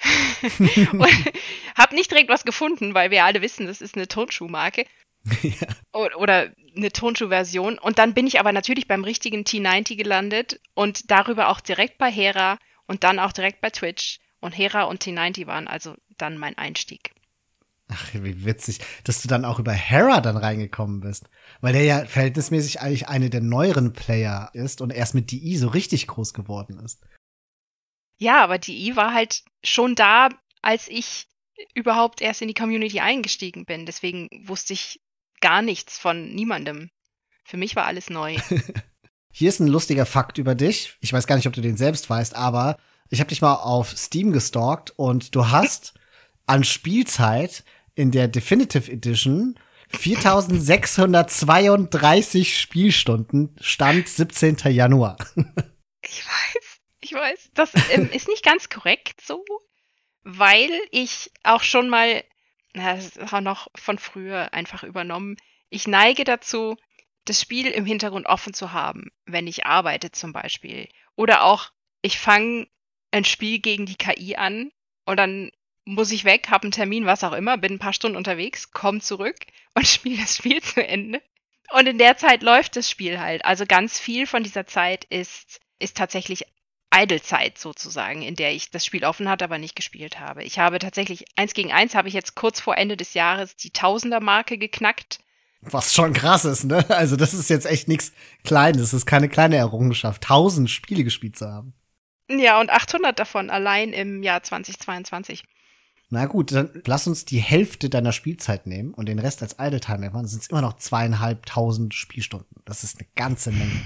und 0.92 1.32
habe 1.76 1.94
nicht 1.94 2.10
direkt 2.10 2.28
was 2.28 2.44
gefunden, 2.44 2.94
weil 2.94 3.10
wir 3.10 3.24
alle 3.24 3.42
wissen, 3.42 3.66
das 3.66 3.80
ist 3.80 3.96
eine 3.96 4.08
Tonschuhmarke. 4.08 4.86
ja. 5.42 5.66
Oder 5.92 6.52
eine 6.76 6.92
Tonschuhversion. 6.92 7.78
Und 7.78 7.98
dann 7.98 8.14
bin 8.14 8.26
ich 8.26 8.40
aber 8.40 8.52
natürlich 8.52 8.88
beim 8.88 9.04
richtigen 9.04 9.42
T90 9.42 9.96
gelandet 9.96 10.60
und 10.74 11.10
darüber 11.10 11.48
auch 11.48 11.60
direkt 11.60 11.98
bei 11.98 12.10
Hera 12.10 12.58
und 12.86 13.04
dann 13.04 13.18
auch 13.18 13.32
direkt 13.32 13.60
bei 13.60 13.70
Twitch. 13.70 14.20
Und 14.40 14.52
Hera 14.52 14.84
und 14.84 15.02
T90 15.02 15.46
waren 15.46 15.66
also 15.66 15.96
dann 16.16 16.38
mein 16.38 16.56
Einstieg. 16.56 17.12
Ach, 17.88 18.12
wie 18.12 18.44
witzig, 18.44 18.80
dass 19.04 19.22
du 19.22 19.28
dann 19.28 19.44
auch 19.44 19.58
über 19.58 19.72
Hera 19.72 20.20
dann 20.20 20.36
reingekommen 20.36 21.00
bist. 21.00 21.28
Weil 21.60 21.72
der 21.72 21.84
ja 21.84 22.04
verhältnismäßig 22.04 22.80
eigentlich 22.80 23.08
eine 23.08 23.30
der 23.30 23.40
neueren 23.40 23.94
Player 23.94 24.50
ist 24.52 24.80
und 24.80 24.92
erst 24.92 25.14
mit 25.14 25.30
DI 25.30 25.56
so 25.56 25.68
richtig 25.68 26.06
groß 26.06 26.34
geworden 26.34 26.78
ist. 26.84 27.00
Ja, 28.18 28.42
aber 28.42 28.58
die 28.58 28.88
I 28.88 28.96
war 28.96 29.14
halt 29.14 29.42
schon 29.64 29.94
da, 29.94 30.28
als 30.60 30.88
ich 30.88 31.28
überhaupt 31.74 32.20
erst 32.20 32.42
in 32.42 32.48
die 32.48 32.54
Community 32.54 33.00
eingestiegen 33.00 33.64
bin. 33.64 33.86
Deswegen 33.86 34.28
wusste 34.46 34.74
ich 34.74 35.00
gar 35.40 35.62
nichts 35.62 35.98
von 35.98 36.34
niemandem. 36.34 36.90
Für 37.44 37.56
mich 37.56 37.76
war 37.76 37.86
alles 37.86 38.10
neu. 38.10 38.36
Hier 39.32 39.48
ist 39.48 39.60
ein 39.60 39.68
lustiger 39.68 40.04
Fakt 40.04 40.38
über 40.38 40.54
dich. 40.54 40.96
Ich 41.00 41.12
weiß 41.12 41.26
gar 41.26 41.36
nicht, 41.36 41.46
ob 41.46 41.52
du 41.52 41.60
den 41.60 41.76
selbst 41.76 42.10
weißt, 42.10 42.34
aber 42.34 42.76
ich 43.08 43.20
habe 43.20 43.28
dich 43.28 43.40
mal 43.40 43.54
auf 43.54 43.96
Steam 43.96 44.32
gestalkt 44.32 44.92
und 44.96 45.34
du 45.34 45.48
hast 45.48 45.94
an 46.46 46.64
Spielzeit 46.64 47.64
in 47.94 48.10
der 48.10 48.28
Definitive 48.28 48.90
Edition 48.90 49.58
4632 49.90 52.60
Spielstunden, 52.60 53.56
Stand 53.60 54.08
17. 54.08 54.56
Januar. 54.66 55.16
Ich 56.02 56.26
weiß, 56.26 56.67
ich 57.08 57.14
weiß. 57.14 57.50
Das 57.54 57.72
ähm, 57.90 58.10
ist 58.12 58.28
nicht 58.28 58.44
ganz 58.44 58.68
korrekt 58.68 59.20
so, 59.20 59.44
weil 60.22 60.70
ich 60.90 61.30
auch 61.42 61.62
schon 61.62 61.88
mal, 61.88 62.22
na, 62.74 62.94
das 62.94 63.16
ist 63.16 63.32
auch 63.32 63.40
noch 63.40 63.68
von 63.74 63.98
früher 63.98 64.52
einfach 64.52 64.82
übernommen, 64.82 65.36
ich 65.70 65.86
neige 65.86 66.24
dazu, 66.24 66.76
das 67.24 67.40
Spiel 67.40 67.66
im 67.66 67.84
Hintergrund 67.84 68.26
offen 68.26 68.54
zu 68.54 68.72
haben, 68.72 69.10
wenn 69.26 69.46
ich 69.46 69.66
arbeite 69.66 70.10
zum 70.12 70.32
Beispiel. 70.32 70.88
Oder 71.14 71.44
auch, 71.44 71.70
ich 72.00 72.18
fange 72.18 72.68
ein 73.10 73.24
Spiel 73.24 73.58
gegen 73.58 73.86
die 73.86 73.96
KI 73.96 74.36
an 74.36 74.70
und 75.04 75.16
dann 75.18 75.50
muss 75.84 76.12
ich 76.12 76.24
weg, 76.24 76.48
habe 76.50 76.64
einen 76.64 76.72
Termin, 76.72 77.06
was 77.06 77.24
auch 77.24 77.32
immer, 77.32 77.56
bin 77.56 77.74
ein 77.74 77.78
paar 77.78 77.94
Stunden 77.94 78.16
unterwegs, 78.16 78.70
komme 78.70 79.00
zurück 79.00 79.36
und 79.74 79.86
spiele 79.86 80.18
das 80.18 80.36
Spiel 80.36 80.62
zu 80.62 80.86
Ende. 80.86 81.22
Und 81.70 81.86
in 81.86 81.98
der 81.98 82.16
Zeit 82.16 82.42
läuft 82.42 82.76
das 82.76 82.90
Spiel 82.90 83.20
halt. 83.20 83.44
Also 83.44 83.66
ganz 83.66 83.98
viel 83.98 84.26
von 84.26 84.42
dieser 84.42 84.66
Zeit 84.66 85.04
ist, 85.04 85.60
ist 85.78 85.96
tatsächlich 85.98 86.46
Idlezeit 86.94 87.58
sozusagen, 87.58 88.22
in 88.22 88.34
der 88.34 88.52
ich 88.52 88.70
das 88.70 88.84
Spiel 88.84 89.04
offen 89.04 89.28
hatte, 89.28 89.44
aber 89.44 89.58
nicht 89.58 89.76
gespielt 89.76 90.20
habe. 90.20 90.42
Ich 90.42 90.58
habe 90.58 90.78
tatsächlich 90.78 91.26
eins 91.36 91.52
gegen 91.54 91.72
eins 91.72 91.94
habe 91.94 92.08
ich 92.08 92.14
jetzt 92.14 92.34
kurz 92.34 92.60
vor 92.60 92.76
Ende 92.76 92.96
des 92.96 93.14
Jahres 93.14 93.56
die 93.56 93.70
Tausender-Marke 93.70 94.58
geknackt. 94.58 95.20
Was 95.60 95.92
schon 95.92 96.12
krass 96.12 96.44
ist, 96.44 96.64
ne? 96.64 96.84
Also 96.88 97.16
das 97.16 97.34
ist 97.34 97.50
jetzt 97.50 97.66
echt 97.66 97.88
nichts 97.88 98.12
Kleines. 98.44 98.82
Das 98.82 98.92
ist 98.94 99.06
keine 99.06 99.28
kleine 99.28 99.56
Errungenschaft, 99.56 100.22
tausend 100.22 100.70
Spiele 100.70 101.04
gespielt 101.04 101.36
zu 101.36 101.48
haben. 101.48 101.74
Ja, 102.30 102.60
und 102.60 102.70
800 102.70 103.18
davon 103.18 103.50
allein 103.50 103.92
im 103.92 104.22
Jahr 104.22 104.42
2022. 104.42 105.44
Na 106.10 106.26
gut, 106.26 106.52
dann 106.52 106.82
lass 106.86 107.06
uns 107.06 107.24
die 107.24 107.40
Hälfte 107.40 107.90
deiner 107.90 108.12
Spielzeit 108.12 108.66
nehmen 108.66 108.94
und 108.94 109.06
den 109.06 109.18
Rest 109.18 109.42
als 109.42 109.56
Idle 109.58 109.80
Time 109.80 109.98
nehmen. 109.98 110.14
Dann 110.14 110.26
sind 110.26 110.42
es 110.42 110.48
immer 110.48 110.62
noch 110.62 110.76
zweieinhalbtausend 110.76 111.92
Spielstunden. 111.92 112.62
Das 112.64 112.84
ist 112.84 112.98
eine 112.98 113.08
ganze 113.14 113.50
Menge. 113.50 113.82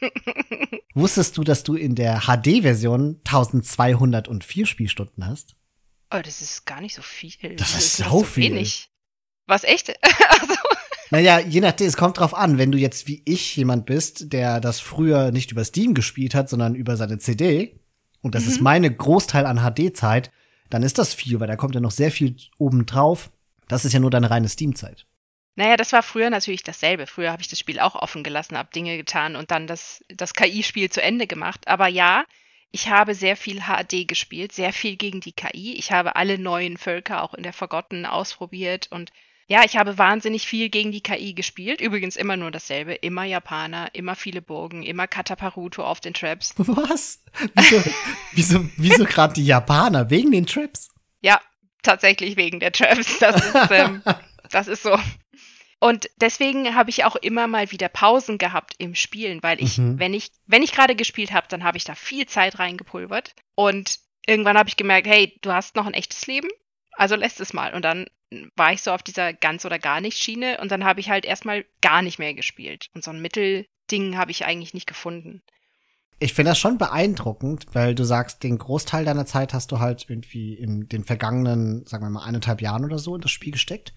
Wusstest 0.94 1.36
du, 1.36 1.44
dass 1.44 1.62
du 1.62 1.74
in 1.74 1.94
der 1.94 2.22
HD-Version 2.22 3.20
1204 3.24 4.66
Spielstunden 4.66 5.26
hast? 5.26 5.56
Oh, 6.10 6.20
das 6.22 6.40
ist 6.40 6.64
gar 6.66 6.80
nicht 6.80 6.94
so 6.94 7.02
viel. 7.02 7.32
Das 7.56 7.74
ist 7.74 8.00
doch 8.00 8.06
sau 8.06 8.18
so 8.18 8.24
viel. 8.24 8.44
wenig. 8.44 8.90
Was 9.46 9.64
echt? 9.64 9.88
also, 10.40 10.54
Naja, 11.10 11.38
je 11.38 11.60
nachdem, 11.60 11.86
es 11.86 11.96
kommt 11.96 12.18
drauf 12.18 12.34
an, 12.34 12.58
wenn 12.58 12.72
du 12.72 12.78
jetzt 12.78 13.06
wie 13.06 13.22
ich 13.24 13.56
jemand 13.56 13.86
bist, 13.86 14.32
der 14.32 14.60
das 14.60 14.80
früher 14.80 15.32
nicht 15.32 15.52
über 15.52 15.64
Steam 15.64 15.94
gespielt 15.94 16.34
hat, 16.34 16.48
sondern 16.48 16.74
über 16.74 16.96
seine 16.96 17.18
CD, 17.18 17.80
und 18.20 18.34
das 18.34 18.46
ist 18.46 18.62
meine 18.62 18.90
Großteil 18.90 19.44
an 19.44 19.58
HD-Zeit, 19.58 20.30
dann 20.70 20.82
ist 20.82 20.96
das 20.98 21.12
viel, 21.12 21.40
weil 21.40 21.46
da 21.46 21.56
kommt 21.56 21.74
ja 21.74 21.80
noch 21.80 21.90
sehr 21.90 22.10
viel 22.10 22.36
oben 22.58 22.86
drauf. 22.86 23.30
Das 23.68 23.84
ist 23.84 23.92
ja 23.92 24.00
nur 24.00 24.10
deine 24.10 24.30
reine 24.30 24.48
Steam-Zeit. 24.48 25.06
Naja, 25.56 25.76
das 25.76 25.92
war 25.92 26.02
früher 26.02 26.30
natürlich 26.30 26.62
dasselbe. 26.62 27.06
Früher 27.06 27.30
habe 27.30 27.42
ich 27.42 27.48
das 27.48 27.58
Spiel 27.58 27.78
auch 27.78 27.94
offen 27.94 28.24
gelassen, 28.24 28.58
habe 28.58 28.70
Dinge 28.74 28.96
getan 28.96 29.36
und 29.36 29.50
dann 29.50 29.66
das, 29.66 30.04
das 30.08 30.34
KI-Spiel 30.34 30.90
zu 30.90 31.02
Ende 31.02 31.26
gemacht. 31.26 31.68
Aber 31.68 31.86
ja, 31.86 32.24
ich 32.72 32.88
habe 32.88 33.14
sehr 33.14 33.36
viel 33.36 33.62
HD 33.62 34.08
gespielt, 34.08 34.52
sehr 34.52 34.72
viel 34.72 34.96
gegen 34.96 35.20
die 35.20 35.32
KI. 35.32 35.74
Ich 35.74 35.92
habe 35.92 36.16
alle 36.16 36.38
neuen 36.38 36.76
Völker 36.76 37.22
auch 37.22 37.34
in 37.34 37.44
der 37.44 37.52
Forgotten 37.52 38.04
ausprobiert 38.04 38.88
und 38.90 39.12
ja, 39.46 39.62
ich 39.62 39.76
habe 39.76 39.98
wahnsinnig 39.98 40.46
viel 40.46 40.70
gegen 40.70 40.90
die 40.90 41.02
KI 41.02 41.34
gespielt. 41.34 41.80
Übrigens 41.80 42.16
immer 42.16 42.36
nur 42.36 42.50
dasselbe. 42.50 42.94
Immer 42.94 43.24
Japaner, 43.24 43.90
immer 43.92 44.16
viele 44.16 44.40
Burgen, 44.40 44.82
immer 44.82 45.06
Kataparuto 45.06 45.84
auf 45.84 46.00
den 46.00 46.14
Traps. 46.14 46.54
Was? 46.56 47.22
Wieso, 47.54 47.84
wieso, 48.32 48.66
wieso 48.76 49.04
gerade 49.04 49.34
die 49.34 49.44
Japaner? 49.44 50.08
Wegen 50.08 50.32
den 50.32 50.46
Traps? 50.46 50.88
Ja, 51.20 51.40
tatsächlich 51.82 52.36
wegen 52.36 52.58
der 52.58 52.72
Traps. 52.72 53.18
Das 53.18 53.36
ist, 53.44 53.70
ähm, 53.70 54.02
das 54.50 54.66
ist 54.66 54.82
so. 54.82 54.98
Und 55.84 56.08
deswegen 56.16 56.74
habe 56.74 56.88
ich 56.88 57.04
auch 57.04 57.14
immer 57.14 57.46
mal 57.46 57.70
wieder 57.70 57.90
Pausen 57.90 58.38
gehabt 58.38 58.72
im 58.78 58.94
Spielen, 58.94 59.42
weil 59.42 59.62
ich, 59.62 59.76
Mhm. 59.76 59.98
wenn 59.98 60.14
ich, 60.14 60.30
wenn 60.46 60.62
ich 60.62 60.72
gerade 60.72 60.96
gespielt 60.96 61.30
habe, 61.30 61.46
dann 61.50 61.62
habe 61.62 61.76
ich 61.76 61.84
da 61.84 61.94
viel 61.94 62.24
Zeit 62.24 62.58
reingepulvert. 62.58 63.34
Und 63.54 63.98
irgendwann 64.26 64.56
habe 64.56 64.70
ich 64.70 64.78
gemerkt, 64.78 65.06
hey, 65.06 65.38
du 65.42 65.52
hast 65.52 65.76
noch 65.76 65.84
ein 65.84 65.92
echtes 65.92 66.26
Leben, 66.26 66.48
also 66.92 67.16
lässt 67.16 67.38
es 67.38 67.52
mal. 67.52 67.74
Und 67.74 67.84
dann 67.84 68.06
war 68.56 68.72
ich 68.72 68.80
so 68.80 68.92
auf 68.92 69.02
dieser 69.02 69.34
ganz 69.34 69.66
oder 69.66 69.78
gar 69.78 70.00
nicht 70.00 70.16
Schiene 70.16 70.56
und 70.62 70.72
dann 70.72 70.84
habe 70.84 71.00
ich 71.00 71.10
halt 71.10 71.26
erstmal 71.26 71.66
gar 71.82 72.00
nicht 72.00 72.18
mehr 72.18 72.32
gespielt. 72.32 72.88
Und 72.94 73.04
so 73.04 73.10
ein 73.10 73.20
Mittelding 73.20 74.16
habe 74.16 74.30
ich 74.30 74.46
eigentlich 74.46 74.72
nicht 74.72 74.86
gefunden. 74.86 75.42
Ich 76.18 76.32
finde 76.32 76.52
das 76.52 76.58
schon 76.58 76.78
beeindruckend, 76.78 77.66
weil 77.74 77.94
du 77.94 78.04
sagst, 78.04 78.42
den 78.42 78.56
Großteil 78.56 79.04
deiner 79.04 79.26
Zeit 79.26 79.52
hast 79.52 79.70
du 79.70 79.80
halt 79.80 80.06
irgendwie 80.08 80.54
in 80.54 80.88
den 80.88 81.04
vergangenen, 81.04 81.84
sagen 81.86 82.06
wir 82.06 82.08
mal, 82.10 82.24
eineinhalb 82.24 82.62
Jahren 82.62 82.86
oder 82.86 82.98
so 82.98 83.14
in 83.14 83.20
das 83.20 83.32
Spiel 83.32 83.52
gesteckt. 83.52 83.92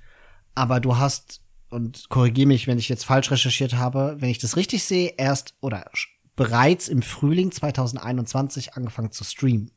Aber 0.54 0.82
du 0.82 0.98
hast, 0.98 1.40
und 1.70 2.10
korrigiere 2.10 2.48
mich, 2.48 2.68
wenn 2.68 2.78
ich 2.78 2.90
jetzt 2.90 3.06
falsch 3.06 3.32
recherchiert 3.32 3.74
habe, 3.74 4.18
wenn 4.20 4.30
ich 4.30 4.40
das 4.40 4.56
richtig 4.56 4.84
sehe, 4.84 5.14
erst 5.18 5.56
oder 5.62 5.90
bereits 6.36 6.88
im 6.88 7.02
Frühling 7.02 7.52
2021 7.52 8.76
angefangen 8.76 9.12
zu 9.12 9.24
streamen. 9.24 9.72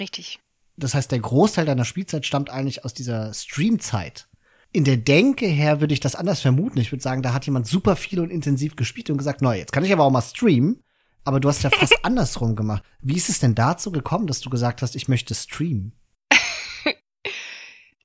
Richtig. 0.00 0.40
Das 0.76 0.94
heißt, 0.94 1.12
der 1.12 1.20
Großteil 1.20 1.64
deiner 1.64 1.84
Spielzeit 1.84 2.26
stammt 2.26 2.50
eigentlich 2.50 2.84
aus 2.84 2.92
dieser 2.92 3.32
Streamzeit. 3.32 4.28
In 4.72 4.84
der 4.84 4.96
Denke 4.96 5.46
her 5.46 5.80
würde 5.80 5.94
ich 5.94 6.00
das 6.00 6.16
anders 6.16 6.40
vermuten. 6.40 6.78
Ich 6.78 6.92
würde 6.92 7.02
sagen, 7.02 7.22
da 7.22 7.32
hat 7.32 7.46
jemand 7.46 7.66
super 7.66 7.96
viel 7.96 8.20
und 8.20 8.30
intensiv 8.30 8.76
gespielt 8.76 9.08
und 9.08 9.16
gesagt, 9.16 9.40
neu, 9.40 9.56
jetzt 9.56 9.72
kann 9.72 9.84
ich 9.84 9.92
aber 9.92 10.04
auch 10.04 10.10
mal 10.10 10.22
streamen. 10.22 10.82
Aber 11.24 11.40
du 11.40 11.48
hast 11.48 11.62
ja 11.62 11.70
fast 11.70 11.94
andersrum 12.04 12.56
gemacht. 12.56 12.82
Wie 13.00 13.16
ist 13.16 13.28
es 13.28 13.40
denn 13.40 13.54
dazu 13.54 13.90
gekommen, 13.90 14.26
dass 14.26 14.40
du 14.40 14.50
gesagt 14.50 14.82
hast, 14.82 14.96
ich 14.96 15.08
möchte 15.08 15.34
streamen? 15.34 15.92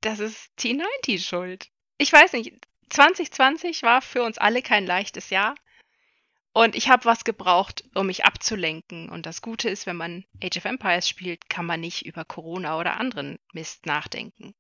Das 0.04 0.18
ist 0.18 0.50
T90 0.60 1.20
schuld. 1.20 1.68
Ich 2.00 2.12
weiß 2.12 2.34
nicht, 2.34 2.54
2020 2.91 3.84
war 3.84 4.01
für 4.01 4.23
uns 4.23 4.38
alle 4.38 4.62
kein 4.62 4.86
leichtes 4.86 5.30
Jahr. 5.30 5.56
Und 6.54 6.75
ich 6.75 6.89
habe 6.89 7.06
was 7.06 7.23
gebraucht, 7.23 7.86
um 7.95 8.08
mich 8.08 8.25
abzulenken. 8.25 9.10
Und 9.10 9.25
das 9.25 9.41
Gute 9.41 9.69
ist, 9.69 9.86
wenn 9.86 9.95
man 9.95 10.25
Age 10.43 10.58
of 10.58 10.65
Empires 10.65 11.08
spielt, 11.08 11.49
kann 11.49 11.65
man 11.65 11.80
nicht 11.80 12.06
über 12.06 12.25
Corona 12.25 12.77
oder 12.77 12.99
anderen 12.99 13.39
Mist 13.54 13.86
nachdenken. 13.86 14.54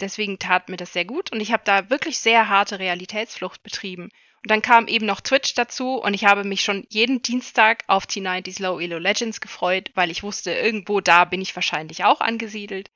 Deswegen 0.00 0.38
tat 0.38 0.68
mir 0.68 0.76
das 0.76 0.92
sehr 0.92 1.06
gut 1.06 1.32
und 1.32 1.40
ich 1.40 1.52
habe 1.52 1.64
da 1.64 1.90
wirklich 1.90 2.18
sehr 2.18 2.48
harte 2.48 2.78
Realitätsflucht 2.78 3.62
betrieben. 3.62 4.10
Und 4.42 4.50
dann 4.50 4.62
kam 4.62 4.86
eben 4.86 5.06
noch 5.06 5.20
Twitch 5.20 5.54
dazu 5.54 5.94
und 5.94 6.14
ich 6.14 6.24
habe 6.24 6.44
mich 6.44 6.62
schon 6.62 6.86
jeden 6.90 7.22
Dienstag 7.22 7.82
auf 7.88 8.04
T90s 8.04 8.62
Low 8.62 8.78
Elo 8.78 8.98
Legends 8.98 9.40
gefreut, 9.40 9.90
weil 9.94 10.10
ich 10.10 10.22
wusste, 10.22 10.52
irgendwo 10.52 11.00
da 11.00 11.24
bin 11.24 11.40
ich 11.40 11.56
wahrscheinlich 11.56 12.04
auch 12.04 12.20
angesiedelt. 12.20 12.90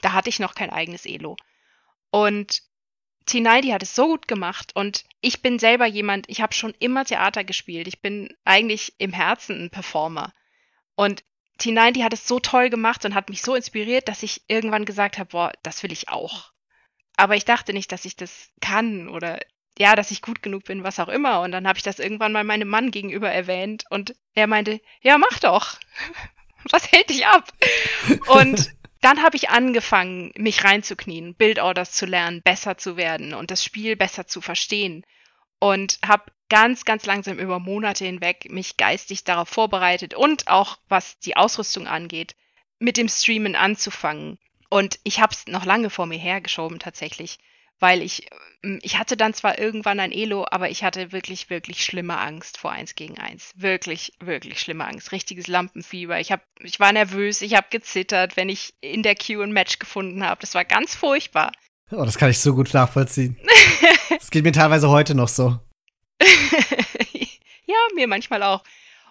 Da 0.00 0.14
hatte 0.14 0.30
ich 0.30 0.40
noch 0.40 0.54
kein 0.54 0.70
eigenes 0.70 1.06
Elo. 1.06 1.36
Und 2.10 2.62
T90 3.28 3.72
hat 3.72 3.82
es 3.82 3.94
so 3.94 4.06
gut 4.06 4.28
gemacht 4.28 4.72
und 4.74 5.04
ich 5.20 5.42
bin 5.42 5.58
selber 5.58 5.86
jemand, 5.86 6.28
ich 6.28 6.40
habe 6.40 6.54
schon 6.54 6.74
immer 6.78 7.04
Theater 7.04 7.44
gespielt. 7.44 7.86
Ich 7.86 8.00
bin 8.00 8.34
eigentlich 8.44 8.94
im 8.98 9.12
Herzen 9.12 9.64
ein 9.64 9.70
Performer. 9.70 10.32
Und 10.94 11.24
T90 11.60 12.02
hat 12.02 12.12
es 12.12 12.26
so 12.26 12.40
toll 12.40 12.70
gemacht 12.70 13.04
und 13.04 13.14
hat 13.14 13.28
mich 13.28 13.42
so 13.42 13.54
inspiriert, 13.54 14.08
dass 14.08 14.22
ich 14.22 14.42
irgendwann 14.48 14.84
gesagt 14.84 15.18
habe, 15.18 15.30
boah, 15.30 15.52
das 15.62 15.82
will 15.82 15.92
ich 15.92 16.08
auch. 16.08 16.52
Aber 17.16 17.36
ich 17.36 17.44
dachte 17.44 17.72
nicht, 17.72 17.92
dass 17.92 18.04
ich 18.04 18.16
das 18.16 18.50
kann 18.60 19.08
oder 19.08 19.38
ja, 19.78 19.94
dass 19.96 20.10
ich 20.10 20.22
gut 20.22 20.42
genug 20.42 20.64
bin, 20.64 20.84
was 20.84 20.98
auch 21.00 21.08
immer. 21.08 21.40
Und 21.40 21.52
dann 21.52 21.66
habe 21.66 21.78
ich 21.78 21.82
das 21.82 21.98
irgendwann 21.98 22.32
mal 22.32 22.44
meinem 22.44 22.68
Mann 22.68 22.90
gegenüber 22.90 23.30
erwähnt 23.30 23.84
und 23.90 24.14
er 24.34 24.46
meinte, 24.46 24.80
ja, 25.02 25.18
mach 25.18 25.38
doch. 25.38 25.76
Was 26.70 26.92
hält 26.92 27.10
dich 27.10 27.26
ab? 27.26 27.52
Und 28.28 28.72
dann 29.02 29.22
habe 29.22 29.36
ich 29.36 29.50
angefangen, 29.50 30.32
mich 30.36 30.64
reinzuknien, 30.64 31.34
Bildorders 31.34 31.92
zu 31.92 32.06
lernen, 32.06 32.40
besser 32.42 32.78
zu 32.78 32.96
werden 32.96 33.34
und 33.34 33.50
das 33.50 33.64
Spiel 33.64 33.96
besser 33.96 34.26
zu 34.26 34.40
verstehen. 34.40 35.04
Und 35.58 35.98
habe 36.04 36.32
ganz, 36.48 36.84
ganz 36.84 37.04
langsam 37.06 37.38
über 37.38 37.58
Monate 37.58 38.04
hinweg 38.04 38.50
mich 38.50 38.76
geistig 38.76 39.24
darauf 39.24 39.48
vorbereitet 39.48 40.14
und 40.14 40.48
auch 40.48 40.78
was 40.88 41.18
die 41.18 41.36
Ausrüstung 41.36 41.86
angeht, 41.86 42.34
mit 42.78 42.96
dem 42.96 43.08
Streamen 43.08 43.54
anzufangen. 43.54 44.38
Und 44.70 44.98
ich 45.04 45.20
habe 45.20 45.32
es 45.32 45.46
noch 45.46 45.64
lange 45.64 45.90
vor 45.90 46.06
mir 46.06 46.18
hergeschoben 46.18 46.78
tatsächlich 46.78 47.38
weil 47.82 48.00
ich, 48.00 48.28
ähm, 48.62 48.78
ich 48.82 48.96
hatte 48.96 49.16
dann 49.16 49.34
zwar 49.34 49.58
irgendwann 49.58 49.98
ein 49.98 50.12
Elo, 50.12 50.46
aber 50.48 50.70
ich 50.70 50.84
hatte 50.84 51.10
wirklich, 51.10 51.50
wirklich 51.50 51.84
schlimme 51.84 52.16
Angst 52.16 52.56
vor 52.56 52.70
eins 52.70 52.94
gegen 52.94 53.18
eins. 53.18 53.50
Wirklich, 53.56 54.12
wirklich 54.20 54.60
schlimme 54.60 54.86
Angst. 54.86 55.10
Richtiges 55.10 55.48
Lampenfieber. 55.48 56.20
Ich, 56.20 56.30
hab, 56.30 56.42
ich 56.60 56.78
war 56.78 56.92
nervös, 56.92 57.42
ich 57.42 57.56
habe 57.56 57.66
gezittert, 57.70 58.36
wenn 58.36 58.48
ich 58.48 58.72
in 58.80 59.02
der 59.02 59.16
Queue 59.16 59.42
ein 59.42 59.52
Match 59.52 59.80
gefunden 59.80 60.24
habe. 60.24 60.40
Das 60.40 60.54
war 60.54 60.64
ganz 60.64 60.94
furchtbar. 60.94 61.50
Oh, 61.90 62.04
das 62.04 62.16
kann 62.16 62.30
ich 62.30 62.38
so 62.38 62.54
gut 62.54 62.72
nachvollziehen. 62.72 63.36
das 64.08 64.30
geht 64.30 64.44
mir 64.44 64.52
teilweise 64.52 64.88
heute 64.88 65.16
noch 65.16 65.28
so. 65.28 65.58
ja, 67.66 67.76
mir 67.96 68.06
manchmal 68.06 68.44
auch. 68.44 68.62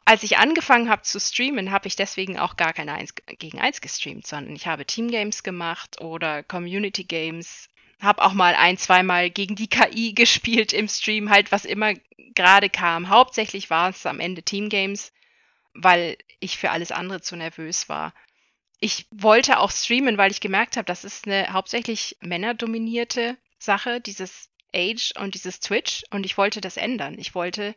Als 0.06 0.24
ich 0.24 0.38
angefangen 0.38 0.90
habe 0.90 1.04
zu 1.04 1.20
streamen, 1.20 1.72
habe 1.72 1.88
ich 1.88 1.96
deswegen 1.96 2.40
auch 2.40 2.56
gar 2.56 2.74
keine 2.74 2.94
1 2.94 3.14
gegen 3.38 3.60
1 3.60 3.82
gestreamt, 3.82 4.26
sondern 4.26 4.56
ich 4.56 4.66
habe 4.66 4.86
Teamgames 4.86 5.44
gemacht 5.44 6.02
oder 6.02 6.42
Community 6.42 7.04
Games 7.04 7.68
habe 8.02 8.24
auch 8.24 8.34
mal 8.34 8.56
ein, 8.56 8.78
zweimal 8.78 9.30
gegen 9.30 9.56
die 9.56 9.68
KI 9.68 10.14
gespielt 10.16 10.74
im 10.74 10.88
Stream, 10.88 11.30
halt 11.30 11.52
was 11.52 11.66
immer 11.66 11.94
gerade 12.36 12.70
kam. 12.70 13.10
Hauptsächlich 13.10 13.70
war 13.70 13.90
es 13.90 14.06
am 14.06 14.20
Ende 14.20 14.44
Teamgames, 14.44 15.14
weil 15.74 16.18
ich 16.40 16.58
für 16.58 16.72
alles 16.72 16.92
andere 16.92 17.22
zu 17.22 17.36
nervös 17.36 17.90
war. 17.90 18.14
Ich 18.80 19.06
wollte 19.12 19.60
auch 19.60 19.72
streamen, 19.72 20.18
weil 20.18 20.32
ich 20.32 20.42
gemerkt 20.42 20.76
habe, 20.76 20.86
das 20.86 21.04
ist 21.04 21.28
eine 21.28 21.54
hauptsächlich 21.54 22.18
männerdominierte 22.22 23.38
Sache, 23.60 24.02
dieses 24.02 24.50
Age 24.76 25.14
und 25.20 25.36
dieses 25.36 25.60
Twitch. 25.60 26.04
Und 26.10 26.26
ich 26.26 26.38
wollte 26.38 26.62
das 26.62 26.78
ändern. 26.78 27.20
Ich 27.20 27.36
wollte, 27.36 27.76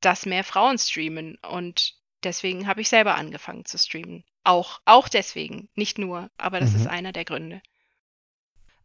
dass 0.00 0.24
mehr 0.24 0.44
Frauen 0.44 0.78
streamen. 0.78 1.36
Und 1.46 1.94
deswegen 2.24 2.66
habe 2.66 2.80
ich 2.80 2.88
selber 2.88 3.16
angefangen 3.16 3.66
zu 3.66 3.76
streamen. 3.76 4.24
Auch, 4.42 4.80
auch 4.86 5.08
deswegen, 5.08 5.68
nicht 5.74 5.98
nur, 5.98 6.30
aber 6.38 6.60
das 6.60 6.70
mhm. 6.70 6.76
ist 6.76 6.86
einer 6.86 7.12
der 7.12 7.26
Gründe. 7.26 7.60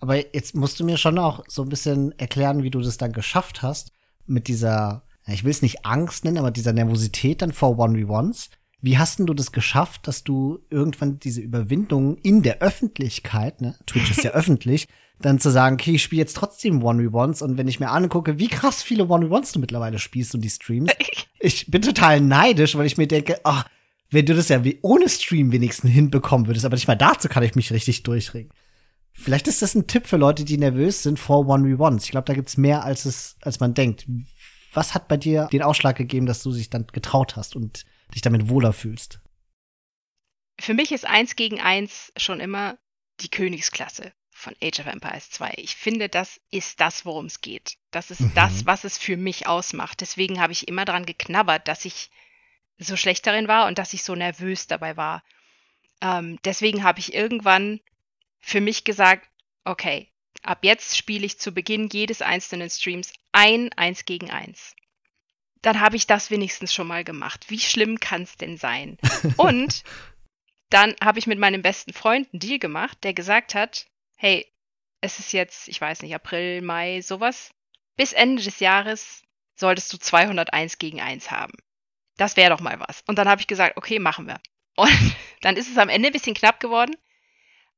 Aber 0.04 0.18
jetzt 0.18 0.54
musst 0.54 0.82
du 0.82 0.84
mir 0.84 0.98
schon 0.98 1.18
auch 1.18 1.46
so 1.48 1.62
ein 1.62 1.70
bisschen 1.70 2.12
erklären, 2.20 2.62
wie 2.62 2.70
du 2.70 2.82
das 2.82 2.98
dann 2.98 3.14
geschafft 3.14 3.62
hast, 3.62 3.94
mit 4.26 4.50
dieser, 4.50 5.04
ich 5.28 5.46
will 5.46 5.52
es 5.52 5.62
nicht 5.62 5.86
Angst 5.86 6.26
nennen, 6.26 6.40
aber 6.40 6.52
dieser 6.52 6.74
Nervosität 6.74 7.42
dann 7.42 7.54
vor 7.54 7.80
One-V-Ones. 7.80 8.50
Wie 8.82 8.98
hast 8.98 9.20
denn 9.20 9.28
du 9.28 9.34
das 9.34 9.54
geschafft, 9.54 10.06
dass 10.10 10.26
du 10.26 10.60
irgendwann 10.70 11.20
diese 11.20 11.40
Überwindung 11.40 12.18
in 12.18 12.42
der 12.44 12.60
Öffentlichkeit, 12.60 13.62
ne, 13.62 13.78
Twitch 13.86 14.12
ist 14.12 14.26
ja 14.26 14.32
öffentlich, 14.34 14.90
dann 15.22 15.40
zu 15.40 15.50
sagen, 15.50 15.76
okay, 15.76 15.92
ich 15.92 16.04
spiele 16.04 16.24
jetzt 16.24 16.36
trotzdem 16.36 16.84
One-V-Ones 16.84 17.42
und 17.42 17.58
wenn 17.58 17.70
ich 17.70 17.80
mir 17.80 17.90
angucke, 17.90 18.40
wie 18.40 18.50
krass 18.50 18.84
viele 18.84 19.08
One-V-Ones 19.08 19.54
du 19.54 19.60
mittlerweile 19.60 20.00
spielst 20.00 20.36
und 20.36 20.42
die 20.42 20.50
Streams, 20.50 20.92
ich 21.40 21.72
bin 21.72 21.82
total 21.82 22.20
neidisch, 22.20 22.76
weil 22.76 22.88
ich 22.88 22.98
mir 22.98 23.08
denke, 23.08 23.40
ach, 23.46 23.70
wenn 24.10 24.26
du 24.26 24.36
das 24.36 24.50
ja 24.50 24.66
wie 24.66 24.80
ohne 24.82 25.08
Stream 25.08 25.54
wenigstens 25.54 25.92
hinbekommen 25.92 26.48
würdest, 26.48 26.66
aber 26.66 26.76
nicht 26.76 26.90
mal 26.90 26.96
dazu 26.96 27.30
kann 27.30 27.44
ich 27.44 27.56
mich 27.56 27.72
richtig 27.72 28.04
durchringen. 28.04 28.52
Vielleicht 29.14 29.48
ist 29.48 29.62
das 29.62 29.76
ein 29.76 29.88
Tipp 29.88 30.08
für 30.08 30.18
Leute, 30.18 30.44
die 30.44 30.58
nervös 30.58 31.04
sind 31.04 31.20
vor 31.20 31.48
One-V-Ones. 31.48 32.06
Ich 32.06 32.12
glaube, 32.12 32.26
da 32.26 32.34
gibt's 32.34 32.58
mehr, 32.58 32.84
als 32.84 33.06
es, 33.06 33.38
als 33.42 33.60
man 33.60 33.74
denkt. 33.74 34.06
Was 34.74 34.94
hat 34.94 35.08
bei 35.08 35.18
dir 35.18 35.48
den 35.52 35.62
Ausschlag 35.62 35.96
gegeben, 35.96 36.26
dass 36.26 36.42
du 36.42 36.52
dich 36.52 36.70
dann 36.70 36.88
getraut 36.88 37.36
hast 37.36 37.56
und 37.56 37.86
dich 38.14 38.22
damit 38.22 38.50
wohler 38.50 38.74
fühlst? 38.74 39.20
Für 40.60 40.74
mich 40.74 40.92
ist 40.92 41.06
eins 41.06 41.36
gegen 41.36 41.62
eins 41.62 42.12
schon 42.18 42.40
immer 42.40 42.78
die 43.22 43.30
Königsklasse 43.30 44.14
von 44.32 44.56
Age 44.62 44.80
of 44.80 44.88
Empires 44.88 45.30
2. 45.30 45.54
Ich 45.58 45.76
finde, 45.76 46.10
das 46.10 46.42
ist 46.52 46.80
das, 46.80 47.06
worum 47.06 47.28
es 47.28 47.42
geht. 47.42 47.78
Das 47.92 48.12
ist 48.12 48.22
mhm. 48.22 48.32
das, 48.34 48.66
was 48.66 48.84
es 48.84 48.98
für 48.98 49.16
mich 49.16 49.48
ausmacht. 49.48 50.02
Deswegen 50.02 50.42
habe 50.42 50.54
ich 50.54 50.68
immer 50.68 50.86
dran 50.86 51.06
geknabbert, 51.06 51.68
dass 51.68 51.86
ich 51.86 52.10
so 52.78 52.98
schlecht 52.98 53.26
darin 53.26 53.48
war 53.48 53.68
und 53.68 53.78
dass 53.78 53.94
ich 53.94 54.04
so 54.04 54.16
nervös 54.16 54.68
dabei 54.68 54.98
war. 54.98 55.24
Ähm, 56.02 56.40
deswegen 56.44 56.84
habe 56.84 57.00
ich 57.00 57.14
irgendwann 57.14 57.80
für 58.44 58.62
mich 58.62 58.84
gesagt, 58.84 59.28
okay, 59.64 60.12
ab 60.44 60.60
jetzt 60.64 60.98
spiele 60.98 61.26
ich 61.26 61.40
zu 61.40 61.54
Beginn 61.54 61.90
jedes 61.92 62.22
einzelnen 62.22 62.70
Streams 62.70 63.14
ein 63.32 63.72
Eins 63.74 64.06
gegen 64.06 64.30
Eins. 64.30 64.76
Dann 65.62 65.80
habe 65.80 65.96
ich 65.96 66.08
das 66.08 66.30
wenigstens 66.30 66.74
schon 66.74 66.88
mal 66.88 67.06
gemacht. 67.06 67.46
Wie 67.48 67.60
schlimm 67.60 68.02
kann 68.02 68.24
es 68.24 68.36
denn 68.36 68.58
sein? 68.58 68.98
Und 69.38 69.84
dann 70.70 70.94
habe 71.02 71.20
ich 71.20 71.28
mit 71.28 71.40
meinem 71.40 71.62
besten 71.62 71.94
Freund 71.94 72.28
einen 72.34 72.42
Deal 72.42 72.60
gemacht, 72.60 72.98
der 73.04 73.14
gesagt 73.14 73.56
hat, 73.56 73.88
hey, 74.18 74.46
es 75.00 75.20
ist 75.20 75.32
jetzt, 75.32 75.70
ich 75.70 75.80
weiß 75.80 76.02
nicht, 76.02 76.14
April, 76.14 76.62
Mai, 76.62 77.02
sowas. 77.02 77.54
Bis 77.96 78.12
Ende 78.12 78.44
des 78.44 78.60
Jahres 78.60 79.24
solltest 79.56 79.94
du 79.94 79.98
201 79.98 80.80
gegen 80.80 81.00
1 81.00 81.32
haben. 81.32 81.54
Das 82.18 82.36
wäre 82.36 82.50
doch 82.50 82.60
mal 82.60 82.80
was. 82.82 83.04
Und 83.08 83.18
dann 83.18 83.30
habe 83.30 83.40
ich 83.40 83.48
gesagt, 83.48 83.78
okay, 83.78 84.00
machen 84.00 84.28
wir. 84.28 84.42
Und 84.76 85.16
dann 85.42 85.56
ist 85.56 85.72
es 85.72 85.78
am 85.78 85.90
Ende 85.90 86.10
ein 86.10 86.14
bisschen 86.14 86.36
knapp 86.36 86.60
geworden 86.60 86.96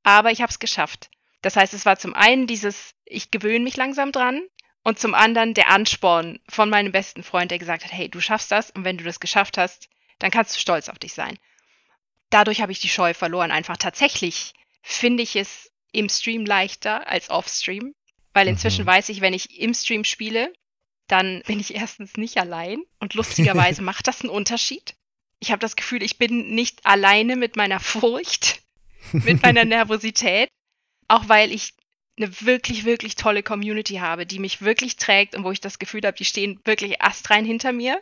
aber 0.05 0.31
ich 0.31 0.41
habe 0.41 0.51
es 0.51 0.59
geschafft. 0.59 1.09
Das 1.41 1.57
heißt, 1.57 1.73
es 1.73 1.85
war 1.85 1.97
zum 1.97 2.13
einen 2.13 2.47
dieses, 2.47 2.93
ich 3.05 3.31
gewöhne 3.31 3.63
mich 3.63 3.75
langsam 3.75 4.11
dran 4.11 4.41
und 4.83 4.99
zum 4.99 5.15
anderen 5.15 5.53
der 5.55 5.69
Ansporn 5.69 6.39
von 6.47 6.69
meinem 6.69 6.91
besten 6.91 7.23
Freund, 7.23 7.51
der 7.51 7.59
gesagt 7.59 7.83
hat, 7.83 7.91
hey, 7.91 8.07
du 8.07 8.21
schaffst 8.21 8.51
das 8.51 8.71
und 8.71 8.85
wenn 8.85 8.97
du 8.97 9.03
das 9.03 9.19
geschafft 9.19 9.57
hast, 9.57 9.89
dann 10.19 10.31
kannst 10.31 10.55
du 10.55 10.59
stolz 10.59 10.89
auf 10.89 10.99
dich 10.99 11.13
sein. 11.13 11.37
Dadurch 12.29 12.61
habe 12.61 12.71
ich 12.71 12.79
die 12.79 12.89
Scheu 12.89 13.13
verloren. 13.13 13.51
Einfach 13.51 13.77
tatsächlich 13.77 14.53
finde 14.81 15.23
ich 15.23 15.35
es 15.35 15.71
im 15.91 16.07
Stream 16.07 16.45
leichter 16.45 17.07
als 17.07 17.31
off-Stream, 17.31 17.95
weil 18.33 18.47
inzwischen 18.47 18.83
mhm. 18.83 18.89
weiß 18.89 19.09
ich, 19.09 19.21
wenn 19.21 19.33
ich 19.33 19.59
im 19.59 19.73
Stream 19.73 20.03
spiele, 20.03 20.53
dann 21.07 21.41
bin 21.47 21.59
ich 21.59 21.73
erstens 21.75 22.15
nicht 22.15 22.37
allein 22.37 22.83
und 22.99 23.15
lustigerweise 23.15 23.81
macht 23.83 24.07
das 24.07 24.21
einen 24.21 24.29
Unterschied. 24.29 24.95
Ich 25.39 25.51
habe 25.51 25.59
das 25.59 25.75
Gefühl, 25.75 26.03
ich 26.03 26.19
bin 26.19 26.53
nicht 26.53 26.85
alleine 26.85 27.35
mit 27.35 27.55
meiner 27.55 27.79
Furcht, 27.79 28.64
mit 29.23 29.41
meiner 29.41 29.65
Nervosität, 29.65 30.49
auch 31.07 31.27
weil 31.29 31.51
ich 31.51 31.73
eine 32.17 32.41
wirklich, 32.41 32.85
wirklich 32.85 33.15
tolle 33.15 33.43
Community 33.43 33.95
habe, 33.95 34.25
die 34.25 34.39
mich 34.39 34.61
wirklich 34.61 34.95
trägt 34.97 35.35
und 35.35 35.43
wo 35.43 35.51
ich 35.51 35.61
das 35.61 35.79
Gefühl 35.79 36.01
habe, 36.05 36.17
die 36.17 36.25
stehen 36.25 36.59
wirklich 36.63 37.01
astrein 37.01 37.45
hinter 37.45 37.73
mir. 37.73 38.01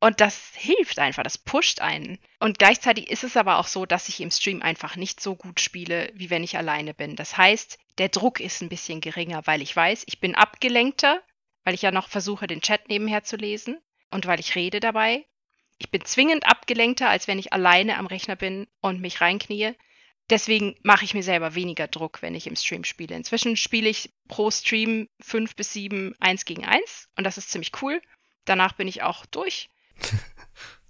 Und 0.00 0.20
das 0.20 0.52
hilft 0.54 1.00
einfach, 1.00 1.24
das 1.24 1.38
pusht 1.38 1.80
einen. 1.80 2.18
Und 2.38 2.58
gleichzeitig 2.58 3.10
ist 3.10 3.24
es 3.24 3.36
aber 3.36 3.58
auch 3.58 3.66
so, 3.66 3.84
dass 3.84 4.08
ich 4.08 4.20
im 4.20 4.30
Stream 4.30 4.62
einfach 4.62 4.94
nicht 4.94 5.20
so 5.20 5.34
gut 5.34 5.60
spiele, 5.60 6.10
wie 6.14 6.30
wenn 6.30 6.44
ich 6.44 6.56
alleine 6.56 6.94
bin. 6.94 7.16
Das 7.16 7.36
heißt, 7.36 7.78
der 7.98 8.08
Druck 8.08 8.38
ist 8.38 8.62
ein 8.62 8.68
bisschen 8.68 9.00
geringer, 9.00 9.42
weil 9.46 9.60
ich 9.60 9.74
weiß, 9.74 10.04
ich 10.06 10.20
bin 10.20 10.36
abgelenkter, 10.36 11.20
weil 11.64 11.74
ich 11.74 11.82
ja 11.82 11.90
noch 11.90 12.08
versuche, 12.08 12.46
den 12.46 12.60
Chat 12.60 12.88
nebenher 12.88 13.24
zu 13.24 13.36
lesen 13.36 13.78
und 14.10 14.26
weil 14.26 14.38
ich 14.38 14.54
rede 14.54 14.78
dabei. 14.78 15.26
Ich 15.78 15.90
bin 15.90 16.04
zwingend 16.04 16.46
abgelenkter, 16.46 17.08
als 17.08 17.26
wenn 17.26 17.40
ich 17.40 17.52
alleine 17.52 17.98
am 17.98 18.06
Rechner 18.06 18.36
bin 18.36 18.68
und 18.80 19.00
mich 19.00 19.20
reinknie 19.20 19.74
deswegen 20.30 20.76
mache 20.82 21.04
ich 21.04 21.14
mir 21.14 21.22
selber 21.22 21.54
weniger 21.54 21.88
Druck, 21.88 22.22
wenn 22.22 22.34
ich 22.34 22.46
im 22.46 22.56
Stream 22.56 22.84
spiele. 22.84 23.16
Inzwischen 23.16 23.56
spiele 23.56 23.88
ich 23.88 24.12
pro 24.28 24.50
Stream 24.50 25.08
fünf 25.20 25.56
bis 25.56 25.72
sieben 25.72 26.14
eins 26.20 26.44
gegen 26.44 26.64
eins 26.64 27.08
und 27.16 27.24
das 27.24 27.38
ist 27.38 27.50
ziemlich 27.50 27.72
cool. 27.82 28.00
Danach 28.44 28.72
bin 28.72 28.88
ich 28.88 29.02
auch 29.02 29.26
durch. 29.26 29.68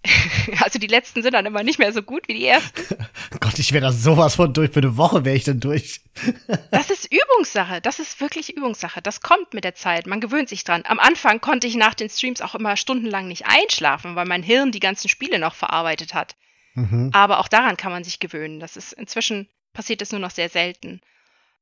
also 0.63 0.79
die 0.79 0.87
letzten 0.87 1.23
sind 1.23 1.35
dann 1.35 1.47
immer 1.47 1.63
nicht 1.63 1.79
mehr 1.79 1.93
so 1.93 2.03
gut 2.03 2.29
wie 2.29 2.35
die 2.35 2.47
ersten. 2.47 2.83
Gott, 3.41 3.59
ich 3.59 3.73
wäre 3.73 3.87
da 3.87 3.93
sowas 3.93 4.37
von 4.37 4.53
durch. 4.53 4.71
Für 4.71 4.81
eine 4.81 4.97
Woche 4.97 5.25
wäre 5.25 5.37
ich 5.37 5.45
dann 5.45 5.61
durch. 5.61 6.03
das 6.71 6.91
ist 6.91 7.13
Übungssache. 7.13 7.81
Das 7.81 7.99
ist 7.99 8.21
wirklich 8.21 8.57
Übungssache. 8.57 9.03
Das 9.03 9.21
kommt 9.21 9.55
mit 9.55 9.65
der 9.65 9.75
Zeit. 9.75 10.07
Man 10.07 10.21
gewöhnt 10.21 10.49
sich 10.49 10.65
dran. 10.65 10.85
Am 10.87 11.01
Anfang 11.01 11.41
konnte 11.41 11.67
ich 11.67 11.75
nach 11.75 11.95
den 11.95 12.09
Streams 12.09 12.41
auch 12.41 12.55
immer 12.55 12.77
stundenlang 12.77 13.29
nicht 13.29 13.47
einschlafen, 13.47 14.15
weil 14.15 14.27
mein 14.27 14.43
Hirn 14.43 14.73
die 14.73 14.81
ganzen 14.81 15.09
Spiele 15.09 15.39
noch 15.39 15.55
verarbeitet 15.55 16.15
hat. 16.15 16.37
Mhm. 16.79 17.11
Aber 17.13 17.41
auch 17.41 17.49
daran 17.49 17.77
kann 17.77 17.93
man 17.93 18.05
sich 18.05 18.21
gewöhnen. 18.21 18.61
Das 18.61 18.77
ist 18.77 18.93
inzwischen 18.93 19.49
passiert 19.73 20.03
es 20.03 20.13
nur 20.13 20.21
noch 20.21 20.31
sehr 20.31 20.49
selten. 20.49 21.01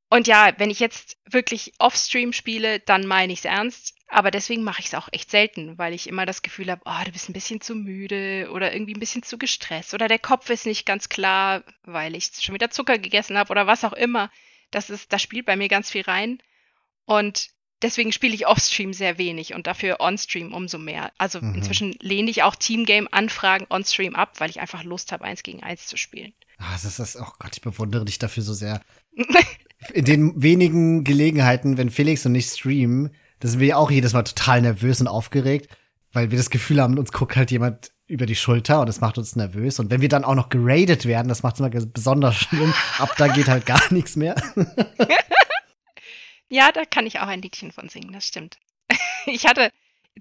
Und 0.08 0.28
ja, 0.28 0.52
wenn 0.58 0.70
ich 0.70 0.78
jetzt 0.78 1.18
wirklich 1.24 1.72
off-stream 1.78 2.32
spiele, 2.32 2.78
dann 2.80 3.06
meine 3.06 3.32
ich 3.32 3.40
es 3.40 3.44
ernst. 3.44 3.94
Aber 4.08 4.30
deswegen 4.30 4.62
mache 4.62 4.80
ich 4.80 4.86
es 4.86 4.94
auch 4.94 5.08
echt 5.10 5.30
selten, 5.30 5.78
weil 5.78 5.92
ich 5.92 6.08
immer 6.08 6.26
das 6.26 6.42
Gefühl 6.42 6.70
habe, 6.70 6.82
oh, 6.84 7.04
du 7.04 7.10
bist 7.10 7.28
ein 7.28 7.32
bisschen 7.32 7.60
zu 7.60 7.74
müde 7.74 8.48
oder 8.52 8.72
irgendwie 8.72 8.94
ein 8.94 9.00
bisschen 9.00 9.24
zu 9.24 9.36
gestresst 9.36 9.94
oder 9.94 10.06
der 10.06 10.20
Kopf 10.20 10.48
ist 10.48 10.64
nicht 10.64 10.86
ganz 10.86 11.08
klar, 11.08 11.64
weil 11.82 12.14
ich 12.14 12.30
schon 12.40 12.54
wieder 12.54 12.70
Zucker 12.70 12.98
gegessen 12.98 13.36
habe 13.36 13.50
oder 13.50 13.66
was 13.66 13.84
auch 13.84 13.94
immer. 13.94 14.30
Das 14.70 14.90
ist, 14.90 15.12
das 15.12 15.22
spielt 15.22 15.44
bei 15.44 15.56
mir 15.56 15.68
ganz 15.68 15.90
viel 15.90 16.02
rein. 16.02 16.40
Und 17.04 17.48
deswegen 17.82 18.12
spiele 18.12 18.34
ich 18.34 18.46
Offstream 18.46 18.92
sehr 18.92 19.18
wenig 19.18 19.54
und 19.54 19.66
dafür 19.66 20.00
Onstream 20.00 20.52
umso 20.52 20.78
mehr. 20.78 21.12
Also 21.18 21.40
mhm. 21.40 21.54
inzwischen 21.54 21.94
lehne 22.00 22.30
ich 22.30 22.42
auch 22.42 22.56
Teamgame-Anfragen 22.56 23.66
Onstream 23.70 24.14
ab, 24.14 24.34
weil 24.38 24.50
ich 24.50 24.60
einfach 24.60 24.84
Lust 24.84 25.12
habe, 25.12 25.24
eins 25.24 25.42
gegen 25.42 25.62
eins 25.62 25.86
zu 25.86 25.96
spielen. 25.96 26.32
Ah, 26.58 26.72
das 26.72 26.98
ist, 26.98 27.16
oh 27.16 27.32
Gott, 27.38 27.52
ich 27.54 27.60
bewundere 27.60 28.04
dich 28.04 28.18
dafür 28.18 28.42
so 28.42 28.54
sehr. 28.54 28.80
In 29.92 30.04
den 30.04 30.42
wenigen 30.42 31.04
Gelegenheiten, 31.04 31.76
wenn 31.76 31.90
Felix 31.90 32.24
und 32.24 32.34
ich 32.34 32.46
streamen, 32.46 33.14
da 33.40 33.48
sind 33.48 33.60
wir 33.60 33.78
auch 33.78 33.90
jedes 33.90 34.14
Mal 34.14 34.22
total 34.22 34.62
nervös 34.62 35.00
und 35.00 35.08
aufgeregt, 35.08 35.68
weil 36.12 36.30
wir 36.30 36.38
das 36.38 36.48
Gefühl 36.48 36.80
haben, 36.80 36.98
uns 36.98 37.12
guckt 37.12 37.36
halt 37.36 37.50
jemand 37.50 37.92
über 38.06 38.24
die 38.24 38.36
Schulter 38.36 38.80
und 38.80 38.86
das 38.86 39.00
macht 39.00 39.18
uns 39.18 39.36
nervös. 39.36 39.78
Und 39.78 39.90
wenn 39.90 40.00
wir 40.00 40.08
dann 40.08 40.24
auch 40.24 40.34
noch 40.34 40.48
geradet 40.48 41.04
werden, 41.04 41.28
das 41.28 41.42
macht 41.42 41.56
es 41.56 41.60
immer 41.60 41.68
besonders 41.68 42.36
schlimm. 42.36 42.72
Ab 42.98 43.14
da 43.18 43.28
geht 43.28 43.48
halt 43.48 43.66
gar 43.66 43.92
nichts 43.92 44.16
mehr. 44.16 44.34
ja, 46.48 46.72
da 46.72 46.84
kann 46.84 47.06
ich 47.06 47.20
auch 47.20 47.26
ein 47.26 47.42
Liedchen 47.42 47.72
von 47.72 47.88
singen, 47.88 48.12
das 48.12 48.26
stimmt. 48.26 48.58
Ich 49.28 49.44
hatte 49.44 49.72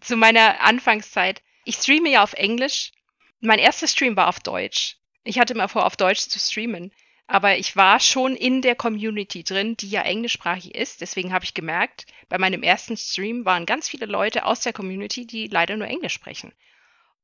zu 0.01 0.17
meiner 0.17 0.61
Anfangszeit, 0.61 1.43
ich 1.63 1.75
streame 1.75 2.09
ja 2.09 2.23
auf 2.23 2.33
Englisch. 2.33 2.91
Mein 3.39 3.59
erster 3.59 3.87
Stream 3.87 4.15
war 4.15 4.27
auf 4.29 4.39
Deutsch. 4.39 4.97
Ich 5.23 5.37
hatte 5.37 5.53
immer 5.53 5.67
vor, 5.67 5.85
auf 5.85 5.95
Deutsch 5.95 6.21
zu 6.21 6.39
streamen. 6.39 6.91
Aber 7.27 7.57
ich 7.57 7.75
war 7.75 7.99
schon 7.99 8.35
in 8.35 8.61
der 8.61 8.75
Community 8.75 9.43
drin, 9.43 9.75
die 9.77 9.89
ja 9.89 10.01
englischsprachig 10.01 10.75
ist. 10.75 11.01
Deswegen 11.01 11.33
habe 11.33 11.45
ich 11.45 11.55
gemerkt, 11.55 12.05
bei 12.29 12.37
meinem 12.37 12.61
ersten 12.61 12.97
Stream 12.97 13.45
waren 13.45 13.65
ganz 13.65 13.89
viele 13.89 14.05
Leute 14.05 14.45
aus 14.45 14.61
der 14.61 14.73
Community, 14.73 15.25
die 15.25 15.47
leider 15.47 15.75
nur 15.75 15.87
Englisch 15.87 16.13
sprechen. 16.13 16.53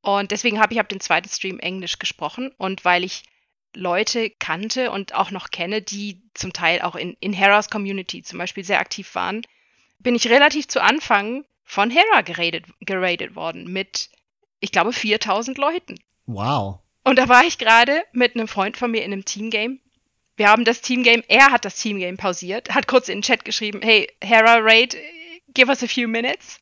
Und 0.02 0.32
deswegen 0.32 0.60
habe 0.60 0.74
ich 0.74 0.80
ab 0.80 0.90
dem 0.90 1.00
zweiten 1.00 1.30
Stream 1.30 1.60
Englisch 1.60 2.00
gesprochen. 2.00 2.52
Und 2.58 2.84
weil 2.84 3.04
ich 3.04 3.24
Leute 3.74 4.30
kannte 4.30 4.92
und 4.92 5.16
auch 5.16 5.32
noch 5.32 5.50
kenne, 5.50 5.82
die 5.82 6.22
zum 6.34 6.54
Teil 6.54 6.82
auch 6.82 6.96
in, 6.96 7.16
in 7.20 7.34
Heras 7.34 7.70
Community 7.70 8.24
zum 8.24 8.40
Beispiel 8.40 8.64
sehr 8.64 8.80
aktiv 8.80 9.14
waren, 9.16 9.42
bin 10.00 10.16
ich 10.16 10.30
relativ 10.30 10.68
zu 10.68 10.82
Anfang 10.82 11.46
von 11.64 11.90
Hera 11.90 12.22
geradet, 12.22 12.66
geradet 12.82 13.36
worden 13.36 13.72
mit, 13.72 14.10
ich 14.60 14.72
glaube, 14.72 14.94
4000 14.94 15.58
Leuten. 15.58 16.00
Wow. 16.26 16.80
Und 17.04 17.18
da 17.18 17.30
war 17.30 17.46
ich 17.46 17.58
gerade 17.58 18.04
mit 18.12 18.36
einem 18.36 18.48
Freund 18.48 18.78
von 18.78 18.92
mir 18.92 19.04
in 19.04 19.14
einem 19.14 19.26
Teamgame. 19.26 19.80
Wir 20.36 20.50
haben 20.50 20.66
das 20.66 20.82
Teamgame, 20.82 21.24
er 21.28 21.52
hat 21.52 21.66
das 21.66 21.78
Teamgame 21.78 22.18
pausiert, 22.18 22.74
hat 22.74 22.88
kurz 22.88 23.10
in 23.10 23.18
den 23.18 23.24
Chat 23.24 23.46
geschrieben, 23.46 23.82
hey, 23.82 24.12
Hera 24.22 24.58
Raid, 24.58 24.98
give 25.54 25.70
us 25.70 25.84
a 25.84 25.88
few 25.88 26.08
minutes, 26.08 26.60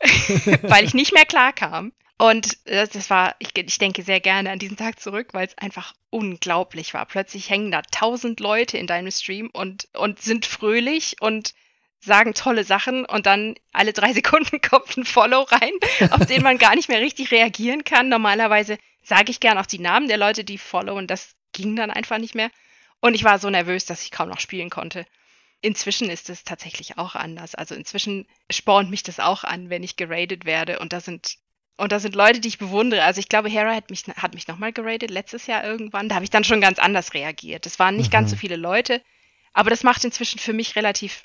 weil 0.62 0.84
ich 0.84 0.94
nicht 0.94 1.12
mehr 1.12 1.24
klar 1.24 1.52
kam. 1.52 1.92
Und 2.18 2.58
das 2.64 3.10
war, 3.10 3.36
ich, 3.38 3.50
ich 3.56 3.78
denke 3.78 4.02
sehr 4.02 4.20
gerne 4.20 4.50
an 4.50 4.58
diesen 4.58 4.78
Tag 4.78 5.00
zurück, 5.00 5.28
weil 5.32 5.46
es 5.46 5.58
einfach 5.58 5.94
unglaublich 6.08 6.94
war. 6.94 7.04
Plötzlich 7.04 7.50
hängen 7.50 7.70
da 7.70 7.82
tausend 7.82 8.40
Leute 8.40 8.78
in 8.78 8.86
deinem 8.86 9.10
Stream 9.10 9.50
und, 9.52 9.88
und 9.92 10.22
sind 10.22 10.46
fröhlich 10.46 11.16
und 11.20 11.52
sagen 12.00 12.34
tolle 12.34 12.64
Sachen 12.64 13.04
und 13.04 13.26
dann 13.26 13.54
alle 13.72 13.92
drei 13.92 14.12
Sekunden 14.14 14.60
kommt 14.62 14.96
ein 14.96 15.04
Follow 15.04 15.42
rein, 15.42 15.72
auf 16.10 16.24
den 16.26 16.42
man 16.42 16.56
gar 16.56 16.74
nicht 16.74 16.88
mehr 16.88 17.00
richtig 17.00 17.30
reagieren 17.30 17.84
kann. 17.84 18.08
Normalerweise 18.08 18.78
sage 19.02 19.30
ich 19.30 19.40
gern 19.40 19.58
auch 19.58 19.66
die 19.66 19.78
Namen 19.78 20.08
der 20.08 20.18
Leute, 20.18 20.44
die 20.44 20.58
followen. 20.58 21.06
Das 21.06 21.36
ging 21.52 21.76
dann 21.76 21.90
einfach 21.90 22.18
nicht 22.18 22.34
mehr. 22.34 22.50
Und 23.00 23.14
ich 23.14 23.24
war 23.24 23.38
so 23.38 23.50
nervös, 23.50 23.84
dass 23.84 24.02
ich 24.02 24.10
kaum 24.10 24.28
noch 24.28 24.40
spielen 24.40 24.70
konnte. 24.70 25.06
Inzwischen 25.60 26.10
ist 26.10 26.30
es 26.30 26.44
tatsächlich 26.44 26.98
auch 26.98 27.14
anders. 27.14 27.54
Also 27.54 27.74
inzwischen 27.74 28.26
spornt 28.50 28.90
mich 28.90 29.02
das 29.02 29.20
auch 29.20 29.44
an, 29.44 29.70
wenn 29.70 29.82
ich 29.82 29.96
geradet 29.96 30.44
werde. 30.44 30.78
Und 30.78 30.92
da 30.92 31.00
sind, 31.00 31.36
und 31.76 31.92
da 31.92 32.00
sind 32.00 32.14
Leute, 32.14 32.40
die 32.40 32.48
ich 32.48 32.58
bewundere. 32.58 33.04
Also 33.04 33.20
ich 33.20 33.28
glaube, 33.28 33.48
Hera 33.48 33.74
hat 33.74 33.90
mich, 33.90 34.04
hat 34.16 34.34
mich 34.34 34.48
nochmal 34.48 34.72
geradet 34.72 35.10
letztes 35.10 35.46
Jahr 35.46 35.64
irgendwann. 35.64 36.08
Da 36.08 36.14
habe 36.14 36.24
ich 36.24 36.30
dann 36.30 36.44
schon 36.44 36.60
ganz 36.60 36.78
anders 36.78 37.14
reagiert. 37.14 37.66
Es 37.66 37.78
waren 37.78 37.96
nicht 37.96 38.08
mhm. 38.08 38.12
ganz 38.12 38.30
so 38.30 38.36
viele 38.36 38.56
Leute. 38.56 39.02
Aber 39.52 39.70
das 39.70 39.82
macht 39.82 40.04
inzwischen 40.04 40.38
für 40.38 40.52
mich 40.52 40.76
relativ 40.76 41.24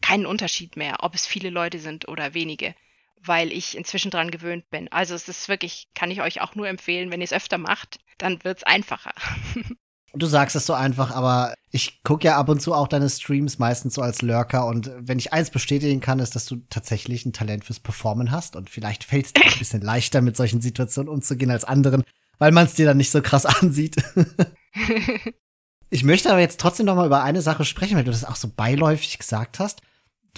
keinen 0.00 0.26
Unterschied 0.26 0.76
mehr, 0.76 0.98
ob 1.00 1.14
es 1.14 1.26
viele 1.26 1.50
Leute 1.50 1.78
sind 1.78 2.08
oder 2.08 2.34
wenige 2.34 2.74
weil 3.22 3.52
ich 3.52 3.76
inzwischen 3.76 4.10
dran 4.10 4.30
gewöhnt 4.30 4.68
bin. 4.70 4.90
Also 4.92 5.14
es 5.14 5.28
ist 5.28 5.48
wirklich, 5.48 5.88
kann 5.94 6.10
ich 6.10 6.20
euch 6.22 6.40
auch 6.40 6.54
nur 6.54 6.68
empfehlen, 6.68 7.10
wenn 7.10 7.20
ihr 7.20 7.24
es 7.24 7.32
öfter 7.32 7.58
macht, 7.58 7.98
dann 8.18 8.42
wird 8.44 8.58
es 8.58 8.64
einfacher. 8.64 9.14
Du 10.14 10.26
sagst 10.26 10.56
es 10.56 10.66
so 10.66 10.72
einfach, 10.72 11.10
aber 11.10 11.54
ich 11.70 12.02
gucke 12.02 12.26
ja 12.26 12.38
ab 12.38 12.48
und 12.48 12.62
zu 12.62 12.72
auch 12.72 12.88
deine 12.88 13.10
Streams 13.10 13.58
meistens 13.58 13.94
so 13.94 14.02
als 14.02 14.22
Lurker 14.22 14.66
und 14.66 14.90
wenn 14.98 15.18
ich 15.18 15.32
eins 15.32 15.50
bestätigen 15.50 16.00
kann, 16.00 16.18
ist, 16.18 16.34
dass 16.34 16.46
du 16.46 16.56
tatsächlich 16.70 17.26
ein 17.26 17.34
Talent 17.34 17.64
fürs 17.64 17.80
Performen 17.80 18.30
hast 18.30 18.56
und 18.56 18.70
vielleicht 18.70 19.04
fällt 19.04 19.26
es 19.26 19.32
dir 19.34 19.44
ein 19.44 19.58
bisschen 19.58 19.82
leichter, 19.82 20.22
mit 20.22 20.36
solchen 20.36 20.62
Situationen 20.62 21.12
umzugehen 21.12 21.50
als 21.50 21.64
anderen, 21.64 22.04
weil 22.38 22.52
man 22.52 22.64
es 22.64 22.74
dir 22.74 22.86
dann 22.86 22.96
nicht 22.96 23.10
so 23.10 23.20
krass 23.20 23.44
ansieht. 23.60 23.96
ich 25.90 26.04
möchte 26.04 26.30
aber 26.30 26.40
jetzt 26.40 26.60
trotzdem 26.60 26.86
noch 26.86 26.96
mal 26.96 27.06
über 27.06 27.22
eine 27.22 27.42
Sache 27.42 27.66
sprechen, 27.66 27.96
weil 27.96 28.04
du 28.04 28.10
das 28.10 28.24
auch 28.24 28.36
so 28.36 28.48
beiläufig 28.48 29.18
gesagt 29.18 29.58
hast 29.58 29.82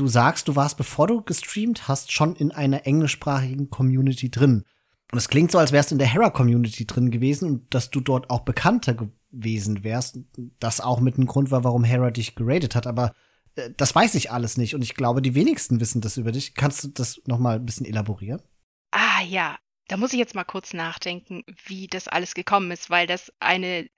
du 0.00 0.06
sagst, 0.06 0.48
du 0.48 0.56
warst, 0.56 0.76
bevor 0.76 1.06
du 1.06 1.22
gestreamt 1.22 1.87
hast, 1.87 2.12
schon 2.12 2.35
in 2.35 2.50
einer 2.50 2.87
englischsprachigen 2.87 3.70
Community 3.70 4.30
drin. 4.30 4.64
Und 5.12 5.18
es 5.18 5.28
klingt 5.28 5.50
so, 5.50 5.59
als 5.59 5.72
wärst 5.72 5.90
du 5.90 5.96
in 5.96 5.98
der 5.98 6.09
Hera-Community 6.09 6.87
drin 6.87 7.11
gewesen 7.11 7.48
und 7.48 7.74
dass 7.74 7.90
du 7.90 8.00
dort 8.00 8.30
auch 8.30 8.40
bekannter 8.40 8.94
gewesen 9.33 9.85
wärst. 9.85 10.19
Das 10.59 10.81
auch 10.81 11.01
mit 11.01 11.16
einem 11.16 11.27
Grund 11.27 11.51
war, 11.51 11.64
warum 11.64 11.85
Hera 11.85 12.11
dich 12.11 12.35
geradet 12.35 12.75
hat. 12.75 12.87
Aber 12.87 13.14
äh, 13.57 13.71
das 13.77 13.95
weiß 13.95 14.14
ich 14.14 14.31
alles 14.31 14.57
nicht 14.57 14.75
und 14.75 14.83
ich 14.83 14.95
glaube, 14.95 15.23
die 15.23 15.35
wenigsten 15.35 15.81
wissen 15.81 16.01
das 16.01 16.16
über 16.16 16.33
dich. 16.33 16.55
Kannst 16.55 16.85
du 16.85 16.88
das 16.88 17.21
noch 17.27 17.38
mal 17.38 17.57
ein 17.57 17.66
bisschen 17.66 17.87
elaborieren? 17.87 18.43
Ah 18.90 19.23
ja, 19.23 19.59
da 19.88 19.97
muss 19.97 20.12
ich 20.12 20.19
jetzt 20.19 20.35
mal 20.35 20.45
kurz 20.45 20.73
nachdenken, 20.73 21.45
wie 21.66 21.87
das 21.87 22.09
alles 22.09 22.35
gekommen 22.35 22.71
ist, 22.71 22.90
weil 22.90 23.07
das 23.07 23.33
eine 23.40 23.88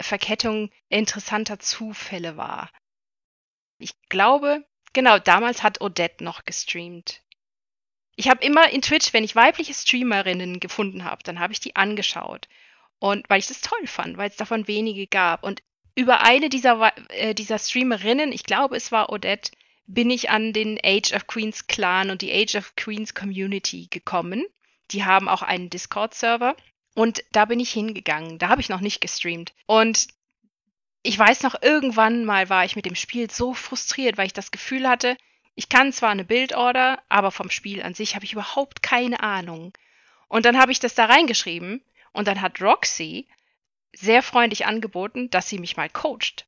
Verkettung 0.00 0.70
interessanter 0.88 1.58
Zufälle 1.58 2.36
war. 2.36 2.70
Ich 3.78 3.94
glaube, 4.08 4.64
Genau, 4.92 5.18
damals 5.18 5.62
hat 5.62 5.80
Odette 5.80 6.22
noch 6.22 6.44
gestreamt. 6.44 7.22
Ich 8.14 8.28
habe 8.28 8.44
immer 8.44 8.70
in 8.70 8.82
Twitch, 8.82 9.14
wenn 9.14 9.24
ich 9.24 9.34
weibliche 9.34 9.72
Streamerinnen 9.72 10.60
gefunden 10.60 11.04
habe, 11.04 11.22
dann 11.22 11.40
habe 11.40 11.54
ich 11.54 11.60
die 11.60 11.76
angeschaut. 11.76 12.48
Und 13.02 13.28
weil 13.28 13.40
ich 13.40 13.48
das 13.48 13.60
toll 13.60 13.84
fand, 13.88 14.16
weil 14.16 14.30
es 14.30 14.36
davon 14.36 14.68
wenige 14.68 15.08
gab. 15.08 15.42
Und 15.42 15.60
über 15.96 16.20
eine 16.20 16.48
dieser, 16.48 16.92
äh, 17.08 17.34
dieser 17.34 17.58
Streamerinnen, 17.58 18.30
ich 18.30 18.44
glaube, 18.44 18.76
es 18.76 18.92
war 18.92 19.10
Odette, 19.10 19.50
bin 19.88 20.08
ich 20.08 20.30
an 20.30 20.52
den 20.52 20.78
Age 20.84 21.12
of 21.12 21.26
Queens 21.26 21.66
Clan 21.66 22.10
und 22.10 22.22
die 22.22 22.32
Age 22.32 22.54
of 22.54 22.76
Queens 22.76 23.12
Community 23.12 23.88
gekommen. 23.90 24.44
Die 24.92 25.04
haben 25.04 25.28
auch 25.28 25.42
einen 25.42 25.68
Discord-Server. 25.68 26.54
Und 26.94 27.24
da 27.32 27.46
bin 27.46 27.58
ich 27.58 27.72
hingegangen. 27.72 28.38
Da 28.38 28.50
habe 28.50 28.60
ich 28.60 28.68
noch 28.68 28.80
nicht 28.80 29.00
gestreamt. 29.00 29.52
Und 29.66 30.06
ich 31.02 31.18
weiß 31.18 31.42
noch, 31.42 31.60
irgendwann 31.60 32.24
mal 32.24 32.50
war 32.50 32.64
ich 32.64 32.76
mit 32.76 32.86
dem 32.86 32.94
Spiel 32.94 33.28
so 33.28 33.52
frustriert, 33.52 34.16
weil 34.16 34.26
ich 34.26 34.32
das 34.32 34.52
Gefühl 34.52 34.88
hatte, 34.88 35.16
ich 35.56 35.68
kann 35.68 35.92
zwar 35.92 36.10
eine 36.10 36.24
Bildorder, 36.24 37.02
aber 37.08 37.32
vom 37.32 37.50
Spiel 37.50 37.82
an 37.82 37.94
sich 37.94 38.14
habe 38.14 38.24
ich 38.24 38.34
überhaupt 38.34 38.80
keine 38.80 39.24
Ahnung. 39.24 39.72
Und 40.28 40.46
dann 40.46 40.56
habe 40.56 40.70
ich 40.70 40.78
das 40.78 40.94
da 40.94 41.06
reingeschrieben 41.06 41.82
und 42.12 42.28
dann 42.28 42.40
hat 42.40 42.60
Roxy 42.60 43.28
sehr 43.92 44.22
freundlich 44.22 44.66
angeboten, 44.66 45.30
dass 45.30 45.48
sie 45.48 45.58
mich 45.58 45.76
mal 45.76 45.90
coacht. 45.90 46.46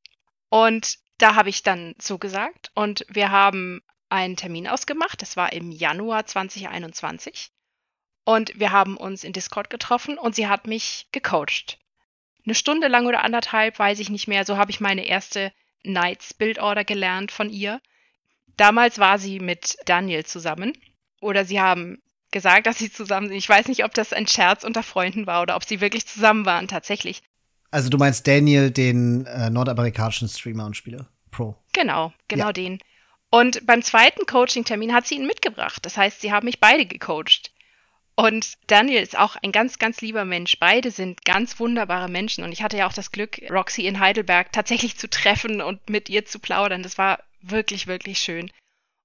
Und 0.48 0.98
da 1.18 1.34
habe 1.34 1.48
ich 1.48 1.62
dann 1.62 1.94
zugesagt 1.98 2.70
und 2.74 3.04
wir 3.08 3.30
haben 3.30 3.82
einen 4.08 4.36
Termin 4.36 4.68
ausgemacht. 4.68 5.20
Das 5.22 5.36
war 5.36 5.52
im 5.52 5.70
Januar 5.70 6.26
2021. 6.26 7.50
Und 8.24 8.58
wir 8.58 8.72
haben 8.72 8.96
uns 8.96 9.24
in 9.24 9.32
Discord 9.32 9.68
getroffen 9.68 10.18
und 10.18 10.34
sie 10.34 10.48
hat 10.48 10.66
mich 10.66 11.08
gecoacht 11.12 11.78
eine 12.46 12.54
Stunde 12.54 12.88
lang 12.88 13.06
oder 13.06 13.22
anderthalb, 13.22 13.78
weiß 13.78 13.98
ich 14.00 14.10
nicht 14.10 14.28
mehr. 14.28 14.44
So 14.44 14.56
habe 14.56 14.70
ich 14.70 14.80
meine 14.80 15.06
erste 15.06 15.52
Knights 15.82 16.34
Bildorder 16.34 16.84
gelernt 16.84 17.32
von 17.32 17.50
ihr. 17.50 17.80
Damals 18.56 18.98
war 18.98 19.18
sie 19.18 19.40
mit 19.40 19.76
Daniel 19.86 20.24
zusammen. 20.24 20.76
Oder 21.20 21.44
sie 21.44 21.60
haben 21.60 22.02
gesagt, 22.34 22.66
dass 22.66 22.76
sie 22.76 22.92
zusammen 22.92 23.28
sind. 23.28 23.38
Ich 23.38 23.48
weiß 23.48 23.68
nicht, 23.68 23.84
ob 23.84 23.94
das 23.94 24.12
ein 24.12 24.26
Scherz 24.26 24.64
unter 24.64 24.82
Freunden 24.82 25.26
war 25.26 25.40
oder 25.40 25.56
ob 25.56 25.64
sie 25.64 25.80
wirklich 25.80 26.06
zusammen 26.06 26.44
waren, 26.44 26.68
tatsächlich. 26.68 27.22
Also 27.70 27.88
du 27.88 27.96
meinst 27.96 28.26
Daniel, 28.26 28.70
den 28.70 29.24
äh, 29.24 29.48
nordamerikanischen 29.48 30.28
Streamer 30.28 30.66
und 30.66 30.76
Spieler, 30.76 31.08
Pro. 31.30 31.56
Genau, 31.72 32.12
genau 32.28 32.46
ja. 32.48 32.52
den. 32.52 32.78
Und 33.30 33.66
beim 33.66 33.82
zweiten 33.82 34.26
Coaching-Termin 34.26 34.92
hat 34.92 35.06
sie 35.06 35.16
ihn 35.16 35.26
mitgebracht. 35.26 35.84
Das 35.86 35.96
heißt, 35.96 36.20
sie 36.20 36.30
haben 36.30 36.44
mich 36.44 36.60
beide 36.60 36.86
gecoacht. 36.86 37.52
Und 38.16 38.54
Daniel 38.68 39.02
ist 39.02 39.18
auch 39.18 39.34
ein 39.42 39.50
ganz, 39.50 39.80
ganz 39.80 40.00
lieber 40.00 40.24
Mensch. 40.24 40.58
Beide 40.60 40.92
sind 40.92 41.24
ganz 41.24 41.58
wunderbare 41.58 42.08
Menschen. 42.08 42.44
Und 42.44 42.52
ich 42.52 42.62
hatte 42.62 42.76
ja 42.76 42.86
auch 42.86 42.92
das 42.92 43.10
Glück, 43.10 43.40
Roxy 43.50 43.86
in 43.86 43.98
Heidelberg 43.98 44.52
tatsächlich 44.52 44.96
zu 44.98 45.10
treffen 45.10 45.60
und 45.60 45.90
mit 45.90 46.08
ihr 46.08 46.24
zu 46.24 46.38
plaudern. 46.38 46.84
Das 46.84 46.96
war 46.96 47.18
wirklich, 47.40 47.88
wirklich 47.88 48.18
schön. 48.18 48.52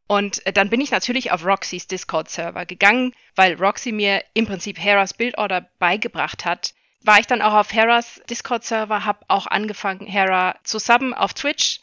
Und 0.09 0.43
äh, 0.47 0.51
dann 0.51 0.71
bin 0.71 0.81
ich 0.81 0.89
natürlich 0.89 1.31
auf 1.31 1.45
Roxys 1.45 1.85
Discord-Server 1.85 2.65
gegangen, 2.65 3.13
weil 3.35 3.53
Roxy 3.53 3.91
mir 3.91 4.23
im 4.33 4.47
Prinzip 4.47 4.79
Heras 4.79 5.13
Bildorder 5.13 5.69
beigebracht 5.77 6.45
hat. 6.45 6.73
War 7.03 7.19
ich 7.19 7.27
dann 7.27 7.43
auch 7.43 7.53
auf 7.53 7.71
Heras 7.71 8.19
Discord-Server, 8.29 9.05
habe 9.05 9.23
auch 9.27 9.45
angefangen, 9.45 10.07
Hera 10.07 10.55
zu 10.63 10.79
subben 10.79 11.13
auf 11.13 11.33
Twitch. 11.35 11.79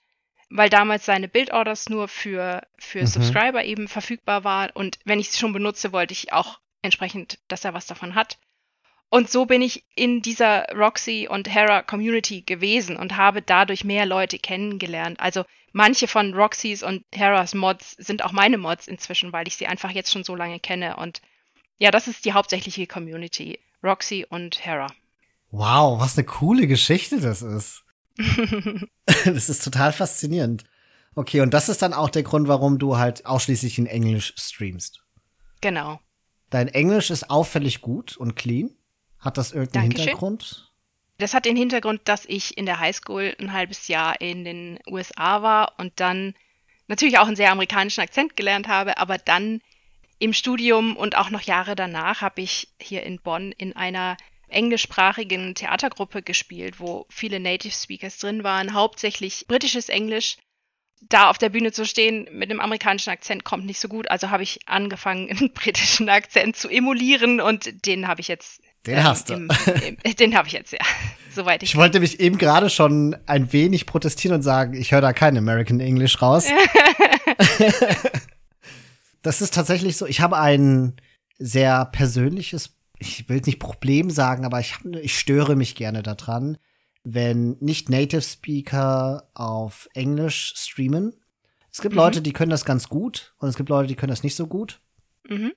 weil 0.49 0.71
damals 0.71 1.05
seine 1.05 1.27
Bildorders 1.29 1.89
nur 1.89 2.07
für, 2.07 2.63
für 2.79 3.01
Mhm. 3.03 3.07
Subscriber 3.07 3.65
eben 3.65 3.89
verfügbar 3.89 4.45
waren. 4.45 4.71
Und 4.71 4.99
wenn 5.05 5.19
ich 5.19 5.31
es 5.31 5.39
schon 5.41 5.53
benutze, 5.53 5.93
wollte 5.93 6.13
ich 6.13 6.33
auch 6.33 6.61
entsprechend, 6.83 7.41
dass 7.49 7.65
er 7.65 7.75
was 7.75 7.87
davon 7.87 8.15
hat. 8.15 8.39
Und 9.09 9.29
so 9.29 9.47
bin 9.47 9.61
ich 9.63 9.85
in 9.97 10.23
dieser 10.23 10.67
Roxy 10.73 11.27
und 11.29 11.53
Hera 11.53 11.83
Community 11.83 12.43
gewesen 12.43 12.97
und 12.97 13.17
habe 13.17 13.43
dadurch 13.43 13.83
mehr 13.85 14.07
Leute 14.07 14.39
kennengelernt. 14.39 15.19
Also 15.19 15.45
manche 15.77 16.09
von 16.09 16.33
Roxys 16.33 16.83
und 16.83 17.05
Heras 17.13 17.55
Mods 17.55 17.93
sind 17.99 18.25
auch 18.25 18.33
meine 18.33 18.57
Mods 18.57 18.89
inzwischen, 18.89 19.33
weil 19.33 19.47
ich 19.47 19.57
sie 19.57 19.67
einfach 19.67 19.91
jetzt 19.91 20.11
schon 20.11 20.25
so 20.25 20.35
lange 20.35 20.59
kenne. 20.59 20.97
Und 20.97 21.21
ja, 21.79 21.91
das 21.91 22.09
ist 22.09 22.25
die 22.25 22.33
hauptsächliche 22.33 22.87
Community. 22.87 23.61
Roxy 23.85 24.27
und 24.29 24.65
Hera. 24.65 24.89
Wow, 25.51 26.01
was 26.01 26.17
eine 26.17 26.27
coole 26.27 26.67
Geschichte 26.67 27.21
das 27.21 27.43
ist. 27.43 27.85
das 29.27 29.51
ist 29.51 29.63
total 29.63 29.93
faszinierend. 29.93 30.65
Okay, 31.15 31.43
und 31.43 31.53
das 31.53 31.69
ist 31.69 31.83
dann 31.83 31.93
auch 31.93 32.09
der 32.09 32.23
Grund, 32.23 32.49
warum 32.49 32.79
du 32.79 32.97
halt 32.97 33.27
ausschließlich 33.27 33.79
in 33.79 33.87
Englisch 33.87 34.35
streamst. 34.37 35.05
genau. 35.61 36.01
Dein 36.49 36.69
Englisch 36.69 37.11
ist 37.11 37.29
auffällig 37.29 37.81
gut 37.81 38.17
und 38.17 38.37
clean. 38.37 38.71
Hat 39.19 39.37
das 39.37 39.51
irgendeinen 39.51 39.91
Dankeschön. 39.91 40.05
Hintergrund? 40.05 40.73
Das 41.19 41.33
hat 41.33 41.47
den 41.47 41.57
Hintergrund, 41.57 42.03
dass 42.05 42.27
ich 42.27 42.59
in 42.59 42.67
der 42.67 42.79
Highschool 42.79 43.35
ein 43.41 43.53
halbes 43.53 43.89
Jahr 43.89 44.21
in 44.21 44.45
den 44.45 44.79
USA 44.87 45.43
war 45.43 45.75
und 45.79 45.99
dann 45.99 46.35
natürlich 46.89 47.19
auch 47.19 47.27
einen 47.27 47.37
sehr 47.37 47.53
amerikanischen 47.53 48.03
Akzent 48.03 48.37
gelernt 48.37 48.69
habe, 48.69 48.99
aber 48.99 49.19
dann 49.19 49.61
im 50.19 50.33
Studium 50.33 50.97
und 50.97 51.17
auch 51.17 51.31
noch 51.31 51.43
Jahre 51.43 51.75
danach 51.75 52.21
habe 52.21 52.41
ich 52.41 52.69
hier 52.81 53.03
in 53.03 53.21
Bonn 53.21 53.53
in 53.53 53.77
einer 53.77 54.17
englischsprachigen 54.49 55.55
Theatergruppe 55.55 56.23
gespielt, 56.23 56.81
wo 56.81 57.07
viele 57.09 57.41
Native 57.41 57.75
Speakers 57.75 58.19
drin 58.19 58.45
waren, 58.45 58.75
hauptsächlich 58.75 59.47
britisches 59.49 59.89
Englisch. 59.89 60.37
Da 61.03 61.29
auf 61.29 61.37
der 61.37 61.51
Bühne 61.51 61.73
zu 61.73 61.85
stehen 61.85 62.27
mit 62.33 62.51
einem 62.51 62.61
amerikanischen 62.61 63.11
Akzent 63.11 63.45
kommt 63.45 63.67
nicht 63.67 63.81
so 63.81 63.89
gut, 63.89 64.09
also 64.09 64.31
habe 64.31 64.43
ich 64.43 64.67
angefangen, 64.67 65.29
einen 65.31 65.53
britischen 65.53 66.09
Akzent 66.09 66.57
zu 66.57 66.69
emulieren 66.69 67.41
und 67.41 67.87
den 67.87 68.07
habe 68.09 68.21
ich 68.21 68.29
jetzt. 68.29 68.63
Den 68.87 69.05
hast 69.05 69.29
du. 69.31 69.35
Im, 69.35 69.49
im, 70.03 70.17
den 70.17 70.37
habe 70.37 70.49
ich 70.49 70.55
jetzt, 70.55 70.73
ja. 70.73 70.79
Soweit 71.35 71.63
ich. 71.63 71.71
Ich 71.71 71.77
wollte 71.77 72.01
mich 72.01 72.21
eben 72.21 72.39
gerade 72.39 72.71
schon 72.71 73.17
ein 73.27 73.53
wenig 73.53 73.85
protestieren 73.87 74.37
und 74.37 74.43
sagen, 74.43 74.75
ich 74.75 74.93
höre 74.93 75.03
da 75.03 75.13
kein 75.13 75.37
American 75.37 75.81
English 75.81 76.23
raus. 76.23 76.47
das 79.23 79.43
ist 79.43 79.53
tatsächlich 79.55 79.97
so. 79.97 80.07
Ich 80.07 80.21
habe 80.21 80.39
ein 80.39 80.95
sehr 81.39 81.85
persönliches, 81.87 82.77
ich 82.99 83.29
will 83.29 83.43
nicht 83.45 83.59
Problem 83.59 84.09
sagen, 84.09 84.45
aber 84.47 84.61
ich, 84.61 84.75
hab, 84.77 84.87
ich 84.87 85.19
störe 85.19 85.57
mich 85.57 85.75
gerne 85.75 86.03
daran, 86.03 86.57
wenn 87.05 87.57
nicht 87.61 87.91
Native 87.91 88.23
Speaker 88.23 89.29
auf 89.35 89.89
Englisch 89.95 90.55
streamen. 90.57 91.15
Es 91.71 91.83
gibt 91.83 91.95
Mhm. 91.95 92.01
Leute, 92.01 92.23
die 92.23 92.33
können 92.33 92.51
das 92.51 92.65
ganz 92.65 92.89
gut 92.89 93.35
und 93.39 93.49
es 93.51 93.57
gibt 93.57 93.69
Leute, 93.69 93.89
die 93.89 93.97
können 93.97 94.11
das 94.11 94.23
nicht 94.23 94.37
so 94.37 94.47
gut. 94.47 94.81
Mhm. 95.29 95.53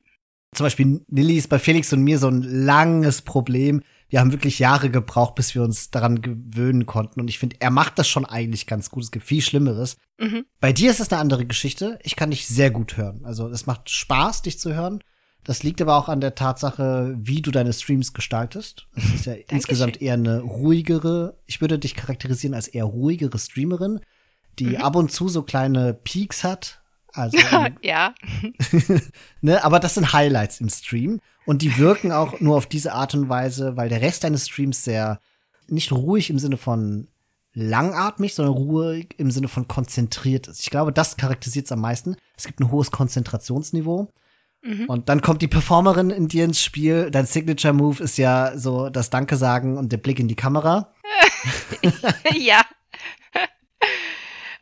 Zum 0.54 0.66
Beispiel 0.66 1.02
Nilly 1.08 1.38
ist 1.38 1.50
bei 1.50 1.60
Felix 1.60 1.94
und 1.94 2.04
mir 2.04 2.18
so 2.18 2.28
ein 2.28 2.42
langes 2.42 3.22
Problem. 3.22 3.82
Wir 4.10 4.20
haben 4.20 4.32
wirklich 4.32 4.58
Jahre 4.58 4.90
gebraucht, 4.90 5.36
bis 5.36 5.54
wir 5.54 5.62
uns 5.62 5.92
daran 5.92 6.22
gewöhnen 6.22 6.88
konnten. 6.88 7.22
Und 7.22 7.28
ich 7.28 7.38
finde, 7.38 7.58
er 7.60 7.70
macht 7.70 8.00
das 8.00 8.08
schon 8.08 8.26
eigentlich 8.26 8.66
ganz 8.66 8.90
gut. 8.90 9.04
Es 9.04 9.12
gibt 9.12 9.26
viel 9.26 9.42
Schlimmeres. 9.44 9.98
Mhm. 10.18 10.46
Bei 10.60 10.74
dir 10.74 10.90
ist 10.90 11.00
es 11.00 11.12
eine 11.12 11.22
andere 11.22 11.46
Geschichte. 11.46 12.00
Ich 12.04 12.16
kann 12.16 12.32
dich 12.32 12.48
sehr 12.48 12.72
gut 12.72 12.98
hören. 12.98 13.22
Also 13.24 13.48
es 13.50 13.68
macht 13.68 13.90
Spaß, 13.92 14.42
dich 14.42 14.60
zu 14.60 14.74
hören. 14.74 15.04
Das 15.44 15.62
liegt 15.64 15.82
aber 15.82 15.96
auch 15.96 16.10
an 16.10 16.20
der 16.22 16.36
Tatsache, 16.36 17.16
wie 17.18 17.42
du 17.42 17.52
deine 17.52 17.72
Streams 17.72 18.14
gestaltest. 18.14 18.88
Es 18.96 19.14
ist 19.14 19.26
ja 19.26 19.34
insgesamt 19.50 20.02
eher 20.02 20.16
eine 20.16 20.42
ruhigere, 20.42 21.38
ich 21.46 21.62
würde 21.62 21.80
dich 21.80 21.96
charakterisieren 21.96 22.54
als 22.56 22.68
eher 22.68 22.84
ruhigere 22.84 23.38
Streamerin, 23.40 24.00
die 24.58 24.66
Mhm. 24.66 24.76
ab 24.78 24.96
und 24.96 25.12
zu 25.12 25.30
so 25.30 25.44
kleine 25.44 25.94
Peaks 25.94 26.44
hat. 26.44 26.79
Also 27.14 27.38
ja. 27.82 28.14
ne, 29.42 29.64
aber 29.64 29.80
das 29.80 29.96
sind 29.96 30.14
Highlights 30.14 30.62
im 30.62 30.70
Stream 30.70 31.20
und 31.46 31.62
die 31.62 31.78
wirken 31.78 32.12
auch 32.12 32.40
nur 32.40 32.58
auf 32.58 32.68
diese 32.68 32.94
Art 32.94 33.16
und 33.16 33.30
Weise, 33.30 33.76
weil 33.78 33.90
der 33.90 34.02
Rest 34.02 34.24
deines 34.24 34.48
Streams 34.48 34.84
sehr 34.84 35.20
nicht 35.68 35.92
ruhig 35.92 36.30
im 36.30 36.40
Sinne 36.40 36.58
von 36.58 37.08
langatmig, 37.54 38.34
sondern 38.34 38.54
ruhig 38.54 39.16
im 39.18 39.32
Sinne 39.32 39.48
von 39.48 39.68
konzentriert 39.68 40.48
ist. 40.48 40.62
Ich 40.62 40.70
glaube, 40.70 40.94
das 40.94 41.18
charakterisiert 41.18 41.66
es 41.66 41.72
am 41.72 41.82
meisten. 41.82 42.16
Es 42.38 42.46
gibt 42.46 42.60
ein 42.60 42.72
hohes 42.72 42.92
Konzentrationsniveau. 42.92 44.10
Mhm. 44.62 44.86
Und 44.86 45.10
dann 45.10 45.22
kommt 45.22 45.42
die 45.42 45.48
Performerin 45.48 46.10
in 46.10 46.28
dir 46.28 46.46
ins 46.46 46.62
Spiel. 46.62 47.12
Dein 47.12 47.26
Signature 47.26 47.74
Move 47.74 48.04
ist 48.04 48.18
ja 48.18 48.58
so 48.58 48.90
das 48.90 49.10
Danke 49.10 49.38
sagen 49.38 49.78
und 49.78 49.92
der 49.92 49.98
Blick 49.98 50.20
in 50.20 50.28
die 50.28 50.36
Kamera. 50.36 50.94
ja. 52.36 52.62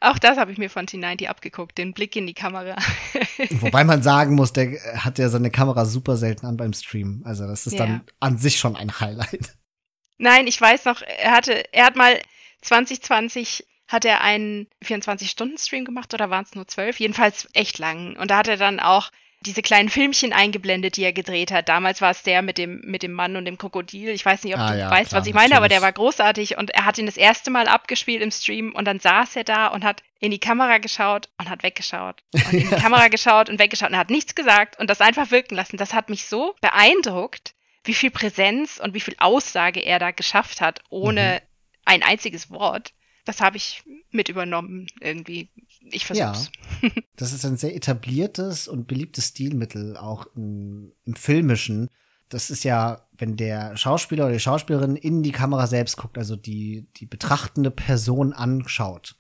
Auch 0.08 0.20
das 0.20 0.38
habe 0.38 0.52
ich 0.52 0.58
mir 0.58 0.70
von 0.70 0.86
T90 0.86 1.28
abgeguckt, 1.28 1.78
den 1.78 1.94
Blick 1.94 2.16
in 2.16 2.28
die 2.28 2.34
Kamera. 2.34 2.76
Wobei 3.60 3.84
man 3.84 4.02
sagen 4.02 4.36
muss, 4.36 4.54
der 4.54 4.80
hat 5.04 5.20
ja 5.20 5.28
seine 5.30 5.52
Kamera 5.52 5.86
super 5.86 6.16
selten 6.16 6.46
an 6.46 6.56
beim 6.58 6.74
Stream. 6.74 7.24
Also 7.26 7.46
das 7.46 7.68
ist 7.68 7.74
Ja. 7.74 7.80
dann 7.86 8.02
an 8.20 8.38
sich 8.38 8.58
schon 8.58 8.76
ein 8.76 9.00
Highlight. 9.00 9.58
Nein, 10.18 10.48
ich 10.48 10.60
weiß 10.60 10.86
noch, 10.86 11.02
er 11.02 11.32
hatte, 11.32 11.74
er 11.74 11.86
hat 11.86 11.96
mal 11.96 12.20
2020 12.62 13.66
hat 13.88 14.04
er 14.06 14.22
einen 14.22 14.68
24-Stunden-Stream 14.84 15.86
gemacht 15.86 16.14
oder 16.14 16.30
waren 16.30 16.44
es 16.44 16.56
nur 16.56 16.68
zwölf? 16.68 17.00
Jedenfalls 17.00 17.48
echt 17.54 17.78
lang. 17.80 18.18
Und 18.18 18.32
da 18.32 18.38
hat 18.38 18.48
er 18.48 18.58
dann 18.58 18.80
auch 18.80 19.12
diese 19.42 19.62
kleinen 19.62 19.90
Filmchen 19.90 20.34
eingeblendet, 20.34 20.98
die 20.98 21.04
er 21.04 21.14
gedreht 21.14 21.52
hat. 21.52 21.70
Damals 21.70 22.02
war 22.02 22.12
es 22.12 22.24
der 22.24 22.42
mit 22.42 22.58
dem, 22.58 22.82
mit 22.84 23.04
dem 23.04 23.14
Mann 23.14 23.36
und 23.36 23.46
dem 23.46 23.58
Krokodil. 23.58 24.10
Ich 24.10 24.26
weiß 24.26 24.44
nicht, 24.44 24.56
ob 24.56 24.60
Ah, 24.60 24.72
du 24.72 24.80
ja, 24.80 24.90
weißt, 24.90 25.10
klar, 25.10 25.22
was 25.22 25.28
ich 25.28 25.34
meine, 25.34 25.56
aber 25.56 25.70
der 25.70 25.82
war 25.82 25.92
großartig 25.92 26.58
und 26.58 26.72
er 26.72 26.86
hat 26.86 26.98
ihn 26.98 27.06
das 27.06 27.18
erste 27.18 27.52
Mal 27.52 27.68
abgespielt 27.68 28.22
im 28.22 28.32
Stream 28.32 28.74
und 28.74 28.86
dann 28.86 29.00
saß 29.00 29.36
er 29.36 29.44
da 29.44 29.68
und 29.68 29.84
hat 29.84 30.02
in 30.20 30.32
die 30.32 30.40
Kamera 30.40 30.80
geschaut 30.80 31.30
und 31.38 31.50
hat 31.50 31.64
weggeschaut 31.64 32.24
und 32.34 32.54
in 32.54 32.70
die 32.70 32.76
Kamera 32.76 33.08
geschaut 33.10 33.50
und 33.50 33.60
weggeschaut 33.60 33.92
und 33.92 33.98
hat 33.98 34.10
nichts 34.10 34.34
gesagt 34.36 34.80
und 34.80 34.90
das 34.90 35.02
einfach 35.02 35.30
wirken 35.32 35.56
lassen. 35.56 35.78
Das 35.78 35.94
hat 35.94 36.10
mich 36.10 36.26
so 36.26 36.56
beeindruckt, 36.62 37.54
wie 37.84 37.94
viel 37.94 38.12
Präsenz 38.12 38.80
und 38.84 38.94
wie 38.96 39.00
viel 39.00 39.16
Aussage 39.20 39.80
er 39.80 40.00
da 40.00 40.12
geschafft 40.12 40.62
hat, 40.62 40.82
ohne 40.90 41.42
ein 41.86 42.04
einziges 42.04 42.50
Wort. 42.50 42.92
Das 43.28 43.42
habe 43.42 43.58
ich 43.58 43.84
mit 44.12 44.30
übernommen 44.30 44.88
irgendwie. 45.02 45.50
Ich 45.92 46.06
versuch's. 46.06 46.50
Das 47.18 47.34
ist 47.34 47.46
ein 47.46 47.58
sehr 47.58 47.76
etabliertes 47.76 48.68
und 48.68 48.88
beliebtes 48.88 49.30
Stilmittel, 49.30 49.98
auch 49.98 50.28
im, 50.36 50.94
im 51.04 51.16
Filmischen. 51.16 51.90
Das 52.30 52.50
ist 52.50 52.64
ja, 52.64 53.08
wenn 53.18 53.36
der 53.36 53.76
Schauspieler 53.76 54.26
oder 54.26 54.34
die 54.34 54.40
Schauspielerin 54.40 54.96
in 54.96 55.24
die 55.24 55.32
Kamera 55.32 55.66
selbst 55.66 55.98
guckt, 55.98 56.18
also 56.18 56.36
die, 56.36 56.88
die 56.98 57.06
betrachtende 57.06 57.72
Person 57.72 58.34
anschaut. 58.34 59.16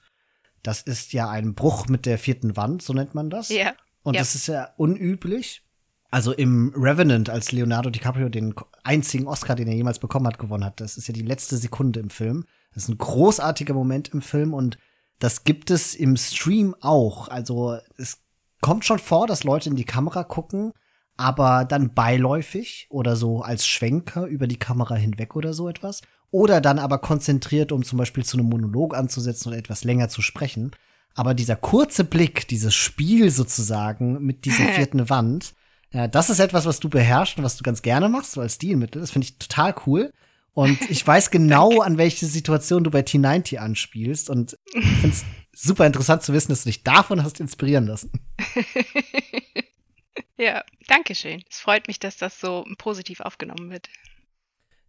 Das 0.64 0.82
ist 0.82 1.12
ja 1.14 1.30
ein 1.30 1.56
Bruch 1.56 1.88
mit 1.88 2.06
der 2.06 2.18
vierten 2.18 2.56
Wand, 2.56 2.82
so 2.82 2.94
nennt 2.94 3.16
man 3.16 3.30
das. 3.30 3.50
Ja. 3.50 3.74
Und 4.04 4.14
ja. 4.14 4.22
das 4.22 4.36
ist 4.36 4.48
ja 4.48 4.70
unüblich. 4.78 5.64
Also 6.10 6.32
im 6.32 6.74
Revenant, 6.76 7.30
als 7.30 7.52
Leonardo 7.52 7.90
DiCaprio 7.90 8.30
den 8.30 8.56
einzigen 8.84 9.28
Oscar, 9.28 9.56
den 9.56 9.68
er 9.68 9.76
jemals 9.76 10.00
bekommen 10.00 10.28
hat, 10.28 10.40
gewonnen 10.40 10.64
hat. 10.64 10.80
Das 10.80 10.98
ist 10.98 11.08
ja 11.08 11.14
die 11.14 11.22
letzte 11.22 11.58
Sekunde 11.58 12.00
im 12.00 12.10
Film. 12.10 12.46
Das 12.78 12.84
ist 12.84 12.90
ein 12.90 13.00
großartiger 13.00 13.74
Moment 13.74 14.10
im 14.10 14.22
Film 14.22 14.54
und 14.54 14.78
das 15.18 15.44
gibt 15.46 15.72
es 15.72 15.96
im 15.96 16.16
Stream 16.16 16.76
auch. 16.80 17.28
Also 17.28 17.80
es 17.98 18.20
kommt 18.62 18.86
schon 18.86 19.00
vor, 19.00 19.26
dass 19.26 19.44
Leute 19.44 19.72
in 19.72 19.76
die 19.76 19.84
Kamera 19.84 20.24
gucken, 20.24 20.74
aber 21.16 21.66
dann 21.66 21.96
beiläufig 21.96 22.86
oder 22.92 23.16
so 23.16 23.42
als 23.42 23.66
Schwenker 23.66 24.28
über 24.28 24.46
die 24.46 24.60
Kamera 24.60 24.94
hinweg 24.94 25.36
oder 25.36 25.56
so 25.56 25.68
etwas. 25.68 26.04
Oder 26.30 26.62
dann 26.62 26.78
aber 26.78 27.00
konzentriert, 27.00 27.72
um 27.72 27.82
zum 27.82 27.98
Beispiel 27.98 28.24
zu 28.24 28.38
einem 28.38 28.48
Monolog 28.48 28.96
anzusetzen 28.96 29.50
oder 29.50 29.58
etwas 29.58 29.84
länger 29.84 30.10
zu 30.10 30.22
sprechen. 30.22 30.70
Aber 31.16 31.34
dieser 31.34 31.56
kurze 31.56 32.04
Blick, 32.04 32.48
dieses 32.48 32.76
Spiel 32.76 33.32
sozusagen 33.32 34.24
mit 34.24 34.46
dieser 34.46 34.66
vierten 34.74 35.10
Wand, 35.10 35.56
ja, 35.92 36.08
das 36.08 36.30
ist 36.30 36.40
etwas, 36.40 36.68
was 36.68 36.80
du 36.80 36.90
beherrschst 36.90 37.40
und 37.40 37.44
was 37.44 37.58
du 37.58 37.64
ganz 37.64 37.82
gerne 37.82 38.08
machst, 38.08 38.34
so 38.34 38.42
als 38.42 38.54
Stilmittel. 38.54 39.02
Das 39.02 39.10
finde 39.10 39.26
ich 39.26 39.40
total 39.40 39.74
cool. 39.88 40.14
Und 40.58 40.90
ich 40.90 41.06
weiß 41.06 41.30
genau, 41.32 41.82
an 41.82 42.00
welche 42.00 42.26
Situation 42.26 42.84
du 42.84 42.90
bei 42.90 43.02
T90 43.02 43.58
anspielst. 43.58 44.28
Und 44.28 44.58
ich 44.74 44.88
finde 44.88 45.16
es 45.16 45.24
super 45.54 45.86
interessant 45.86 46.24
zu 46.24 46.34
wissen, 46.34 46.52
dass 46.52 46.64
du 46.64 46.70
dich 46.70 46.82
davon 46.82 47.24
hast 47.24 47.40
inspirieren 47.40 47.86
lassen. 47.86 48.12
ja, 50.38 50.64
danke 50.88 51.14
schön. 51.14 51.44
Es 51.48 51.60
freut 51.60 51.88
mich, 51.88 52.00
dass 52.00 52.18
das 52.18 52.42
so 52.42 52.66
positiv 52.80 53.20
aufgenommen 53.20 53.70
wird. 53.70 53.88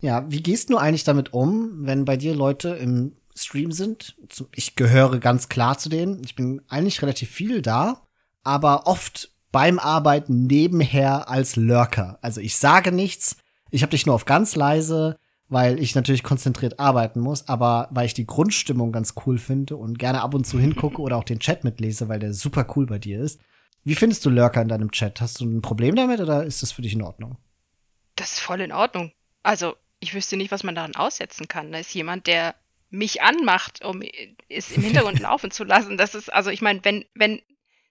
Ja, 0.01 0.25
wie 0.31 0.43
gehst 0.43 0.71
du 0.71 0.79
eigentlich 0.79 1.05
damit 1.05 1.35
um, 1.35 1.85
wenn 1.85 2.07
bei 2.07 2.17
dir 2.17 2.35
Leute 2.35 2.71
im 2.71 3.19
Stream 3.37 3.71
sind? 3.71 4.17
Ich 4.55 4.75
gehöre 4.75 5.19
ganz 5.19 5.51
klar 5.51 5.77
zu 5.77 5.91
denen. 5.91 6.25
Ich 6.25 6.35
bin 6.35 6.63
eigentlich 6.69 7.03
relativ 7.03 7.31
viel 7.31 7.61
da, 7.61 8.09
aber 8.43 8.87
oft 8.87 9.33
beim 9.53 9.79
Arbeiten 9.79 10.47
nebenher 10.47 11.29
als 11.29 11.57
Lurker. 11.57 12.19
Also 12.23 12.41
ich 12.41 12.57
sage 12.57 12.91
nichts, 12.91 13.37
ich 13.71 13.83
habe 13.83 13.91
dich 13.91 14.07
nur 14.07 14.15
auf 14.15 14.25
ganz 14.25 14.57
leise, 14.57 15.19
weil 15.49 15.79
ich 15.79 15.95
natürlich 15.95 16.23
konzentriert 16.23 16.79
arbeiten 16.79 17.21
muss, 17.21 17.49
aber 17.49 17.89
weil 17.91 18.07
ich 18.07 18.15
die 18.15 18.27
Grundstimmung 18.27 18.93
ganz 18.93 19.15
cool 19.27 19.39
finde 19.39 19.77
und 19.77 19.99
gerne 19.99 20.21
ab 20.21 20.35
und 20.35 20.47
zu 20.47 20.59
hingucke 20.59 21.01
oder 21.01 21.17
auch 21.17 21.25
den 21.25 21.41
Chat 21.41 21.65
mitlese, 21.65 22.09
weil 22.09 22.19
der 22.19 22.35
super 22.35 22.67
cool 22.77 22.87
bei 22.87 22.99
dir 22.99 23.21
ist. 23.21 23.41
Wie 23.85 23.95
findest 23.95 24.25
du 24.27 24.31
Lurker 24.31 24.61
in 24.61 24.69
deinem 24.69 24.91
Chat? 24.91 25.21
Hast 25.21 25.41
du 25.41 25.47
ein 25.47 25.63
Problem 25.63 25.97
damit 25.97 26.21
oder 26.21 26.45
ist 26.45 26.63
das 26.63 26.73
für 26.73 26.83
dich 26.83 26.93
in 26.93 27.03
Ordnung? 27.03 27.39
Das 28.17 28.33
ist 28.33 28.41
voll 28.41 28.61
in 28.61 28.73
Ordnung. 28.73 29.13
Also, 29.43 29.77
ich 30.01 30.15
wüsste 30.15 30.37
nicht, 30.37 30.51
was 30.51 30.65
man 30.65 30.75
daran 30.75 30.95
aussetzen 30.95 31.49
kann. 31.49 31.73
Da 31.73 31.79
ist 31.79 31.95
jemand, 31.95 32.27
der 32.27 32.55
mich 32.91 33.23
anmacht, 33.23 33.85
um 33.85 34.03
es 34.49 34.71
im 34.73 34.83
Hintergrund 34.83 35.19
laufen 35.21 35.51
zu 35.51 35.65
lassen. 35.65 35.97
Das 35.97 36.15
ist, 36.15 36.33
also 36.33 36.51
ich 36.51 36.61
meine, 36.61 36.85
wenn, 36.85 37.05
wenn, 37.15 37.41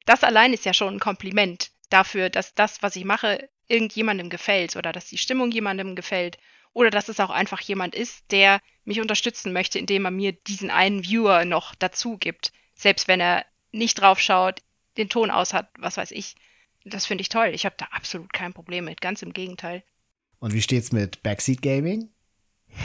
das 0.06 0.24
allein 0.24 0.54
ist 0.54 0.66
ja 0.66 0.74
schon 0.74 0.96
ein 0.96 1.00
Kompliment 1.00 1.72
dafür, 1.90 2.30
dass 2.30 2.54
das, 2.54 2.84
was 2.84 2.96
ich 2.96 3.06
mache, 3.06 3.50
irgendjemandem 3.68 4.30
gefällt 4.30 4.76
oder 4.76 4.92
dass 4.92 5.06
die 5.06 5.18
Stimmung 5.18 5.52
jemandem 5.52 5.96
gefällt 5.96 6.38
oder 6.78 6.92
dass 6.92 7.10
es 7.10 7.20
auch 7.20 7.32
einfach 7.32 7.60
jemand 7.62 7.96
ist, 7.96 8.24
der 8.30 8.62
mich 8.86 9.02
unterstützen 9.02 9.52
möchte, 9.52 9.80
indem 9.80 10.06
er 10.06 10.12
mir 10.12 10.34
diesen 10.34 10.70
einen 10.70 11.04
Viewer 11.04 11.44
noch 11.44 11.74
dazu 11.74 12.20
gibt. 12.20 12.52
Selbst 12.76 13.08
wenn 13.08 13.20
er 13.20 13.48
nicht 13.72 14.00
drauf 14.00 14.20
schaut, 14.20 14.62
den 14.96 15.10
Ton 15.10 15.32
aus 15.32 15.56
hat, 15.56 15.72
was 15.80 15.98
weiß 15.98 16.12
ich. 16.12 16.36
Das 16.86 17.08
finde 17.08 17.24
ich 17.24 17.30
toll. 17.30 17.48
Ich 17.48 17.66
habe 17.66 17.74
da 17.80 17.86
absolut 17.86 18.32
kein 18.32 18.54
Problem 18.54 18.86
mit, 18.86 19.02
ganz 19.02 19.24
im 19.24 19.34
Gegenteil. 19.34 19.82
Und 20.38 20.54
wie 20.54 20.62
steht's 20.62 20.92
mit 20.92 21.24
Backseat 21.24 21.62
Gaming? 21.62 22.10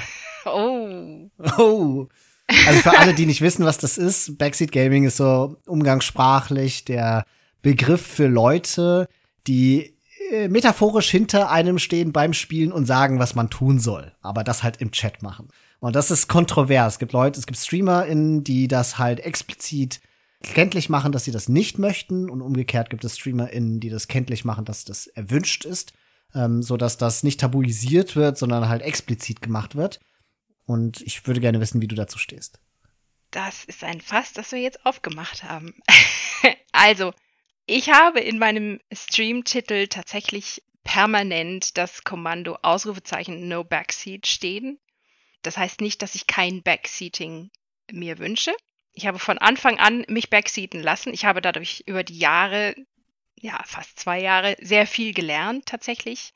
Oh. 0.44 1.30
Oh. 1.56 2.08
Also 2.48 2.80
für 2.80 2.98
alle, 2.98 3.14
die 3.14 3.26
nicht 3.26 3.42
wissen, 3.42 3.64
was 3.64 3.78
das 3.78 3.96
ist, 3.96 4.38
Backseat 4.38 4.72
Gaming 4.72 5.04
ist 5.04 5.18
so 5.18 5.56
umgangssprachlich 5.66 6.84
der 6.84 7.26
Begriff 7.60 8.04
für 8.04 8.26
Leute, 8.26 9.08
die 9.46 9.91
äh, 10.32 10.48
metaphorisch 10.48 11.10
hinter 11.10 11.50
einem 11.50 11.78
stehen 11.78 12.10
beim 12.10 12.32
Spielen 12.32 12.72
und 12.72 12.86
sagen, 12.86 13.18
was 13.18 13.34
man 13.34 13.50
tun 13.50 13.78
soll, 13.78 14.14
aber 14.22 14.44
das 14.44 14.62
halt 14.62 14.78
im 14.78 14.90
Chat 14.90 15.22
machen. 15.22 15.48
Und 15.78 15.94
das 15.94 16.10
ist 16.10 16.26
kontrovers. 16.26 16.94
Es 16.94 16.98
gibt 16.98 17.12
Leute, 17.12 17.38
es 17.38 17.46
gibt 17.46 17.58
StreamerInnen, 17.58 18.42
die 18.42 18.66
das 18.66 18.96
halt 18.96 19.20
explizit 19.20 20.00
kenntlich 20.42 20.88
machen, 20.88 21.12
dass 21.12 21.24
sie 21.24 21.32
das 21.32 21.50
nicht 21.50 21.78
möchten 21.78 22.30
und 22.30 22.40
umgekehrt 22.40 22.88
gibt 22.88 23.04
es 23.04 23.18
StreamerInnen, 23.18 23.78
die 23.78 23.90
das 23.90 24.08
kenntlich 24.08 24.46
machen, 24.46 24.64
dass 24.64 24.86
das 24.86 25.06
erwünscht 25.06 25.66
ist, 25.66 25.92
ähm, 26.34 26.62
so 26.62 26.78
das 26.78 27.22
nicht 27.22 27.40
tabuisiert 27.40 28.16
wird, 28.16 28.38
sondern 28.38 28.70
halt 28.70 28.80
explizit 28.80 29.42
gemacht 29.42 29.76
wird. 29.76 30.00
Und 30.64 31.02
ich 31.02 31.26
würde 31.26 31.40
gerne 31.40 31.60
wissen, 31.60 31.82
wie 31.82 31.88
du 31.88 31.94
dazu 31.94 32.18
stehst. 32.18 32.58
Das 33.30 33.64
ist 33.64 33.84
ein 33.84 34.00
Fass, 34.00 34.32
das 34.32 34.50
wir 34.52 34.60
jetzt 34.60 34.86
aufgemacht 34.86 35.44
haben. 35.44 35.74
also, 36.72 37.12
ich 37.66 37.90
habe 37.90 38.20
in 38.20 38.38
meinem 38.38 38.80
Stream-Titel 38.92 39.86
tatsächlich 39.88 40.62
permanent 40.84 41.78
das 41.78 42.04
Kommando 42.04 42.58
Ausrufezeichen 42.62 43.48
No 43.48 43.64
Backseat 43.64 44.26
stehen. 44.26 44.78
Das 45.42 45.56
heißt 45.56 45.80
nicht, 45.80 46.02
dass 46.02 46.14
ich 46.14 46.26
kein 46.26 46.62
Backseating 46.62 47.50
mir 47.90 48.18
wünsche. 48.18 48.54
Ich 48.92 49.06
habe 49.06 49.18
von 49.18 49.38
Anfang 49.38 49.78
an 49.78 50.04
mich 50.08 50.28
backseaten 50.28 50.82
lassen. 50.82 51.14
Ich 51.14 51.24
habe 51.24 51.40
dadurch 51.40 51.82
über 51.86 52.04
die 52.04 52.18
Jahre, 52.18 52.74
ja, 53.36 53.62
fast 53.64 53.98
zwei 53.98 54.20
Jahre, 54.20 54.56
sehr 54.60 54.86
viel 54.86 55.14
gelernt 55.14 55.66
tatsächlich. 55.66 56.34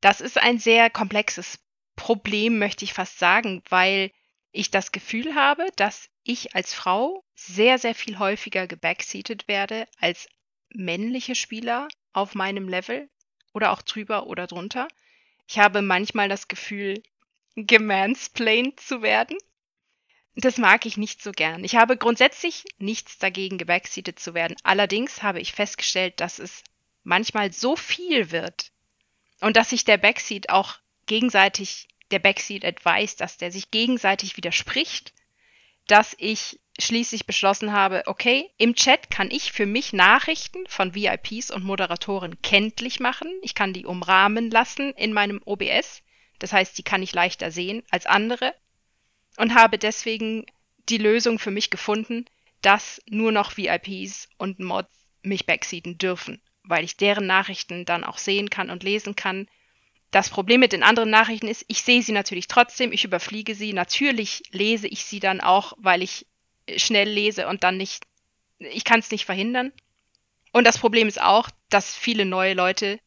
Das 0.00 0.20
ist 0.20 0.38
ein 0.38 0.58
sehr 0.58 0.90
komplexes 0.90 1.58
Problem, 1.96 2.58
möchte 2.58 2.84
ich 2.84 2.92
fast 2.92 3.18
sagen, 3.18 3.62
weil 3.68 4.12
ich 4.58 4.70
das 4.70 4.90
Gefühl 4.92 5.34
habe, 5.34 5.66
dass 5.76 6.10
ich 6.24 6.54
als 6.56 6.74
Frau 6.74 7.24
sehr, 7.34 7.78
sehr 7.78 7.94
viel 7.94 8.18
häufiger 8.18 8.66
gebackseatet 8.66 9.46
werde 9.46 9.86
als 9.98 10.28
männliche 10.70 11.34
Spieler 11.34 11.88
auf 12.12 12.34
meinem 12.34 12.68
Level 12.68 13.08
oder 13.52 13.70
auch 13.70 13.82
drüber 13.82 14.26
oder 14.26 14.46
drunter. 14.46 14.88
Ich 15.46 15.58
habe 15.58 15.80
manchmal 15.80 16.28
das 16.28 16.48
Gefühl, 16.48 17.02
gemansplained 17.54 18.80
zu 18.80 19.00
werden. 19.00 19.38
Das 20.34 20.58
mag 20.58 20.86
ich 20.86 20.96
nicht 20.96 21.22
so 21.22 21.32
gern. 21.32 21.62
Ich 21.62 21.76
habe 21.76 21.96
grundsätzlich 21.96 22.64
nichts 22.78 23.18
dagegen, 23.18 23.58
gebackseatet 23.58 24.18
zu 24.18 24.34
werden. 24.34 24.56
Allerdings 24.62 25.22
habe 25.22 25.40
ich 25.40 25.52
festgestellt, 25.52 26.20
dass 26.20 26.38
es 26.38 26.64
manchmal 27.04 27.52
so 27.52 27.76
viel 27.76 28.32
wird 28.32 28.72
und 29.40 29.56
dass 29.56 29.70
sich 29.70 29.84
der 29.84 29.98
Backseat 29.98 30.50
auch 30.50 30.76
gegenseitig, 31.06 31.88
der 32.10 32.18
Backseat 32.18 32.64
Advice, 32.64 33.16
dass 33.16 33.36
der 33.36 33.50
sich 33.50 33.70
gegenseitig 33.70 34.36
widerspricht, 34.36 35.12
dass 35.86 36.14
ich 36.18 36.60
schließlich 36.78 37.26
beschlossen 37.26 37.72
habe, 37.72 38.04
okay, 38.06 38.50
im 38.56 38.74
Chat 38.74 39.10
kann 39.10 39.30
ich 39.30 39.52
für 39.52 39.66
mich 39.66 39.92
Nachrichten 39.92 40.64
von 40.68 40.94
VIPs 40.94 41.50
und 41.50 41.64
Moderatoren 41.64 42.40
kenntlich 42.42 43.00
machen. 43.00 43.28
Ich 43.42 43.54
kann 43.54 43.72
die 43.72 43.84
umrahmen 43.84 44.50
lassen 44.50 44.92
in 44.92 45.12
meinem 45.12 45.40
OBS. 45.44 46.02
Das 46.38 46.52
heißt, 46.52 46.78
die 46.78 46.84
kann 46.84 47.02
ich 47.02 47.12
leichter 47.12 47.50
sehen 47.50 47.82
als 47.90 48.06
andere 48.06 48.54
und 49.36 49.54
habe 49.54 49.78
deswegen 49.78 50.46
die 50.88 50.98
Lösung 50.98 51.38
für 51.38 51.50
mich 51.50 51.70
gefunden, 51.70 52.26
dass 52.62 53.02
nur 53.08 53.32
noch 53.32 53.56
VIPs 53.56 54.28
und 54.36 54.60
Mods 54.60 54.88
mich 55.22 55.46
backseaten 55.46 55.98
dürfen, 55.98 56.40
weil 56.62 56.84
ich 56.84 56.96
deren 56.96 57.26
Nachrichten 57.26 57.84
dann 57.84 58.04
auch 58.04 58.18
sehen 58.18 58.50
kann 58.50 58.70
und 58.70 58.82
lesen 58.82 59.16
kann. 59.16 59.48
Das 60.10 60.30
Problem 60.30 60.60
mit 60.60 60.72
den 60.72 60.82
anderen 60.82 61.10
Nachrichten 61.10 61.48
ist, 61.48 61.64
ich 61.68 61.82
sehe 61.82 62.02
sie 62.02 62.12
natürlich 62.12 62.48
trotzdem, 62.48 62.92
ich 62.92 63.04
überfliege 63.04 63.54
sie. 63.54 63.72
Natürlich 63.72 64.42
lese 64.50 64.88
ich 64.88 65.04
sie 65.04 65.20
dann 65.20 65.40
auch, 65.40 65.74
weil 65.76 66.02
ich 66.02 66.26
schnell 66.76 67.08
lese 67.08 67.46
und 67.48 67.62
dann 67.62 67.76
nicht, 67.76 68.04
ich 68.58 68.84
kann 68.84 69.00
es 69.00 69.10
nicht 69.10 69.26
verhindern. 69.26 69.72
Und 70.52 70.66
das 70.66 70.78
Problem 70.78 71.08
ist 71.08 71.20
auch, 71.20 71.50
dass 71.68 71.94
viele 71.94 72.24
neue 72.24 72.54
Leute 72.54 73.00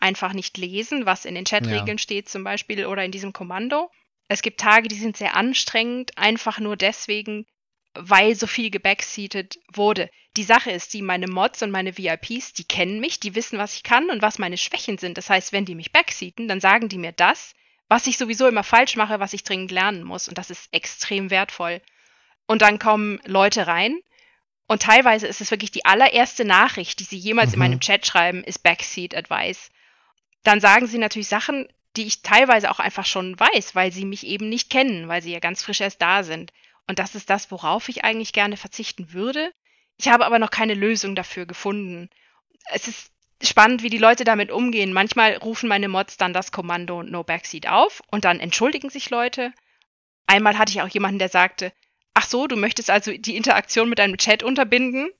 einfach 0.00 0.32
nicht 0.32 0.56
lesen, 0.56 1.06
was 1.06 1.24
in 1.24 1.34
den 1.34 1.44
Chatregeln 1.44 1.86
ja. 1.86 1.98
steht 1.98 2.28
zum 2.28 2.44
Beispiel 2.44 2.86
oder 2.86 3.04
in 3.04 3.12
diesem 3.12 3.32
Kommando. 3.32 3.90
Es 4.28 4.42
gibt 4.42 4.60
Tage, 4.60 4.88
die 4.88 4.96
sind 4.96 5.16
sehr 5.16 5.36
anstrengend, 5.36 6.16
einfach 6.16 6.58
nur 6.58 6.76
deswegen, 6.76 7.46
weil 7.94 8.34
so 8.34 8.46
viel 8.46 8.70
gebackseatet 8.70 9.58
wurde. 9.72 10.10
Die 10.36 10.44
Sache 10.44 10.70
ist 10.70 10.92
die, 10.92 11.02
meine 11.02 11.28
Mods 11.28 11.62
und 11.62 11.70
meine 11.70 11.96
VIPs, 11.96 12.52
die 12.52 12.64
kennen 12.64 13.00
mich, 13.00 13.20
die 13.20 13.34
wissen, 13.34 13.58
was 13.58 13.74
ich 13.74 13.82
kann 13.82 14.10
und 14.10 14.20
was 14.20 14.38
meine 14.38 14.58
Schwächen 14.58 14.98
sind. 14.98 15.16
Das 15.16 15.30
heißt, 15.30 15.52
wenn 15.52 15.64
die 15.64 15.74
mich 15.74 15.92
backseaten, 15.92 16.46
dann 16.46 16.60
sagen 16.60 16.88
die 16.88 16.98
mir 16.98 17.12
das, 17.12 17.54
was 17.88 18.06
ich 18.06 18.18
sowieso 18.18 18.46
immer 18.46 18.64
falsch 18.64 18.96
mache, 18.96 19.18
was 19.18 19.32
ich 19.32 19.44
dringend 19.44 19.70
lernen 19.70 20.02
muss. 20.02 20.28
Und 20.28 20.36
das 20.36 20.50
ist 20.50 20.68
extrem 20.72 21.30
wertvoll. 21.30 21.80
Und 22.46 22.62
dann 22.62 22.78
kommen 22.78 23.20
Leute 23.24 23.66
rein 23.66 23.98
und 24.66 24.82
teilweise 24.82 25.26
ist 25.26 25.40
es 25.40 25.50
wirklich 25.50 25.70
die 25.70 25.84
allererste 25.84 26.44
Nachricht, 26.44 26.98
die 27.00 27.04
sie 27.04 27.16
jemals 27.16 27.50
mhm. 27.50 27.54
in 27.54 27.58
meinem 27.60 27.80
Chat 27.80 28.06
schreiben, 28.06 28.42
ist 28.44 28.62
Backseat 28.62 29.14
Advice. 29.14 29.70
Dann 30.42 30.60
sagen 30.60 30.86
sie 30.86 30.98
natürlich 30.98 31.28
Sachen, 31.28 31.68
die 31.96 32.06
ich 32.06 32.22
teilweise 32.22 32.70
auch 32.70 32.78
einfach 32.78 33.06
schon 33.06 33.38
weiß, 33.38 33.74
weil 33.74 33.92
sie 33.92 34.04
mich 34.04 34.26
eben 34.26 34.48
nicht 34.48 34.70
kennen, 34.70 35.08
weil 35.08 35.22
sie 35.22 35.32
ja 35.32 35.38
ganz 35.38 35.62
frisch 35.62 35.80
erst 35.80 36.02
da 36.02 36.22
sind. 36.22 36.52
Und 36.86 36.98
das 36.98 37.14
ist 37.14 37.30
das, 37.30 37.50
worauf 37.50 37.88
ich 37.88 38.04
eigentlich 38.04 38.32
gerne 38.32 38.56
verzichten 38.56 39.12
würde. 39.12 39.52
Ich 39.98 40.08
habe 40.08 40.26
aber 40.26 40.38
noch 40.38 40.50
keine 40.50 40.74
Lösung 40.74 41.14
dafür 41.14 41.46
gefunden. 41.46 42.10
Es 42.72 42.88
ist 42.88 43.12
spannend, 43.42 43.82
wie 43.82 43.90
die 43.90 43.98
Leute 43.98 44.24
damit 44.24 44.50
umgehen. 44.50 44.92
Manchmal 44.92 45.36
rufen 45.36 45.68
meine 45.68 45.88
Mods 45.88 46.16
dann 46.16 46.32
das 46.32 46.52
Kommando 46.52 47.02
No 47.02 47.22
Backseat 47.22 47.66
auf 47.66 48.02
und 48.10 48.24
dann 48.24 48.40
entschuldigen 48.40 48.90
sich 48.90 49.10
Leute. 49.10 49.52
Einmal 50.26 50.58
hatte 50.58 50.72
ich 50.72 50.82
auch 50.82 50.88
jemanden, 50.88 51.18
der 51.18 51.28
sagte, 51.28 51.72
ach 52.14 52.26
so, 52.26 52.46
du 52.46 52.56
möchtest 52.56 52.90
also 52.90 53.12
die 53.12 53.36
Interaktion 53.36 53.88
mit 53.88 53.98
deinem 53.98 54.16
Chat 54.18 54.42
unterbinden? 54.42 55.10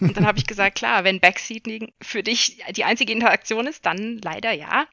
Und 0.00 0.16
dann 0.16 0.26
habe 0.26 0.38
ich 0.38 0.46
gesagt, 0.46 0.78
klar, 0.78 1.04
wenn 1.04 1.20
Backseating 1.20 1.92
für 2.02 2.22
dich 2.22 2.62
die 2.70 2.84
einzige 2.84 3.12
Interaktion 3.12 3.66
ist, 3.66 3.86
dann 3.86 4.18
leider 4.18 4.52
ja 4.52 4.86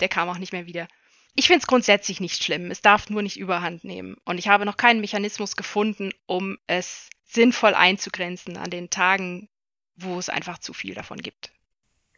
der 0.00 0.08
kam 0.08 0.28
auch 0.28 0.38
nicht 0.38 0.52
mehr 0.52 0.66
wieder. 0.66 0.88
Ich 1.34 1.46
finde 1.46 1.60
es 1.60 1.66
grundsätzlich 1.66 2.20
nicht 2.20 2.42
schlimm. 2.42 2.70
Es 2.70 2.82
darf 2.82 3.08
nur 3.10 3.22
nicht 3.22 3.38
überhand 3.38 3.84
nehmen. 3.84 4.16
Und 4.24 4.38
ich 4.38 4.48
habe 4.48 4.64
noch 4.66 4.76
keinen 4.76 5.00
Mechanismus 5.00 5.56
gefunden, 5.56 6.10
um 6.26 6.58
es 6.66 7.08
sinnvoll 7.24 7.74
einzugrenzen 7.74 8.56
an 8.56 8.70
den 8.70 8.90
Tagen, 8.90 9.48
wo 9.96 10.18
es 10.18 10.28
einfach 10.28 10.58
zu 10.58 10.72
viel 10.72 10.94
davon 10.94 11.18
gibt. 11.18 11.52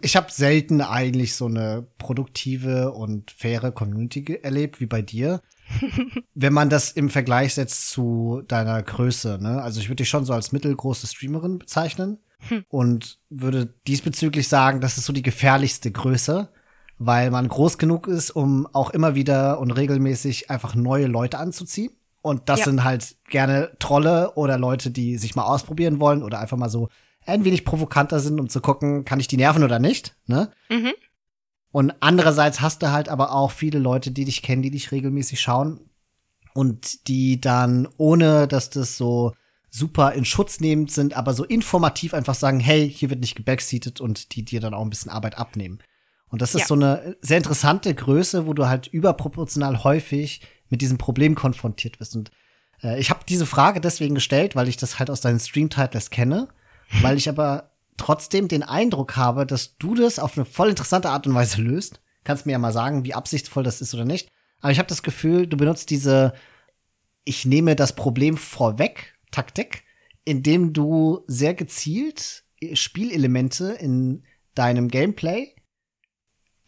Ich 0.05 0.17
habe 0.17 0.33
selten 0.33 0.81
eigentlich 0.81 1.37
so 1.37 1.47
eine 1.47 1.87
produktive 1.99 2.93
und 2.93 3.31
faire 3.31 3.71
Community 3.71 4.41
erlebt 4.43 4.81
wie 4.81 4.87
bei 4.87 5.01
dir. 5.01 5.43
Wenn 6.35 6.53
man 6.53 6.71
das 6.71 6.91
im 6.91 7.09
Vergleich 7.09 7.55
setzt 7.55 7.91
zu 7.91 8.43
deiner 8.49 8.83
Größe, 8.83 9.39
ne? 9.41 9.63
Also 9.63 9.81
ich 9.81 9.89
würde 9.89 10.03
dich 10.03 10.09
schon 10.09 10.25
so 10.25 10.33
als 10.33 10.51
mittelgroße 10.51 11.07
Streamerin 11.07 11.59
bezeichnen 11.59 12.19
hm. 12.49 12.65
und 12.69 13.21
würde 13.31 13.73
diesbezüglich 13.87 14.49
sagen, 14.49 14.81
das 14.81 14.99
ist 14.99 15.07
so 15.07 15.13
die 15.13 15.23
gefährlichste 15.23 15.93
Größe, 15.93 16.53
weil 17.07 17.31
man 17.31 17.49
groß 17.49 17.79
genug 17.79 18.07
ist, 18.07 18.31
um 18.31 18.67
auch 18.73 18.91
immer 18.91 19.15
wieder 19.15 19.59
und 19.59 19.71
regelmäßig 19.71 20.51
einfach 20.51 20.75
neue 20.75 21.07
Leute 21.07 21.39
anzuziehen. 21.39 21.93
Und 22.23 22.49
das 22.49 22.61
ja. 22.61 22.65
sind 22.67 22.85
halt 22.85 23.17
gerne 23.29 23.73
Trolle 23.79 24.35
oder 24.35 24.59
Leute, 24.59 24.91
die 24.91 25.19
sich 25.19 25.35
mal 25.35 25.45
ausprobieren 25.45 25.99
wollen 25.99 26.23
oder 26.23 26.39
einfach 26.39 26.57
mal 26.57 26.69
so 26.69 26.89
ein 27.27 27.45
wenig 27.45 27.65
provokanter 27.65 28.21
sind, 28.21 28.41
um 28.41 28.49
zu 28.49 28.61
gucken, 28.61 29.05
kann 29.05 29.21
ich 29.21 29.29
die 29.29 29.37
nerven 29.37 29.65
oder 29.65 29.79
nicht, 29.79 30.17
ne? 30.27 30.51
Mhm. 30.71 30.93
Und 31.73 31.95
andererseits 32.01 32.61
hast 32.61 32.83
du 32.83 32.93
halt 32.93 33.09
aber 33.09 33.33
auch 33.33 33.51
viele 33.51 33.79
Leute, 33.79 34.11
die 34.11 34.27
dich 34.27 34.43
kennen, 34.43 34.63
die 34.63 34.71
dich 34.71 34.93
regelmäßig 34.93 35.41
schauen 35.41 35.81
und 36.53 37.09
die 37.09 37.41
dann, 37.41 37.89
ohne 37.97 38.47
dass 38.47 38.71
das 38.71 38.97
so 38.97 39.33
super 39.71 40.13
in 40.13 40.27
Schutz 40.27 40.61
nehmend 40.61 40.91
sind, 40.91 41.17
aber 41.17 41.33
so 41.33 41.45
informativ 41.45 42.13
einfach 42.13 42.35
sagen, 42.35 42.61
hey, 42.61 42.91
hier 42.91 43.09
wird 43.09 43.21
nicht 43.21 43.37
gebackseatet 43.37 44.03
und 44.03 44.37
die 44.37 44.45
dir 44.45 44.61
dann 44.61 44.75
auch 44.75 44.83
ein 44.83 44.91
bisschen 44.91 45.11
Arbeit 45.11 45.39
abnehmen. 45.39 45.79
Und 46.33 46.43
das 46.43 46.55
ist 46.55 46.63
ja. 46.63 46.67
so 46.67 46.75
eine 46.75 47.17
sehr 47.21 47.37
interessante 47.37 47.95
Größe, 47.95 48.47
wo 48.47 48.55
du 48.55 48.67
halt 48.67 48.89
überproportional 48.89 49.85
häufig 49.85 50.41
mit 50.69 50.81
diesem 50.81 50.99
Problem 50.99 51.37
konfrontiert 51.37 52.01
wirst. 52.01 52.17
Und 52.17 52.33
äh, 52.83 52.99
ich 52.99 53.11
habe 53.11 53.21
diese 53.29 53.47
Frage 53.47 53.81
deswegen 53.81 54.17
gestellt, 54.17 54.57
weil 54.57 54.67
ich 54.67 54.77
das 54.77 54.99
halt 54.99 55.11
aus 55.11 55.21
deinen 55.21 55.39
Stream-Titles 55.39 56.11
kenne, 56.11 56.49
weil 57.03 57.17
ich 57.17 57.29
aber 57.29 57.71
trotzdem 57.97 58.49
den 58.49 58.65
Eindruck 58.65 59.17
habe, 59.17 59.47
dass 59.47 59.77
du 59.77 59.95
das 59.95 60.19
auf 60.19 60.37
eine 60.37 60.45
voll 60.45 60.71
interessante 60.71 61.11
Art 61.11 61.27
und 61.29 61.35
Weise 61.35 61.63
löst. 61.63 62.01
Kannst 62.25 62.47
mir 62.47 62.53
ja 62.53 62.59
mal 62.59 62.73
sagen, 62.73 63.05
wie 63.05 63.15
absichtsvoll 63.15 63.63
das 63.63 63.81
ist 63.81 63.95
oder 63.95 64.05
nicht. 64.05 64.31
Aber 64.61 64.73
ich 64.73 64.79
habe 64.79 64.89
das 64.89 65.05
Gefühl, 65.05 65.47
du 65.47 65.57
benutzt 65.57 65.91
diese 65.91 66.33
ich 67.25 67.45
nehme 67.45 67.77
das 67.77 67.95
Problem 67.95 68.37
vorweg, 68.37 69.15
Taktik, 69.31 69.85
indem 70.25 70.73
du 70.73 71.25
sehr 71.27 71.55
gezielt 71.55 72.45
Spielelemente 72.75 73.73
in 73.73 74.25
deinem 74.55 74.89
Gameplay 74.89 75.55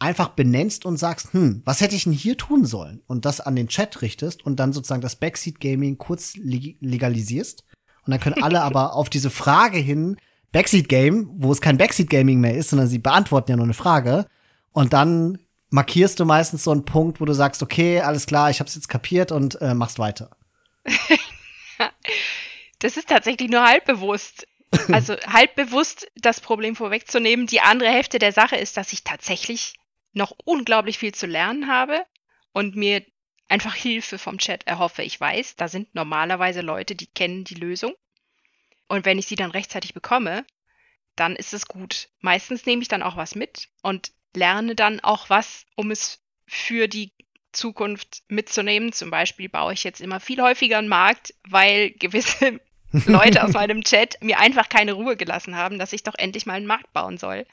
einfach 0.05 0.29
benennst 0.29 0.85
und 0.85 0.99
sagst, 0.99 1.33
hm, 1.33 1.63
was 1.65 1.81
hätte 1.81 1.97
ich 1.97 2.05
denn 2.05 2.13
hier 2.13 2.37
tun 2.37 2.65
sollen? 2.65 3.03
Und 3.07 3.25
das 3.25 3.41
an 3.41 3.57
den 3.57 3.69
Chat 3.69 4.03
richtest 4.03 4.45
und 4.45 4.61
dann 4.61 4.73
sozusagen 4.73 5.01
das 5.01 5.17
Backseat 5.17 5.61
Gaming 5.61 5.99
kurz 5.99 6.35
legalisierst. 6.37 7.65
Und 8.05 8.11
dann 8.11 8.21
können 8.21 8.43
alle 8.43 8.63
aber 8.63 8.95
auf 8.95 9.09
diese 9.09 9.31
Frage 9.31 9.79
hin, 9.79 10.17
Backseat 10.53 10.89
Game, 10.89 11.29
wo 11.33 11.51
es 11.51 11.61
kein 11.61 11.79
Backseat 11.79 12.11
Gaming 12.11 12.39
mehr 12.41 12.55
ist, 12.55 12.71
sondern 12.71 12.87
sie 12.87 12.99
beantworten 12.99 13.51
ja 13.51 13.57
nur 13.57 13.65
eine 13.65 13.75
Frage. 13.75 14.27
Und 14.73 14.93
dann 14.93 15.39
markierst 15.71 16.21
du 16.21 16.25
meistens 16.25 16.63
so 16.63 16.71
einen 16.71 16.85
Punkt, 16.85 17.21
wo 17.21 17.25
du 17.25 17.33
sagst, 17.33 17.63
okay, 17.63 18.01
alles 18.01 18.27
klar, 18.27 18.51
ich 18.51 18.61
hab's 18.61 18.75
jetzt 18.75 18.89
kapiert 18.89 19.33
und 19.33 19.61
äh, 19.61 19.75
machst 19.75 19.99
weiter. 19.99 20.31
das 22.79 22.97
ist 22.97 23.09
tatsächlich 23.09 23.51
nur 23.51 23.65
halb 23.65 23.85
bewusst. 23.87 24.47
Also 24.93 25.17
halb 25.27 25.57
bewusst 25.57 26.07
das 26.15 26.41
Problem 26.41 26.77
vorwegzunehmen. 26.77 27.47
Die 27.47 27.61
andere 27.61 27.89
Hälfte 27.89 28.19
der 28.19 28.33
Sache 28.33 28.57
ist, 28.57 28.77
dass 28.77 28.93
ich 28.93 29.03
tatsächlich 29.03 29.75
noch 30.15 30.33
unglaublich 30.45 30.99
viel 30.99 31.15
zu 31.15 31.27
lernen 31.27 31.69
habe 31.69 32.05
und 32.53 32.77
mir 32.77 33.05
einfach 33.49 33.75
Hilfe 33.75 34.19
vom 34.19 34.39
Chat 34.39 34.67
erhoffe. 34.67 35.03
Ich 35.03 35.21
weiß, 35.21 35.57
da 35.57 35.69
sind 35.69 35.95
normalerweise 35.95 36.61
Leute, 36.61 36.95
die 36.95 37.07
kennen 37.07 37.45
die 37.45 37.55
Lösung. 37.55 37.95
Und 38.89 39.05
wenn 39.05 39.19
ich 39.19 39.27
sie 39.27 39.37
dann 39.37 39.51
rechtzeitig 39.51 39.95
bekomme, 39.95 40.45
dann 41.17 41.37
ist 41.37 41.55
es 41.55 41.67
gut. 41.67 42.09
Meistens 42.21 42.67
nehme 42.67 42.83
ich 42.83 42.89
dann 42.89 43.03
auch 43.03 43.17
was 43.17 43.35
mit 43.35 43.69
und 43.83 44.13
lerne 44.35 44.75
dann 44.75 45.01
auch 45.01 45.31
was, 45.31 45.67
um 45.77 45.91
es 45.91 46.23
für 46.47 46.89
die 46.89 47.13
Zukunft 47.53 48.23
mitzunehmen. 48.29 48.93
Zum 48.93 49.11
Beispiel 49.11 49.49
baue 49.49 49.73
ich 49.73 49.85
jetzt 49.85 50.01
immer 50.01 50.21
viel 50.21 50.43
häufiger 50.43 50.79
einen 50.79 50.89
Markt, 50.89 51.35
weil 51.49 51.91
gewisse 51.93 52.61
Leute 53.07 53.45
aus 53.45 53.53
meinem 53.53 53.83
Chat 53.83 54.21
mir 54.23 54.39
einfach 54.39 54.69
keine 54.69 54.93
Ruhe 54.93 55.17
gelassen 55.17 55.57
haben, 55.57 55.79
dass 55.79 55.93
ich 55.93 56.03
doch 56.03 56.15
endlich 56.17 56.47
mal 56.47 56.55
einen 56.55 56.67
Markt 56.67 56.93
bauen 56.93 57.19
soll. 57.19 57.47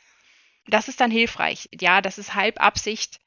Das 0.67 0.87
ist 0.87 1.01
dann 1.01 1.11
hilfreich. 1.11 1.69
Ja, 1.79 2.01
das 2.01 2.17
ist 2.17 2.35
halb 2.35 2.61
Absicht. 2.61 3.19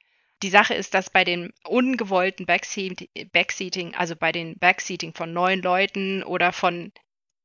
Die 0.43 0.51
Sache 0.51 0.75
ist, 0.75 0.95
dass 0.95 1.11
bei 1.11 1.25
den 1.25 1.53
ungewollten 1.65 2.47
Backseat 2.47 3.09
Backseating, 3.33 3.95
also 3.95 4.17
bei 4.17 4.33
den 4.33 4.59
Backseating 4.59 5.15
von 5.15 5.33
neuen 5.33 5.63
Leuten 5.63 6.23
oder 6.23 6.53
von 6.53 6.93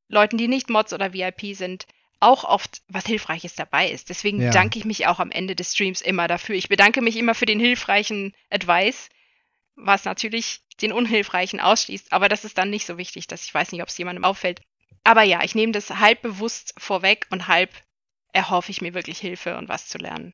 Leuten, 0.10 0.38
die 0.38 0.48
nicht 0.48 0.70
Mods 0.70 0.94
oder 0.94 1.14
VIP 1.14 1.56
sind, 1.56 1.86
auch 2.20 2.44
oft 2.44 2.82
was 2.88 3.06
Hilfreiches 3.06 3.56
dabei 3.56 3.90
ist. 3.90 4.10
Deswegen 4.10 4.42
ja. 4.42 4.50
danke 4.50 4.78
ich 4.80 4.86
mich 4.86 5.08
auch 5.08 5.20
am 5.20 5.32
Ende 5.32 5.56
des 5.56 5.74
Streams 5.74 6.02
immer 6.02 6.28
dafür. 6.28 6.56
Ich 6.56 6.68
bedanke 6.68 7.02
mich 7.02 7.16
immer 7.16 7.36
für 7.36 7.46
den 7.46 7.60
hilfreichen 7.60 8.36
Advice, 8.50 9.10
was 9.76 10.04
natürlich 10.04 10.62
den 10.82 10.92
unhilfreichen 10.92 11.60
ausschließt. 11.60 12.12
Aber 12.12 12.28
das 12.28 12.44
ist 12.44 12.58
dann 12.58 12.70
nicht 12.70 12.86
so 12.86 12.98
wichtig, 12.98 13.28
dass 13.28 13.46
ich 13.46 13.54
weiß 13.54 13.72
nicht, 13.72 13.82
ob 13.82 13.88
es 13.88 13.98
jemandem 13.98 14.26
auffällt. 14.26 14.62
Aber 15.04 15.24
ja, 15.24 15.44
ich 15.44 15.56
nehme 15.56 15.72
das 15.72 15.90
halb 15.90 16.22
bewusst 16.22 16.74
vorweg 16.78 17.28
und 17.30 17.48
halb 17.48 17.72
erhoffe 18.34 18.72
ich 18.72 18.82
mir 18.82 18.94
wirklich 18.94 19.20
Hilfe 19.20 19.58
und 19.58 19.70
was 19.70 19.88
zu 19.88 19.98
lernen. 19.98 20.34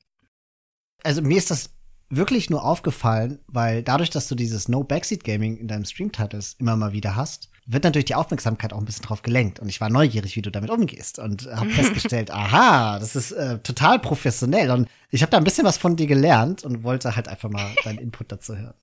Also 1.04 1.22
mir 1.22 1.38
ist 1.38 1.52
das 1.52 1.70
wirklich 2.10 2.50
nur 2.50 2.64
aufgefallen, 2.64 3.40
weil 3.48 3.84
dadurch, 3.84 4.10
dass 4.10 4.28
du 4.28 4.36
dieses 4.36 4.68
No 4.68 4.84
Backseat 4.84 5.24
Gaming 5.24 5.58
in 5.58 5.68
deinem 5.68 5.86
Stream-Titles 5.86 6.56
immer 6.60 6.76
mal 6.76 6.94
wieder 6.94 7.16
hast, 7.16 7.50
wird 7.66 7.84
natürlich 7.84 8.06
die 8.06 8.16
Aufmerksamkeit 8.16 8.74
auch 8.74 8.78
ein 8.78 8.86
bisschen 8.86 9.06
drauf 9.06 9.24
gelenkt. 9.24 9.60
Und 9.60 9.70
ich 9.70 9.82
war 9.82 9.90
neugierig, 9.90 10.36
wie 10.36 10.42
du 10.42 10.52
damit 10.52 10.70
umgehst 10.70 11.18
und 11.18 11.48
habe 11.48 11.70
festgestellt, 11.72 12.32
aha, 12.32 13.00
das 13.00 13.16
ist 13.16 13.32
äh, 13.32 13.60
total 13.60 14.00
professionell. 14.00 14.70
Und 14.72 14.88
ich 15.10 15.22
habe 15.22 15.32
da 15.32 15.38
ein 15.38 15.44
bisschen 15.44 15.66
was 15.66 15.78
von 15.78 15.96
dir 15.96 16.08
gelernt 16.08 16.64
und 16.64 16.84
wollte 16.84 17.16
halt 17.16 17.28
einfach 17.28 17.50
mal 17.50 17.74
deinen 17.84 18.00
Input 18.00 18.32
dazu 18.32 18.56
hören. 18.56 18.76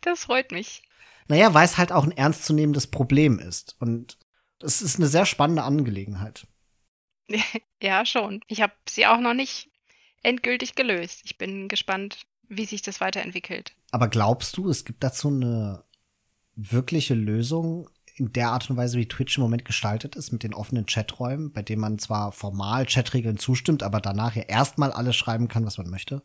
Das 0.00 0.20
freut 0.20 0.50
mich. 0.50 0.82
Naja, 1.28 1.54
weil 1.54 1.64
es 1.64 1.78
halt 1.78 1.92
auch 1.92 2.04
ein 2.04 2.10
ernstzunehmendes 2.10 2.88
Problem 2.88 3.38
ist. 3.38 3.76
Und 3.78 4.18
es 4.60 4.82
ist 4.82 4.96
eine 4.96 5.06
sehr 5.06 5.24
spannende 5.24 5.62
Angelegenheit. 5.62 6.46
Ja, 7.82 8.06
schon. 8.06 8.40
Ich 8.46 8.62
habe 8.62 8.72
sie 8.88 9.04
auch 9.04 9.20
noch 9.20 9.34
nicht 9.34 9.68
endgültig 10.22 10.74
gelöst. 10.74 11.20
Ich 11.24 11.36
bin 11.36 11.68
gespannt, 11.68 12.26
wie 12.48 12.64
sich 12.64 12.80
das 12.80 13.00
weiterentwickelt. 13.00 13.74
Aber 13.90 14.08
glaubst 14.08 14.56
du, 14.56 14.70
es 14.70 14.86
gibt 14.86 15.04
dazu 15.04 15.28
eine 15.28 15.84
wirkliche 16.56 17.14
Lösung 17.14 17.90
in 18.16 18.32
der 18.32 18.50
Art 18.50 18.70
und 18.70 18.76
Weise, 18.76 18.98
wie 18.98 19.08
Twitch 19.08 19.36
im 19.36 19.42
Moment 19.42 19.64
gestaltet 19.64 20.16
ist, 20.16 20.32
mit 20.32 20.44
den 20.44 20.54
offenen 20.54 20.86
Chaträumen, 20.86 21.52
bei 21.52 21.62
denen 21.62 21.80
man 21.80 21.98
zwar 21.98 22.32
formal 22.32 22.86
Chatregeln 22.86 23.38
zustimmt, 23.38 23.82
aber 23.82 24.00
danach 24.00 24.36
ja 24.36 24.42
erstmal 24.42 24.92
alles 24.92 25.16
schreiben 25.16 25.48
kann, 25.48 25.66
was 25.66 25.78
man 25.78 25.90
möchte? 25.90 26.22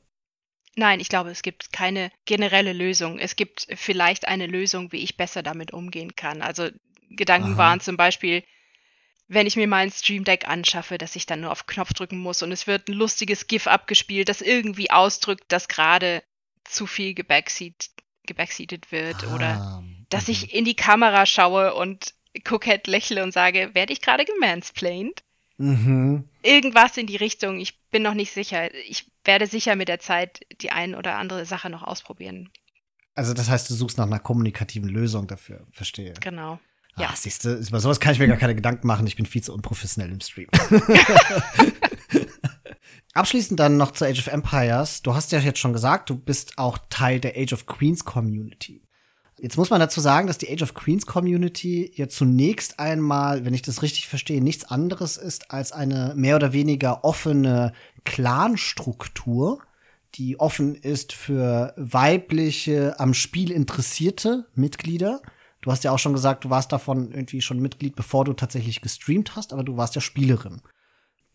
Nein, 0.76 1.00
ich 1.00 1.10
glaube, 1.10 1.32
es 1.32 1.42
gibt 1.42 1.74
keine 1.74 2.12
generelle 2.26 2.74
Lösung. 2.74 3.18
Es 3.18 3.36
gibt 3.36 3.68
vielleicht 3.76 4.28
eine 4.28 4.46
Lösung, 4.46 4.92
wie 4.92 5.04
ich 5.04 5.18
besser 5.18 5.42
damit 5.42 5.74
umgehen 5.74 6.16
kann. 6.16 6.42
Also 6.42 6.70
Gedanken 7.10 7.54
Aha. 7.54 7.58
waren 7.58 7.80
zum 7.80 7.98
Beispiel, 7.98 8.44
wenn 9.30 9.48
ich 9.48 9.56
mir 9.56 9.68
mal 9.68 9.78
ein 9.78 9.92
Stream 9.92 10.24
Deck 10.24 10.48
anschaffe, 10.48 10.98
dass 10.98 11.16
ich 11.16 11.28
dann 11.28 11.42
nur 11.42 11.52
auf 11.52 11.68
Knopf 11.68 11.94
drücken 11.94 12.18
muss 12.18 12.42
und 12.42 12.52
es 12.52 12.68
wird 12.68 12.90
ein 12.90 12.94
lustiges 12.94 13.48
GIF 13.48 13.68
abgespielt, 13.68 14.28
das 14.28 14.42
irgendwie 14.42 14.92
ausdrückt, 14.92 15.46
dass 15.50 15.68
gerade 15.68 16.24
zu 16.64 16.88
viel 16.88 17.14
gebackseat, 17.14 17.92
gebackseatet 18.26 18.92
wird 18.92 19.24
ah, 19.24 19.36
oder 19.36 19.84
dass 20.10 20.28
ich 20.28 20.48
mhm. 20.48 20.60
in 20.60 20.66
die 20.66 20.76
Kamera 20.76 21.28
schaue 21.28 21.76
und 21.76 22.16
kokett 22.44 22.88
lächle 22.88 23.24
und 23.24 23.32
sage, 23.32 23.70
werde 23.74 23.94
ich 23.94 24.02
gerade 24.02 24.26
gemansplained? 24.26 25.24
Mhm. 25.58 26.28
Irgendwas 26.42 26.98
in 26.98 27.06
die 27.06 27.18
Richtung. 27.18 27.60
Ich 27.60 27.80
bin 27.92 28.02
noch 28.02 28.14
nicht 28.14 28.32
sicher. 28.32 28.74
Ich 28.90 29.12
werde 29.26 29.46
sicher 29.46 29.76
mit 29.76 29.90
der 29.90 30.00
Zeit 30.00 30.42
die 30.62 30.72
ein 30.72 30.96
oder 30.96 31.18
andere 31.18 31.46
Sache 31.46 31.70
noch 31.70 31.84
ausprobieren. 31.84 32.50
Also 33.14 33.34
das 33.34 33.50
heißt, 33.50 33.70
du 33.70 33.74
suchst 33.76 33.98
nach 33.98 34.06
einer 34.06 34.20
kommunikativen 34.20 34.90
Lösung 34.90 35.28
dafür. 35.28 35.68
Verstehe. 35.72 36.14
Genau. 36.22 36.60
Ja. 37.00 37.08
Ach, 37.12 37.16
siehst 37.16 37.46
du, 37.46 37.56
über 37.56 37.80
sowas 37.80 38.00
kann 38.00 38.14
ich 38.14 38.20
mir 38.20 38.28
gar 38.28 38.38
keine 38.38 38.56
Gedanken 38.56 38.86
machen. 38.86 39.08
Ich 39.08 39.16
bin 39.16 39.26
viel 39.26 39.42
zu 39.42 39.54
unprofessionell 39.54 40.12
im 40.12 40.20
Stream. 40.20 40.50
Abschließend 43.14 43.60
dann 43.60 43.78
noch 43.78 43.92
zu 43.92 44.06
Age 44.06 44.20
of 44.20 44.28
Empires. 44.28 45.02
Du 45.02 45.14
hast 45.14 45.32
ja 45.32 45.40
jetzt 45.40 45.60
schon 45.60 45.74
gesagt, 45.74 46.10
du 46.10 46.16
bist 46.16 46.58
auch 46.58 46.78
Teil 46.90 47.20
der 47.20 47.36
Age 47.36 47.54
of 47.54 47.66
Queens 47.66 48.06
Community. 48.06 48.84
Jetzt 49.42 49.58
muss 49.58 49.70
man 49.70 49.80
dazu 49.80 50.02
sagen, 50.02 50.28
dass 50.28 50.38
die 50.38 50.52
Age 50.52 50.64
of 50.64 50.74
Queens 50.74 51.06
Community 51.06 51.92
ja 51.96 52.10
zunächst 52.10 52.80
einmal, 52.80 53.46
wenn 53.46 53.54
ich 53.54 53.62
das 53.62 53.82
richtig 53.82 54.08
verstehe, 54.08 54.44
nichts 54.44 54.66
anderes 54.66 55.16
ist 55.16 55.52
als 55.52 55.72
eine 55.72 56.14
mehr 56.16 56.36
oder 56.36 56.52
weniger 56.52 57.06
offene 57.06 57.72
Clanstruktur, 58.04 59.62
die 60.16 60.40
offen 60.40 60.76
ist 60.76 61.14
für 61.14 61.74
weibliche, 61.78 63.00
am 63.00 63.14
Spiel 63.14 63.52
interessierte 63.52 64.48
Mitglieder 64.56 65.22
Du 65.62 65.72
hast 65.72 65.84
ja 65.84 65.92
auch 65.92 66.00
schon 66.00 66.14
gesagt, 66.14 66.46
du 66.46 66.50
warst 66.50 66.72
davon 66.72 67.12
irgendwie 67.12 67.42
schon 67.42 67.60
Mitglied, 67.60 67.96
bevor 67.96 68.26
du 68.26 68.34
tatsächlich 68.34 68.82
gestreamt 68.82 69.36
hast, 69.36 69.52
aber 69.52 69.64
du 69.64 69.78
warst 69.78 69.96
ja 69.96 70.02
Spielerin. 70.02 70.62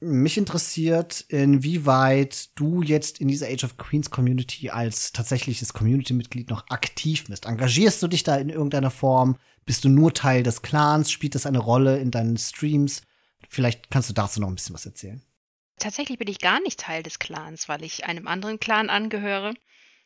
Mich 0.00 0.36
interessiert, 0.38 1.24
inwieweit 1.28 2.58
du 2.58 2.82
jetzt 2.82 3.20
in 3.20 3.28
dieser 3.28 3.46
Age 3.46 3.64
of 3.64 3.76
Queens 3.76 4.10
Community 4.10 4.70
als 4.70 5.12
tatsächliches 5.12 5.72
Community-Mitglied 5.72 6.50
noch 6.50 6.68
aktiv 6.68 7.24
bist. 7.28 7.46
Engagierst 7.46 8.02
du 8.02 8.08
dich 8.08 8.22
da 8.22 8.36
in 8.36 8.48
irgendeiner 8.48 8.90
Form? 8.90 9.36
Bist 9.66 9.84
du 9.84 9.88
nur 9.88 10.12
Teil 10.12 10.42
des 10.42 10.62
Clans? 10.62 11.10
Spielt 11.10 11.34
das 11.34 11.46
eine 11.46 11.58
Rolle 11.58 11.98
in 11.98 12.10
deinen 12.10 12.36
Streams? 12.36 13.02
Vielleicht 13.48 13.90
kannst 13.90 14.10
du 14.10 14.14
dazu 14.14 14.40
noch 14.40 14.48
ein 14.48 14.54
bisschen 14.54 14.74
was 14.74 14.84
erzählen. 14.86 15.22
Tatsächlich 15.78 16.18
bin 16.18 16.28
ich 16.28 16.38
gar 16.40 16.60
nicht 16.60 16.80
Teil 16.80 17.02
des 17.02 17.18
Clans, 17.18 17.68
weil 17.68 17.82
ich 17.82 18.04
einem 18.04 18.26
anderen 18.26 18.60
Clan 18.60 18.90
angehöre 18.90 19.54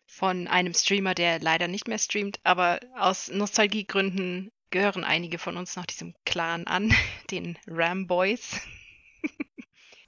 von 0.09 0.49
einem 0.49 0.75
Streamer, 0.75 1.15
der 1.15 1.39
leider 1.39 1.69
nicht 1.69 1.87
mehr 1.87 1.99
streamt, 1.99 2.41
aber 2.43 2.81
aus 2.97 3.29
Nostalgiegründen 3.29 4.51
gehören 4.71 5.05
einige 5.05 5.39
von 5.39 5.57
uns 5.57 5.77
noch 5.77 5.87
diesem 5.87 6.15
Clan 6.25 6.67
an, 6.67 6.93
den 7.31 7.59
Ram 7.67 8.07
Boys. 8.07 8.61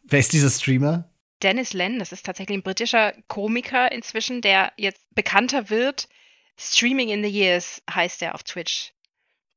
Wer 0.02 0.18
ist 0.18 0.32
dieser 0.32 0.50
Streamer? 0.50 1.08
Dennis 1.42 1.72
Len, 1.72 1.98
das 1.98 2.12
ist 2.12 2.26
tatsächlich 2.26 2.58
ein 2.58 2.62
britischer 2.62 3.14
Komiker 3.28 3.92
inzwischen, 3.92 4.40
der 4.40 4.72
jetzt 4.76 5.02
bekannter 5.14 5.70
wird. 5.70 6.08
Streaming 6.58 7.10
in 7.10 7.22
the 7.22 7.30
Years 7.30 7.82
heißt 7.90 8.20
er 8.22 8.34
auf 8.34 8.42
Twitch. 8.42 8.92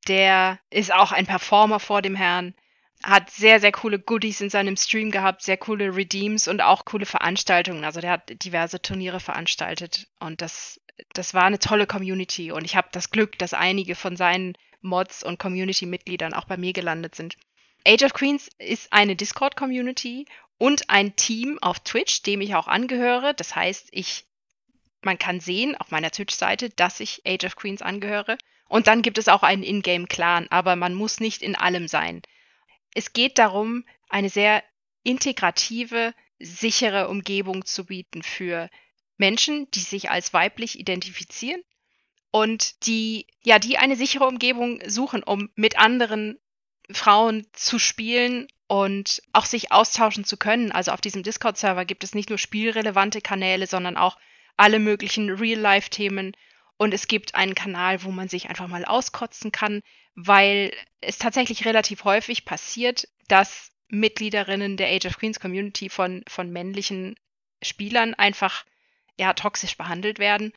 Der 0.08 0.60
ist 0.70 0.94
auch 0.94 1.12
ein 1.12 1.26
Performer 1.26 1.80
vor 1.80 2.02
dem 2.02 2.16
Herrn 2.16 2.54
hat 3.04 3.30
sehr, 3.30 3.60
sehr 3.60 3.74
coole 3.74 4.00
Goodies 4.00 4.40
in 4.42 4.50
seinem 4.50 4.78
Stream 4.78 5.12
gehabt, 5.12 5.44
sehr 5.44 5.58
coole 5.58 5.96
Redeems 5.96 6.48
und 6.48 6.62
auch 6.62 6.86
coole 6.86 7.06
Veranstaltungen. 7.06 7.84
Also 7.84 8.00
der 8.00 8.12
hat 8.12 8.44
diverse 8.44 8.82
Turniere 8.82 9.20
veranstaltet 9.20 10.08
und 10.20 10.42
das, 10.42 10.80
das 11.14 11.34
war 11.34 11.44
eine 11.44 11.60
tolle 11.60 11.86
Community 11.86 12.52
und 12.52 12.64
ich 12.64 12.76
habe 12.76 12.88
das 12.92 13.12
Glück, 13.12 13.38
dass 13.38 13.54
einige 13.54 13.96
von 13.96 14.16
seinen 14.16 14.54
Mods 14.82 15.24
und 15.24 15.38
Community-Mitgliedern 15.38 16.34
auch 16.34 16.46
bei 16.46 16.58
mir 16.58 16.74
gelandet 16.74 17.16
sind. 17.16 17.36
Age 17.86 18.04
of 18.04 18.14
Queens 18.14 18.50
ist 18.58 18.94
eine 18.94 19.18
Discord-Community 19.18 20.26
und 20.58 20.90
ein 20.90 21.16
Team 21.18 21.60
auf 21.62 21.82
Twitch, 21.82 22.22
dem 22.24 22.40
ich 22.40 22.56
auch 22.56 22.68
angehöre. 22.68 23.34
Das 23.34 23.56
heißt, 23.56 23.90
ich, 23.92 24.26
man 25.02 25.18
kann 25.18 25.42
sehen 25.42 25.76
auf 25.76 25.92
meiner 25.92 26.12
Twitch-Seite, 26.12 26.70
dass 26.70 27.02
ich 27.02 27.22
Age 27.26 27.46
of 27.46 27.58
Queens 27.58 27.82
angehöre. 27.82 28.38
Und 28.70 28.88
dann 28.88 29.02
gibt 29.02 29.18
es 29.18 29.28
auch 29.28 29.44
einen 29.44 29.64
Ingame-Clan, 29.64 30.48
aber 30.50 30.78
man 30.78 30.94
muss 30.94 31.20
nicht 31.20 31.42
in 31.42 31.56
allem 31.56 31.90
sein 31.90 32.22
es 32.94 33.14
geht 33.14 33.38
darum, 33.38 33.86
eine 34.10 34.30
sehr 34.30 34.64
integrative, 35.04 36.14
sichere 36.40 37.10
Umgebung 37.10 37.66
zu 37.66 37.86
bieten 37.86 38.24
für 38.24 38.70
Menschen, 39.18 39.70
die 39.72 39.80
sich 39.80 40.10
als 40.10 40.34
weiblich 40.34 40.80
identifizieren 40.80 41.62
und 42.32 42.88
die, 42.88 43.28
ja, 43.44 43.60
die 43.60 43.78
eine 43.78 43.96
sichere 43.96 44.26
Umgebung 44.26 44.82
suchen, 44.88 45.24
um 45.24 45.50
mit 45.56 45.78
anderen 45.78 46.40
Frauen 46.92 47.48
zu 47.54 47.80
spielen 47.80 48.48
und 48.68 49.22
auch 49.32 49.46
sich 49.46 49.72
austauschen 49.72 50.26
zu 50.26 50.38
können. 50.38 50.72
Also 50.72 50.92
auf 50.92 51.02
diesem 51.02 51.24
Discord-Server 51.24 51.86
gibt 51.86 52.04
es 52.04 52.16
nicht 52.16 52.30
nur 52.30 52.40
spielrelevante 52.40 53.22
Kanäle, 53.22 53.68
sondern 53.68 53.98
auch 53.98 54.18
alle 54.58 54.80
möglichen 54.80 55.30
Real-Life-Themen. 55.30 56.34
Und 56.84 56.94
es 56.94 57.08
gibt 57.08 57.34
einen 57.34 57.56
Kanal, 57.56 58.04
wo 58.04 58.12
man 58.12 58.28
sich 58.28 58.50
einfach 58.50 58.68
mal 58.68 58.84
auskotzen 58.84 59.54
kann, 59.54 59.80
weil 60.16 60.74
es 61.00 61.18
tatsächlich 61.18 61.64
relativ 61.64 62.04
häufig 62.04 62.44
passiert, 62.44 63.08
dass 63.30 63.72
Mitgliederinnen 63.88 64.76
der 64.76 64.90
Age 64.90 65.06
of 65.06 65.18
Queens 65.18 65.40
Community 65.40 65.88
von, 65.88 66.26
von 66.28 66.52
männlichen 66.52 67.16
Spielern 67.62 68.16
einfach 68.16 68.66
ja, 69.18 69.32
toxisch 69.32 69.78
behandelt 69.78 70.20
werden. 70.20 70.52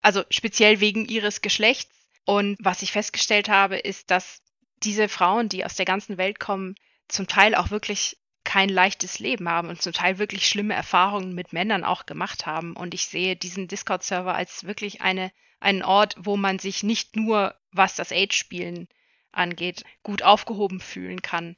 Also 0.00 0.24
speziell 0.30 0.80
wegen 0.80 1.04
ihres 1.04 1.42
Geschlechts. 1.42 1.92
Und 2.24 2.56
was 2.58 2.80
ich 2.80 2.92
festgestellt 2.92 3.50
habe, 3.50 3.76
ist, 3.76 4.10
dass 4.10 4.40
diese 4.82 5.10
Frauen, 5.10 5.50
die 5.50 5.62
aus 5.62 5.74
der 5.74 5.84
ganzen 5.84 6.16
Welt 6.16 6.40
kommen, 6.40 6.74
zum 7.06 7.26
Teil 7.26 7.54
auch 7.54 7.70
wirklich 7.70 8.16
kein 8.46 8.70
leichtes 8.70 9.18
Leben 9.18 9.48
haben 9.48 9.68
und 9.68 9.82
zum 9.82 9.92
Teil 9.92 10.18
wirklich 10.18 10.48
schlimme 10.48 10.72
Erfahrungen 10.72 11.34
mit 11.34 11.52
Männern 11.52 11.84
auch 11.84 12.06
gemacht 12.06 12.46
haben. 12.46 12.74
Und 12.74 12.94
ich 12.94 13.08
sehe 13.08 13.36
diesen 13.36 13.68
Discord-Server 13.68 14.34
als 14.34 14.64
wirklich 14.64 15.02
eine, 15.02 15.32
einen 15.60 15.82
Ort, 15.82 16.14
wo 16.16 16.38
man 16.38 16.58
sich 16.58 16.82
nicht 16.82 17.16
nur, 17.16 17.54
was 17.72 17.96
das 17.96 18.12
Age-Spielen 18.12 18.88
angeht, 19.32 19.84
gut 20.02 20.22
aufgehoben 20.22 20.80
fühlen 20.80 21.20
kann. 21.20 21.56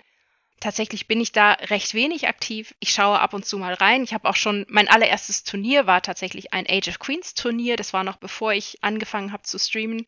Tatsächlich 0.61 1.07
bin 1.07 1.21
ich 1.21 1.31
da 1.31 1.53
recht 1.53 1.95
wenig 1.95 2.27
aktiv. 2.27 2.75
Ich 2.81 2.91
schaue 2.91 3.21
ab 3.21 3.35
und 3.35 3.47
zu 3.47 3.59
mal 3.59 3.75
rein. 3.75 4.03
Ich 4.03 4.15
habe 4.15 4.29
auch 4.29 4.35
schon, 4.35 4.67
mein 4.69 4.89
allererstes 4.89 5.45
Turnier 5.45 5.87
war 5.87 6.03
tatsächlich 6.03 6.53
ein 6.53 6.67
Age 6.69 6.89
of 6.89 6.99
Queens 6.99 7.35
Turnier. 7.35 7.77
Das 7.77 7.93
war 7.93 8.03
noch 8.03 8.17
bevor 8.17 8.53
ich 8.55 8.83
angefangen 8.83 9.31
habe 9.31 9.45
zu 9.45 9.59
streamen. 9.59 10.07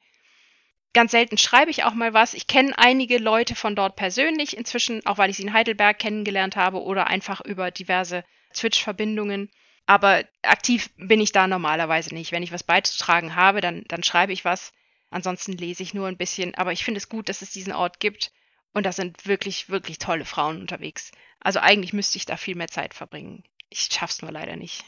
Ganz 0.92 1.12
selten 1.12 1.38
schreibe 1.38 1.70
ich 1.70 1.84
auch 1.84 1.94
mal 1.94 2.14
was. 2.14 2.34
Ich 2.34 2.48
kenne 2.48 2.76
einige 2.76 3.18
Leute 3.18 3.54
von 3.54 3.76
dort 3.76 3.94
persönlich 3.94 4.56
inzwischen, 4.56 5.06
auch 5.06 5.18
weil 5.18 5.30
ich 5.30 5.36
sie 5.36 5.44
in 5.44 5.52
Heidelberg 5.52 5.98
kennengelernt 5.98 6.56
habe 6.56 6.82
oder 6.82 7.06
einfach 7.06 7.40
über 7.40 7.70
diverse 7.70 8.24
Twitch-Verbindungen. 8.54 9.50
Aber 9.86 10.24
aktiv 10.42 10.90
bin 10.96 11.20
ich 11.20 11.32
da 11.32 11.46
normalerweise 11.46 12.12
nicht. 12.12 12.32
Wenn 12.32 12.42
ich 12.42 12.52
was 12.52 12.64
beizutragen 12.64 13.36
habe, 13.36 13.60
dann, 13.60 13.84
dann 13.88 14.02
schreibe 14.02 14.32
ich 14.32 14.44
was. 14.44 14.72
Ansonsten 15.10 15.52
lese 15.52 15.82
ich 15.82 15.94
nur 15.94 16.08
ein 16.08 16.16
bisschen. 16.16 16.54
Aber 16.56 16.72
ich 16.72 16.84
finde 16.84 16.98
es 16.98 17.08
gut, 17.08 17.28
dass 17.28 17.42
es 17.42 17.50
diesen 17.50 17.72
Ort 17.72 18.00
gibt. 18.00 18.32
Und 18.72 18.84
da 18.84 18.92
sind 18.92 19.26
wirklich, 19.26 19.68
wirklich 19.68 19.98
tolle 19.98 20.24
Frauen 20.24 20.60
unterwegs. 20.60 21.12
Also 21.40 21.60
eigentlich 21.60 21.92
müsste 21.92 22.18
ich 22.18 22.26
da 22.26 22.36
viel 22.36 22.56
mehr 22.56 22.68
Zeit 22.68 22.94
verbringen. 22.94 23.44
Ich 23.68 23.88
schaff's 23.92 24.22
nur 24.22 24.32
leider 24.32 24.56
nicht. 24.56 24.84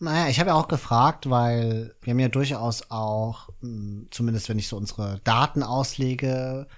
Naja, 0.00 0.28
ich 0.28 0.38
habe 0.38 0.50
ja 0.50 0.54
auch 0.54 0.68
gefragt, 0.68 1.28
weil 1.28 1.94
wir 2.02 2.12
haben 2.12 2.20
ja 2.20 2.28
durchaus 2.28 2.90
auch, 2.90 3.48
hm, 3.60 4.06
zumindest 4.10 4.48
wenn 4.48 4.58
ich 4.58 4.68
so 4.68 4.76
unsere 4.76 5.20
Daten 5.24 5.62
auslege, 5.62 6.68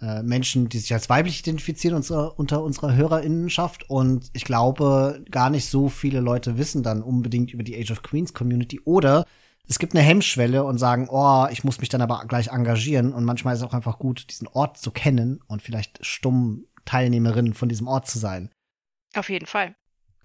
äh, 0.00 0.22
Menschen, 0.22 0.68
die 0.68 0.78
sich 0.78 0.92
als 0.92 1.08
weiblich 1.08 1.40
identifizieren 1.40 1.96
unser, 1.96 2.38
unter 2.38 2.62
unserer 2.62 2.94
Hörerinnenschaft. 2.94 3.88
Und 3.88 4.28
ich 4.32 4.44
glaube, 4.44 5.24
gar 5.30 5.50
nicht 5.50 5.68
so 5.70 5.88
viele 5.88 6.20
Leute 6.20 6.58
wissen 6.58 6.82
dann 6.82 7.02
unbedingt 7.02 7.52
über 7.52 7.62
die 7.62 7.78
Age 7.80 7.92
of 7.92 8.02
Queens 8.02 8.34
Community. 8.34 8.80
Oder 8.84 9.24
es 9.68 9.78
gibt 9.78 9.94
eine 9.94 10.02
Hemmschwelle 10.02 10.64
und 10.64 10.78
sagen, 10.78 11.08
oh, 11.08 11.46
ich 11.50 11.62
muss 11.62 11.78
mich 11.78 11.88
dann 11.88 12.02
aber 12.02 12.24
gleich 12.26 12.48
engagieren. 12.48 13.12
Und 13.12 13.24
manchmal 13.24 13.54
ist 13.54 13.60
es 13.60 13.66
auch 13.66 13.74
einfach 13.74 13.98
gut, 13.98 14.30
diesen 14.30 14.48
Ort 14.48 14.78
zu 14.78 14.90
kennen 14.90 15.40
und 15.46 15.62
vielleicht 15.62 16.04
stumm 16.04 16.66
Teilnehmerin 16.84 17.54
von 17.54 17.68
diesem 17.68 17.86
Ort 17.86 18.08
zu 18.08 18.18
sein. 18.18 18.50
Auf 19.14 19.30
jeden 19.30 19.46
Fall. 19.46 19.76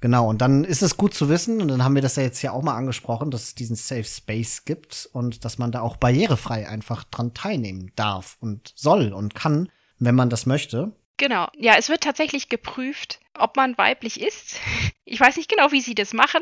Genau, 0.02 0.30
und 0.30 0.40
dann 0.42 0.64
ist 0.64 0.82
es 0.82 0.96
gut 0.96 1.14
zu 1.14 1.28
wissen, 1.28 1.62
und 1.62 1.68
dann 1.68 1.84
haben 1.84 1.96
wir 1.96 2.02
das 2.02 2.16
ja 2.16 2.24
jetzt 2.24 2.42
ja 2.42 2.52
auch 2.52 2.62
mal 2.62 2.76
angesprochen, 2.76 3.32
dass 3.32 3.44
es 3.44 3.56
diesen 3.56 3.76
Safe 3.76 4.06
Space 4.06 4.64
gibt 4.64 5.10
und 5.12 5.44
dass 5.44 5.58
man 5.58 5.72
da 5.72 5.82
auch 5.82 5.98
barrierefrei 5.98 6.70
einfach 6.70 7.04
dran 7.04 7.34
teilnehmen 7.34 7.92
darf 7.96 8.38
und 8.40 8.72
soll 8.76 9.12
und 9.12 9.36
kann, 9.36 9.70
wenn 9.98 10.16
man 10.16 10.30
das 10.30 10.46
möchte. 10.46 10.94
Genau, 11.18 11.50
ja, 11.58 11.76
es 11.78 11.90
wird 11.90 12.02
tatsächlich 12.02 12.48
geprüft, 12.48 13.20
ob 13.34 13.58
man 13.58 13.78
weiblich 13.78 14.22
ist. 14.22 14.56
Ich 15.04 15.20
weiß 15.20 15.36
nicht 15.36 15.50
genau, 15.50 15.72
wie 15.74 15.82
sie 15.82 15.96
das 15.96 16.14
machen. 16.14 16.42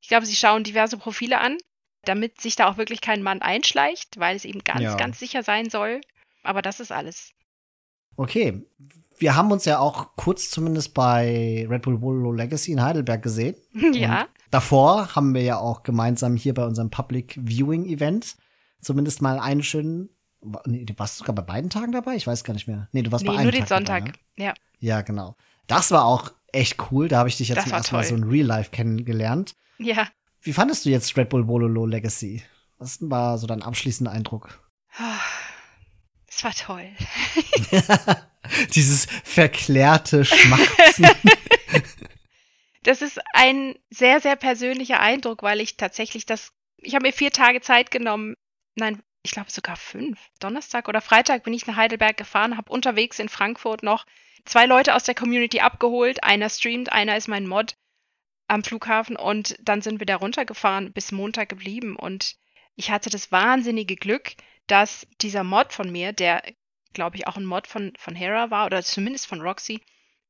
Ich 0.00 0.08
glaube, 0.08 0.26
sie 0.26 0.34
schauen 0.34 0.64
diverse 0.64 0.96
Profile 0.96 1.38
an, 1.38 1.56
damit 2.04 2.40
sich 2.40 2.56
da 2.56 2.68
auch 2.68 2.78
wirklich 2.78 3.00
kein 3.00 3.22
Mann 3.22 3.42
einschleicht, 3.42 4.18
weil 4.18 4.34
es 4.34 4.44
eben 4.44 4.64
ganz, 4.64 4.80
ja. 4.80 4.96
ganz 4.96 5.20
sicher 5.20 5.44
sein 5.44 5.70
soll. 5.70 6.00
Aber 6.42 6.62
das 6.62 6.80
ist 6.80 6.90
alles. 6.90 7.32
Okay, 8.18 8.66
wir 9.18 9.36
haben 9.36 9.52
uns 9.52 9.64
ja 9.64 9.78
auch 9.78 10.16
kurz 10.16 10.50
zumindest 10.50 10.92
bei 10.92 11.64
Red 11.70 11.82
Bull 11.82 12.02
Volo 12.02 12.32
Legacy 12.32 12.72
in 12.72 12.82
Heidelberg 12.82 13.22
gesehen. 13.22 13.54
Ja. 13.94 14.22
Und 14.22 14.28
davor 14.50 15.14
haben 15.14 15.34
wir 15.34 15.42
ja 15.42 15.58
auch 15.58 15.84
gemeinsam 15.84 16.34
hier 16.34 16.52
bei 16.52 16.64
unserem 16.64 16.90
Public 16.90 17.38
Viewing 17.40 17.86
Event 17.86 18.36
zumindest 18.80 19.22
mal 19.22 19.38
einen 19.38 19.62
schönen. 19.62 20.08
Nee, 20.66 20.84
du 20.84 20.94
warst 20.98 21.18
sogar 21.18 21.34
bei 21.34 21.42
beiden 21.42 21.70
Tagen 21.70 21.92
dabei? 21.92 22.16
Ich 22.16 22.26
weiß 22.26 22.42
gar 22.42 22.54
nicht 22.54 22.66
mehr. 22.66 22.88
Nee, 22.92 23.02
du 23.02 23.12
warst 23.12 23.24
nee, 23.24 23.30
bei 23.30 23.36
einem 23.36 23.44
nur 23.44 23.52
den 23.52 23.60
Tag 23.60 23.68
Sonntag. 23.68 24.04
Dabei, 24.04 24.18
ne? 24.36 24.44
Ja. 24.44 24.54
Ja, 24.80 25.02
genau. 25.02 25.36
Das 25.68 25.92
war 25.92 26.04
auch 26.04 26.32
echt 26.52 26.90
cool. 26.90 27.06
Da 27.08 27.18
habe 27.18 27.28
ich 27.28 27.36
dich 27.36 27.48
jetzt 27.48 27.64
zum 27.64 27.72
ersten 27.72 27.94
Mal 27.94 28.04
so 28.04 28.16
in 28.16 28.24
Real 28.24 28.46
Life 28.46 28.70
kennengelernt. 28.70 29.54
Ja. 29.78 30.08
Wie 30.40 30.52
fandest 30.52 30.86
du 30.86 30.90
jetzt 30.90 31.16
Red 31.16 31.28
Bull 31.28 31.44
Bololo 31.44 31.86
Legacy? 31.86 32.42
Was 32.78 32.98
war 33.00 33.38
so 33.38 33.46
dein 33.46 33.62
abschließender 33.62 34.10
Eindruck? 34.10 34.58
Es 36.38 36.44
war 36.44 36.54
toll. 36.54 36.88
Dieses 38.74 39.06
verklärte 39.24 40.24
Schmatzen. 40.24 41.08
das 42.84 43.02
ist 43.02 43.18
ein 43.32 43.74
sehr, 43.90 44.20
sehr 44.20 44.36
persönlicher 44.36 45.00
Eindruck, 45.00 45.42
weil 45.42 45.60
ich 45.60 45.76
tatsächlich 45.76 46.26
das, 46.26 46.52
ich 46.76 46.94
habe 46.94 47.08
mir 47.08 47.12
vier 47.12 47.32
Tage 47.32 47.60
Zeit 47.60 47.90
genommen, 47.90 48.36
nein, 48.76 49.02
ich 49.24 49.32
glaube 49.32 49.50
sogar 49.50 49.74
fünf. 49.74 50.20
Donnerstag 50.38 50.86
oder 50.86 51.00
Freitag 51.00 51.42
bin 51.42 51.54
ich 51.54 51.66
nach 51.66 51.74
Heidelberg 51.74 52.16
gefahren, 52.16 52.56
habe 52.56 52.70
unterwegs 52.70 53.18
in 53.18 53.28
Frankfurt 53.28 53.82
noch 53.82 54.06
zwei 54.44 54.64
Leute 54.64 54.94
aus 54.94 55.02
der 55.02 55.16
Community 55.16 55.58
abgeholt. 55.58 56.22
Einer 56.22 56.50
streamt, 56.50 56.92
einer 56.92 57.16
ist 57.16 57.26
mein 57.26 57.48
Mod 57.48 57.74
am 58.46 58.62
Flughafen 58.62 59.16
und 59.16 59.56
dann 59.60 59.82
sind 59.82 59.98
wir 59.98 60.06
da 60.06 60.14
runtergefahren, 60.14 60.92
bis 60.92 61.10
Montag 61.10 61.48
geblieben 61.48 61.96
und 61.96 62.36
ich 62.76 62.92
hatte 62.92 63.10
das 63.10 63.32
wahnsinnige 63.32 63.96
Glück, 63.96 64.36
dass 64.68 65.06
dieser 65.20 65.44
Mod 65.44 65.72
von 65.72 65.90
mir, 65.90 66.12
der 66.12 66.42
glaube 66.92 67.16
ich, 67.16 67.26
auch 67.26 67.36
ein 67.36 67.44
Mod 67.44 67.66
von, 67.66 67.92
von 67.96 68.14
Hera 68.14 68.50
war 68.50 68.66
oder 68.66 68.82
zumindest 68.82 69.26
von 69.26 69.40
Roxy, 69.40 69.80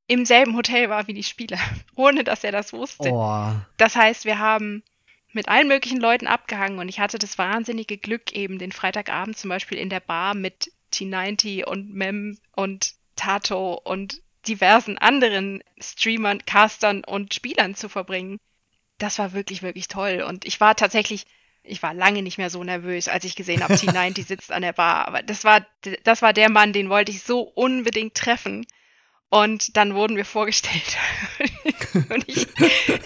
im 0.07 0.25
selben 0.25 0.57
Hotel 0.57 0.89
war 0.89 1.07
wie 1.07 1.15
die 1.15 1.23
Spieler, 1.23 1.59
ohne 1.97 2.25
dass 2.25 2.45
er 2.45 2.53
das 2.53 2.73
wusste. 2.73 3.11
Oh. 3.11 3.53
Das 3.77 3.97
heißt, 3.97 4.25
wir 4.25 4.39
haben 4.39 4.83
mit 5.33 5.49
allen 5.49 5.69
möglichen 5.69 6.01
Leuten 6.01 6.27
abgehangen 6.27 6.79
und 6.79 6.89
ich 6.89 7.01
hatte 7.01 7.19
das 7.19 7.39
wahnsinnige 7.39 7.99
Glück, 7.99 8.33
eben 8.33 8.59
den 8.59 8.73
Freitagabend 8.73 9.37
zum 9.37 9.51
Beispiel 9.51 9.79
in 9.79 9.91
der 9.91 10.01
Bar 10.01 10.35
mit 10.35 10.73
T90 10.93 11.65
und 11.65 11.93
Mem 11.93 12.39
und 12.57 12.95
Tato 13.17 13.75
und 13.75 14.23
diversen 14.47 14.97
anderen 14.97 15.63
Streamern, 15.79 16.45
Castern 16.47 17.05
und 17.05 17.35
Spielern 17.35 17.75
zu 17.75 17.89
verbringen. 17.91 18.39
Das 18.97 19.19
war 19.19 19.35
wirklich, 19.35 19.63
wirklich 19.63 19.89
toll. 19.89 20.25
Und 20.27 20.47
ich 20.47 20.61
war 20.61 20.75
tatsächlich 20.75 21.27
ich 21.69 21.83
war 21.83 21.95
lange 21.95 22.23
nicht 22.23 22.39
mehr 22.39 22.51
so 22.51 22.65
nervös, 22.65 23.09
als 23.09 23.25
ich 23.25 23.37
gesehen 23.37 23.63
habe, 23.63 23.75
T90 23.75 24.27
sitzt 24.27 24.53
an 24.53 24.63
der 24.63 24.73
Bar. 24.73 25.07
Aber 25.07 25.23
das 25.23 25.45
war, 25.45 25.67
das 26.05 26.23
war 26.23 26.33
der 26.33 26.51
Mann, 26.51 26.73
den 26.73 26.91
wollte 26.91 27.13
ich 27.13 27.23
so 27.23 27.41
unbedingt 27.41 28.15
treffen. 28.15 28.67
Und 29.31 29.77
dann 29.77 29.95
wurden 29.95 30.17
wir 30.17 30.25
vorgestellt. 30.25 30.97
und 32.09 32.27
ich, 32.27 32.47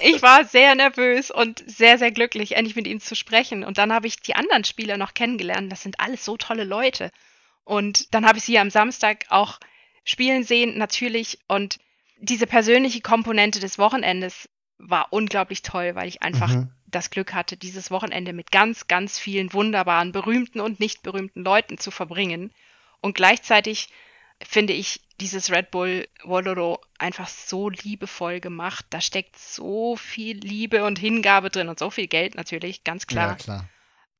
ich 0.01 0.23
war 0.23 0.45
sehr 0.45 0.75
nervös 0.77 1.33
und 1.33 1.65
sehr, 1.67 1.99
sehr 1.99 2.13
glücklich, 2.13 2.55
endlich 2.55 2.77
mit 2.77 2.87
ihm 2.87 3.01
zu 3.01 3.17
sprechen. 3.17 3.65
Und 3.65 3.79
dann 3.79 3.93
habe 3.93 4.07
ich 4.07 4.21
die 4.21 4.37
anderen 4.37 4.63
Spieler 4.63 4.97
noch 4.97 5.15
kennengelernt. 5.15 5.73
Das 5.73 5.83
sind 5.83 5.99
alles 5.99 6.25
so 6.25 6.37
tolle 6.37 6.63
Leute. 6.63 7.11
Und 7.65 8.15
dann 8.15 8.25
habe 8.25 8.39
ich 8.39 8.45
sie 8.45 8.59
am 8.59 8.71
Samstag 8.71 9.25
auch 9.31 9.59
spielen 10.05 10.45
sehen, 10.45 10.79
natürlich. 10.79 11.41
Und 11.49 11.81
diese 12.19 12.47
persönliche 12.47 13.01
Komponente 13.01 13.59
des 13.59 13.79
Wochenendes 13.79 14.49
war 14.79 15.09
unglaublich 15.11 15.63
toll, 15.63 15.97
weil 15.97 16.09
ich 16.09 16.23
einfach 16.23 16.55
mhm 16.55 16.71
das 16.95 17.11
Glück 17.11 17.35
hatte, 17.35 17.57
dieses 17.57 17.91
Wochenende 17.91 18.33
mit 18.33 18.53
ganz, 18.53 18.87
ganz 18.87 19.19
vielen 19.19 19.53
wunderbaren, 19.53 20.13
berühmten 20.13 20.61
und 20.61 20.81
nicht 20.81 21.03
berühmten 21.03 21.43
Leuten 21.43 21.79
zu 21.79 21.91
verbringen. 21.91 22.53
Und 23.01 23.15
gleichzeitig 23.15 23.89
finde 24.43 24.73
ich 24.73 25.01
dieses 25.21 25.51
Red 25.51 25.71
Bull 25.71 26.09
Wololo 26.25 26.81
einfach 26.99 27.29
so 27.29 27.69
liebevoll 27.69 28.41
gemacht. 28.41 28.87
Da 28.91 29.01
steckt 29.01 29.39
so 29.39 29.97
viel 29.97 30.39
Liebe 30.39 30.85
und 30.85 30.99
Hingabe 30.99 31.51
drin 31.51 31.69
und 31.69 31.79
so 31.79 31.91
viel 31.91 32.07
Geld 32.07 32.35
natürlich, 32.35 32.85
ganz 32.85 33.07
klar. 33.07 33.31
Ja, 33.31 33.35
klar. 33.37 33.69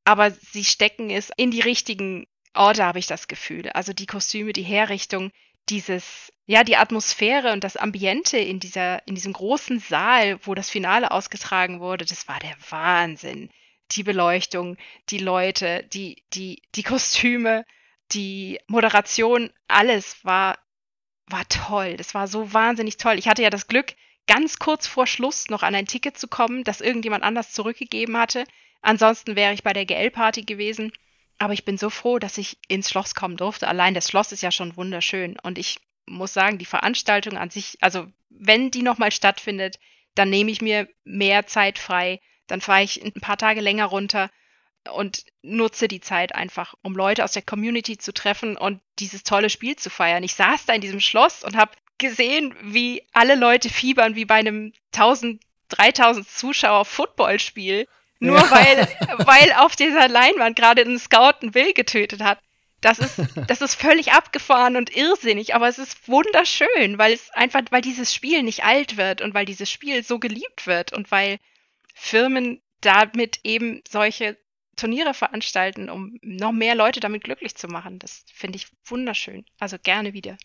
Aber 0.05 0.31
sie 0.31 0.65
stecken 0.65 1.11
es 1.11 1.31
in 1.37 1.51
die 1.51 1.61
richtigen 1.61 2.27
Orte, 2.55 2.85
habe 2.85 2.99
ich 2.99 3.07
das 3.07 3.29
Gefühl. 3.29 3.69
Also 3.71 3.93
die 3.93 4.07
Kostüme, 4.07 4.53
die 4.53 4.63
Herrichtung, 4.63 5.31
dieses, 5.69 6.33
ja, 6.47 6.65
die 6.65 6.77
Atmosphäre 6.77 7.53
und 7.53 7.65
das 7.65 7.77
Ambiente 7.77 8.39
in 8.39 8.61
dieser, 8.61 9.07
in 9.07 9.15
diesem 9.15 9.33
großen 9.33 9.81
Saal, 9.81 10.39
wo 10.47 10.55
das 10.55 10.71
Finale 10.71 11.11
ausgetragen 11.11 11.81
wurde, 11.81 12.05
das 12.05 12.29
war 12.29 12.39
der 12.41 12.57
Wahnsinn. 12.71 13.51
Die 13.93 14.03
Beleuchtung, 14.03 14.77
die 15.11 15.19
Leute, 15.19 15.85
die, 15.93 16.23
die, 16.33 16.63
die 16.75 16.83
Kostüme, 16.83 17.65
die 18.13 18.59
Moderation, 18.67 19.51
alles 19.69 20.25
war, 20.25 20.59
war 21.27 21.47
toll. 21.49 21.97
Das 21.97 22.15
war 22.15 22.27
so 22.27 22.53
wahnsinnig 22.53 22.97
toll. 22.97 23.19
Ich 23.19 23.29
hatte 23.29 23.43
ja 23.43 23.51
das 23.51 23.69
Glück, 23.69 23.95
ganz 24.27 24.59
kurz 24.59 24.87
vor 24.87 25.07
Schluss 25.07 25.49
noch 25.49 25.63
an 25.63 25.75
ein 25.75 25.87
Ticket 25.87 26.19
zu 26.19 26.29
kommen, 26.29 26.65
das 26.65 26.81
irgendjemand 26.81 27.25
anders 27.25 27.53
zurückgegeben 27.53 28.17
hatte. 28.17 28.45
Ansonsten 28.81 29.37
wäre 29.37 29.55
ich 29.55 29.63
bei 29.63 29.73
der 29.73 29.87
GL-Party 29.87 30.43
gewesen. 30.43 30.93
Aber 31.43 31.55
ich 31.55 31.65
bin 31.65 31.77
so 31.77 31.91
froh, 31.91 32.21
dass 32.21 32.39
ich 32.39 32.57
ins 32.69 32.89
Schloss 32.89 33.17
kommen 33.17 33.37
durfte. 33.37 33.67
Allein 33.67 33.95
das 33.95 34.09
Schloss 34.09 34.31
ist 34.31 34.45
ja 34.45 34.53
schon 34.53 34.77
wunderschön. 34.77 35.37
Und 35.43 35.59
ich 35.59 35.81
muss 36.07 36.33
sagen, 36.33 36.59
die 36.59 36.65
Veranstaltung 36.65 37.37
an 37.37 37.51
sich, 37.51 37.79
also 37.81 38.07
wenn 38.31 38.71
die 38.71 38.83
nochmal 38.83 39.11
stattfindet, 39.11 39.81
dann 40.15 40.31
nehme 40.31 40.53
ich 40.53 40.63
mir 40.63 40.87
mehr 41.03 41.49
Zeit 41.49 41.81
frei. 41.81 42.21
Dann 42.47 42.61
fahre 42.61 42.85
ich 42.85 43.05
ein 43.05 43.13
paar 43.15 43.39
Tage 43.39 43.61
länger 43.61 43.87
runter 43.87 44.31
und 44.93 45.25
nutze 45.43 45.89
die 45.89 46.01
Zeit 46.01 46.33
einfach, 46.33 46.75
um 46.81 46.95
Leute 46.95 47.25
aus 47.25 47.33
der 47.33 47.43
Community 47.43 47.99
zu 47.99 48.15
treffen 48.15 48.57
und 48.57 48.81
dieses 49.01 49.25
tolle 49.25 49.51
Spiel 49.51 49.75
zu 49.75 49.91
feiern. 49.91 50.23
Ich 50.23 50.35
saß 50.35 50.67
da 50.67 50.75
in 50.75 50.81
diesem 50.81 51.01
Schloss 51.01 51.43
und 51.43 51.57
habe 51.57 51.73
gesehen, 51.99 52.55
wie 52.63 53.05
alle 53.13 53.35
Leute 53.35 53.69
fiebern, 53.69 54.15
wie 54.15 54.27
bei 54.27 54.37
einem 54.37 54.73
1000, 54.95 55.43
3000 55.71 56.29
Zuschauer 56.29 56.85
Footballspiel. 56.85 57.89
Nur 58.23 58.37
ja. 58.37 58.51
weil, 58.53 58.89
weil 59.27 59.53
auf 59.55 59.75
dieser 59.75 60.09
Leinwand 60.09 60.55
gerade 60.55 60.83
ein 60.83 60.99
Scout 60.99 61.39
einen 61.43 61.55
Will 61.55 61.73
getötet 61.73 62.23
hat. 62.23 62.39
Das 62.81 63.01
ist, 63.01 63.21
das 63.49 63.61
ist 63.61 63.75
völlig 63.75 64.13
abgefahren 64.13 64.77
und 64.77 64.95
irrsinnig, 64.97 65.57
aber 65.57 65.69
es 65.69 65.79
ist 65.79 66.09
wunderschön, 66.09 66.99
weil 66.99 67.13
es 67.13 67.31
einfach, 67.31 67.63
weil 67.71 67.81
dieses 67.81 68.15
Spiel 68.15 68.45
nicht 68.45 68.65
alt 68.65 68.97
wird 68.97 69.23
und 69.23 69.35
weil 69.35 69.45
dieses 69.45 69.71
Spiel 69.71 70.05
so 70.05 70.21
geliebt 70.21 70.67
wird 70.67 70.93
und 70.93 71.11
weil 71.11 71.39
Firmen 71.95 72.61
damit 72.81 73.41
eben 73.43 73.83
solche 73.89 74.37
Turniere 74.77 75.15
veranstalten, 75.15 75.91
um 75.91 76.19
noch 76.23 76.53
mehr 76.53 76.77
Leute 76.77 77.01
damit 77.01 77.25
glücklich 77.25 77.57
zu 77.57 77.67
machen. 77.67 77.99
Das 77.99 78.25
finde 78.33 78.57
ich 78.57 78.69
wunderschön. 78.85 79.45
Also 79.59 79.79
gerne 79.83 80.13
wieder. 80.13 80.37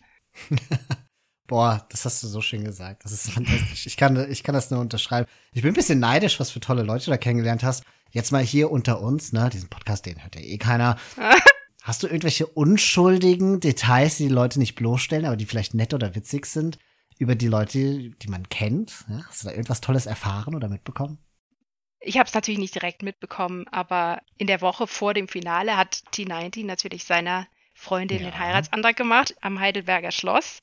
Boah, 1.48 1.86
das 1.88 2.04
hast 2.04 2.22
du 2.22 2.28
so 2.28 2.40
schön 2.42 2.62
gesagt. 2.62 3.04
Das 3.04 3.10
ist 3.10 3.30
fantastisch. 3.32 3.86
Ich 3.86 3.96
kann, 3.96 4.30
ich 4.30 4.44
kann 4.44 4.54
das 4.54 4.70
nur 4.70 4.80
unterschreiben. 4.80 5.26
Ich 5.52 5.62
bin 5.62 5.72
ein 5.72 5.74
bisschen 5.74 5.98
neidisch, 5.98 6.38
was 6.38 6.50
für 6.50 6.60
tolle 6.60 6.82
Leute 6.84 7.06
du 7.06 7.10
da 7.10 7.16
kennengelernt 7.16 7.64
hast. 7.64 7.82
Jetzt 8.10 8.30
mal 8.30 8.42
hier 8.42 8.70
unter 8.70 9.00
uns, 9.00 9.32
ne? 9.32 9.50
Diesen 9.52 9.68
Podcast, 9.68 10.06
den 10.06 10.22
hört 10.22 10.36
ja 10.36 10.42
eh 10.42 10.58
keiner. 10.58 10.96
hast 11.82 12.02
du 12.02 12.06
irgendwelche 12.06 12.46
unschuldigen 12.46 13.60
Details, 13.60 14.18
die 14.18 14.28
die 14.28 14.34
Leute 14.34 14.58
nicht 14.58 14.74
bloßstellen, 14.74 15.24
aber 15.24 15.36
die 15.36 15.46
vielleicht 15.46 15.74
nett 15.74 15.94
oder 15.94 16.14
witzig 16.14 16.46
sind, 16.46 16.78
über 17.18 17.34
die 17.34 17.48
Leute, 17.48 18.10
die 18.10 18.28
man 18.28 18.48
kennt? 18.50 19.06
Ja? 19.08 19.24
Hast 19.26 19.42
du 19.42 19.48
da 19.48 19.54
irgendwas 19.54 19.80
Tolles 19.80 20.06
erfahren 20.06 20.54
oder 20.54 20.68
mitbekommen? 20.68 21.18
Ich 22.00 22.18
habe 22.18 22.28
es 22.28 22.34
natürlich 22.34 22.60
nicht 22.60 22.74
direkt 22.74 23.02
mitbekommen, 23.02 23.66
aber 23.68 24.20
in 24.36 24.46
der 24.46 24.60
Woche 24.60 24.86
vor 24.86 25.14
dem 25.14 25.28
Finale 25.28 25.76
hat 25.76 26.02
T90 26.12 26.64
natürlich 26.64 27.04
seiner 27.04 27.46
Freundin 27.74 28.20
ja. 28.20 28.30
den 28.30 28.38
Heiratsantrag 28.38 28.96
gemacht 28.96 29.34
am 29.40 29.58
Heidelberger 29.58 30.12
Schloss. 30.12 30.60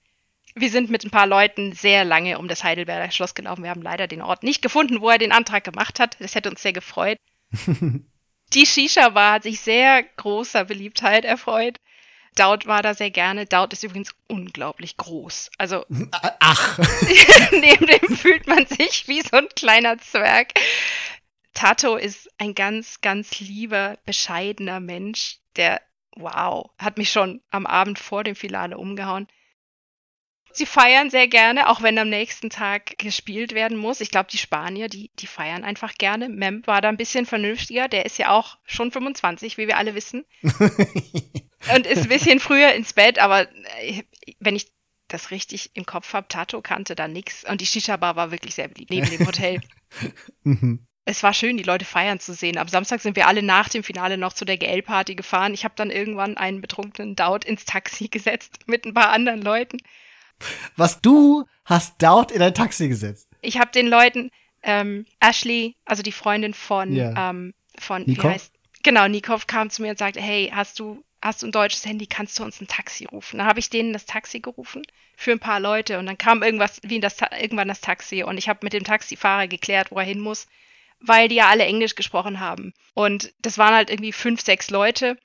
Wir 0.58 0.70
sind 0.70 0.89
mit 0.89 1.03
ein 1.03 1.12
paar 1.12 1.28
Leuten 1.28 1.74
sehr 1.74 2.06
lange 2.06 2.39
um 2.39 2.47
das 2.47 2.64
Heidelberger 2.64 3.12
Schloss 3.12 3.36
gelaufen. 3.36 3.64
Wir 3.64 3.70
haben 3.70 3.82
leider 3.82 4.08
den 4.08 4.22
Ort 4.22 4.43
nicht 4.43 4.62
gefunden, 4.62 5.01
wo 5.01 5.10
er 5.10 5.18
den 5.18 5.34
Antrag 5.34 5.66
gemacht 5.66 5.99
hat. 5.99 6.16
Das 6.20 6.34
hätte 6.34 6.49
uns 6.49 6.62
sehr 6.62 6.72
gefreut. 6.74 7.20
Die 8.53 8.66
Shisha-Bar 8.66 9.34
hat 9.34 9.43
sich 9.43 9.60
sehr 9.60 10.03
großer 10.03 10.64
Beliebtheit 10.64 11.26
erfreut. 11.26 11.80
Daut 12.36 12.68
war 12.68 12.82
da 12.82 12.93
sehr 12.93 13.12
gerne. 13.12 13.45
Daut 13.45 13.74
ist 13.74 13.84
übrigens 13.84 14.16
unglaublich 14.28 14.95
groß. 14.95 15.51
Also, 15.58 15.86
ach. 16.39 16.80
neben 17.51 17.88
dem 17.88 18.16
fühlt 18.16 18.47
man 18.47 18.66
sich 18.66 19.10
wie 19.10 19.22
so 19.22 19.36
ein 19.36 19.49
kleiner 19.56 19.97
Zwerg. 19.97 20.53
Tato 21.53 21.97
ist 21.97 22.30
ein 22.38 22.56
ganz, 22.56 23.01
ganz 23.01 23.39
lieber, 23.39 23.97
bescheidener 24.06 24.80
Mensch, 24.80 25.38
der, 25.56 25.82
wow, 26.16 26.70
hat 26.78 26.97
mich 26.97 27.12
schon 27.12 27.41
am 27.49 27.66
Abend 27.66 27.99
vor 27.99 28.24
dem 28.24 28.36
Finale 28.36 28.78
umgehauen. 28.78 29.28
Sie 30.56 30.66
feiern 30.66 31.10
sehr 31.10 31.28
gerne, 31.28 31.68
auch 31.68 31.82
wenn 31.82 31.97
am 31.97 32.08
nächsten 32.08 32.49
Tag 32.49 32.97
gespielt 32.97 33.53
werden 33.53 33.78
muss. 33.78 33.99
Ich 33.99 34.10
glaube, 34.10 34.30
die 34.32 34.38
Spanier, 34.38 34.88
die, 34.88 35.12
die 35.20 35.28
feiern 35.28 35.66
einfach 35.66 35.95
gerne. 35.95 36.30
Mem 36.30 36.66
war 36.66 36.80
da 36.80 36.88
ein 36.88 36.95
bisschen 36.95 37.26
vernünftiger. 37.26 37.89
Der 37.89 38.06
ist 38.06 38.18
ja 38.18 38.30
auch 38.30 38.58
schon 38.64 38.89
25, 38.89 39.58
wie 39.58 39.68
wir 39.68 39.78
alle 39.78 39.95
wissen. 39.95 40.24
und 40.43 41.86
ist 41.86 42.03
ein 42.03 42.08
bisschen 42.08 42.39
früher 42.39 42.72
ins 42.72 42.93
Bett, 42.93 43.20
aber 43.20 43.49
äh, 43.82 44.03
wenn 44.39 44.56
ich 44.56 44.68
das 45.10 45.30
richtig 45.30 45.72
im 45.76 45.86
Kopf 45.86 46.14
habe, 46.14 46.30
Tato 46.30 46.62
kannte 46.62 46.95
da 46.95 47.10
nichts. 47.10 47.43
Und 47.43 47.60
die 47.60 47.66
Shisha-Bar 47.66 48.16
war 48.16 48.32
wirklich 48.32 48.56
sehr 48.56 48.70
beliebt, 48.70 48.91
neben 48.91 49.10
dem 49.10 49.28
Hotel. 49.28 49.60
Mhm. 50.43 50.86
es 51.06 51.24
war 51.24 51.34
schön, 51.34 51.56
die 51.56 51.64
Leute 51.64 51.86
feiern 51.86 52.20
zu 52.20 52.34
sehen. 52.34 52.58
Am 52.58 52.68
Samstag 52.68 52.99
sind 52.99 53.16
wir 53.16 53.28
alle 53.28 53.41
nach 53.41 53.70
dem 53.70 53.82
Finale 53.82 54.18
noch 54.18 54.34
zu 54.34 54.43
der 54.43 54.58
GL-Party 54.58 55.16
gefahren. 55.16 55.53
Ich 55.53 55.64
habe 55.64 55.76
dann 55.78 55.89
irgendwann 55.89 56.36
einen 56.36 56.60
betrunkenen 56.60 57.16
Daut 57.16 57.45
ins 57.45 57.64
Taxi 57.64 58.08
gesetzt 58.10 58.68
mit 58.68 58.86
ein 58.86 58.93
paar 58.93 59.10
anderen 59.10 59.41
Leuten. 59.41 59.78
Was 60.75 61.01
du 61.01 61.45
hast 61.65 61.95
dort 61.99 62.31
in 62.31 62.41
ein 62.41 62.53
Taxi 62.53 62.88
gesetzt. 62.88 63.27
Ich 63.41 63.59
habe 63.59 63.71
den 63.71 63.88
Leuten 63.88 64.31
ähm, 64.63 65.05
Ashley, 65.19 65.75
also 65.86 66.03
die 66.03 66.11
Freundin 66.11 66.53
von 66.53 66.93
yeah. 66.93 67.29
ähm, 67.29 67.53
von 67.77 68.03
Nikov? 68.03 68.23
wie 68.23 68.29
heißt 68.29 68.53
genau 68.83 69.07
Nikov 69.07 69.47
kam 69.47 69.69
zu 69.69 69.81
mir 69.81 69.89
und 69.89 69.97
sagte, 69.97 70.21
hey, 70.21 70.51
hast 70.53 70.79
du 70.79 71.03
hast 71.21 71.41
du 71.41 71.47
ein 71.47 71.51
deutsches 71.51 71.86
Handy, 71.86 72.05
kannst 72.05 72.38
du 72.38 72.43
uns 72.43 72.61
ein 72.61 72.67
Taxi 72.67 73.05
rufen? 73.05 73.39
Dann 73.39 73.47
habe 73.47 73.59
ich 73.59 73.69
denen 73.69 73.93
das 73.93 74.05
Taxi 74.05 74.39
gerufen 74.39 74.83
für 75.15 75.31
ein 75.31 75.39
paar 75.39 75.59
Leute 75.59 75.97
und 75.97 76.05
dann 76.05 76.17
kam 76.17 76.43
irgendwas 76.43 76.79
wie 76.83 76.99
das 76.99 77.17
irgendwann 77.39 77.67
das 77.67 77.81
Taxi 77.81 78.23
und 78.23 78.38
ich 78.38 78.47
habe 78.47 78.59
mit 78.61 78.73
dem 78.73 78.83
Taxifahrer 78.83 79.47
geklärt, 79.47 79.91
wo 79.91 79.97
er 79.97 80.05
hin 80.05 80.19
muss, 80.19 80.47
weil 80.99 81.27
die 81.27 81.36
ja 81.36 81.49
alle 81.49 81.65
Englisch 81.65 81.95
gesprochen 81.95 82.39
haben 82.39 82.73
und 82.93 83.33
das 83.41 83.57
waren 83.57 83.73
halt 83.73 83.89
irgendwie 83.89 84.11
fünf 84.11 84.41
sechs 84.41 84.69
Leute 84.69 85.17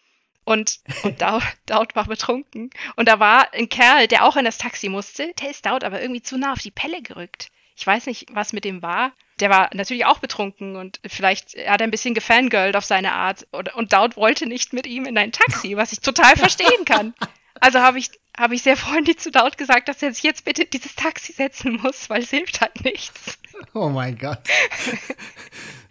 und, 0.51 0.81
und 1.05 1.23
Daut, 1.23 1.43
Daut 1.67 1.95
war 1.95 2.07
betrunken. 2.07 2.71
Und 2.97 3.09
da 3.09 3.21
war 3.21 3.55
ein 3.55 3.69
Kerl, 3.69 4.09
der 4.09 4.25
auch 4.25 4.37
in 4.37 4.45
das 4.45 4.59
Taxi 4.59 4.89
musste. 4.89 5.33
Der 5.41 5.51
ist 5.51 5.65
Daut 5.65 5.85
aber 5.85 6.03
irgendwie 6.03 6.23
zu 6.23 6.37
nah 6.37 6.53
auf 6.53 6.59
die 6.59 6.73
Pelle 6.73 7.03
gerückt. 7.03 7.51
Ich 7.77 7.87
weiß 7.87 8.07
nicht, 8.07 8.27
was 8.33 8.53
mit 8.53 8.65
dem 8.65 8.83
war. 8.83 9.13
Der 9.39 9.49
war 9.49 9.71
natürlich 9.73 10.05
auch 10.05 10.19
betrunken 10.19 10.77
und 10.77 11.01
vielleicht 11.07 11.57
hat 11.67 11.81
er 11.81 11.87
ein 11.87 11.91
bisschen 11.91 12.13
gefangirlt 12.13 12.77
auf 12.77 12.85
seine 12.85 13.13
Art. 13.13 13.47
Und, 13.53 13.73
und 13.75 13.93
Daut 13.93 14.17
wollte 14.17 14.47
nicht 14.47 14.73
mit 14.73 14.87
ihm 14.87 15.07
in 15.07 15.17
ein 15.17 15.33
Taxi, 15.33 15.77
was 15.77 15.93
ich 15.93 16.01
total 16.01 16.37
verstehen 16.37 16.85
kann. 16.85 17.15
Also 17.61 17.79
habe 17.79 17.99
ich, 17.99 18.11
hab 18.37 18.53
ich 18.53 18.63
sehr 18.63 18.77
freundlich 18.77 19.19
zu 19.19 19.31
Daut 19.31 19.57
gesagt, 19.57 19.89
dass 19.89 20.03
er 20.03 20.13
sich 20.13 20.23
jetzt 20.23 20.45
bitte 20.45 20.67
dieses 20.67 20.95
Taxi 20.95 21.33
setzen 21.33 21.81
muss, 21.83 22.11
weil 22.11 22.23
es 22.23 22.31
hilft 22.31 22.61
halt 22.61 22.85
nichts. 22.85 23.39
Oh 23.75 23.89
mein 23.89 24.19
Gott. 24.19 24.41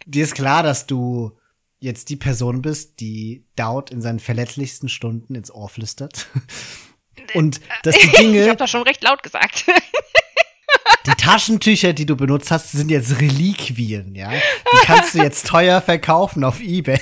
Dir 0.06 0.24
ist 0.24 0.34
klar, 0.34 0.62
dass 0.62 0.86
du 0.86 1.36
jetzt 1.80 2.10
die 2.10 2.16
Person 2.16 2.62
bist, 2.62 3.00
die 3.00 3.46
Daut 3.56 3.90
in 3.90 4.00
seinen 4.00 4.20
verletzlichsten 4.20 4.88
Stunden 4.88 5.34
ins 5.34 5.50
Ohr 5.50 5.68
flüstert. 5.68 6.28
Und 7.34 7.60
dass 7.82 7.98
die 7.98 8.08
Dinge. 8.10 8.44
ich 8.44 8.48
hab 8.48 8.58
das 8.58 8.70
schon 8.70 8.82
recht 8.82 9.02
laut 9.02 9.22
gesagt. 9.22 9.66
die 11.06 11.10
Taschentücher, 11.12 11.92
die 11.92 12.06
du 12.06 12.16
benutzt 12.16 12.50
hast, 12.50 12.72
sind 12.72 12.90
jetzt 12.90 13.20
Reliquien, 13.20 14.14
ja. 14.14 14.30
Die 14.30 14.86
kannst 14.86 15.14
du 15.14 15.18
jetzt 15.18 15.46
teuer 15.46 15.80
verkaufen 15.80 16.44
auf 16.44 16.60
Ebay. 16.60 17.00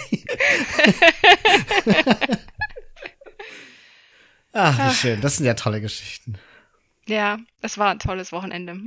Ach, 4.52 4.88
wie 4.88 4.94
schön. 4.94 5.20
Das 5.20 5.36
sind 5.36 5.46
ja 5.46 5.54
tolle 5.54 5.80
Geschichten. 5.80 6.38
Ja, 7.06 7.38
es 7.62 7.78
war 7.78 7.90
ein 7.90 7.98
tolles 7.98 8.32
Wochenende. 8.32 8.80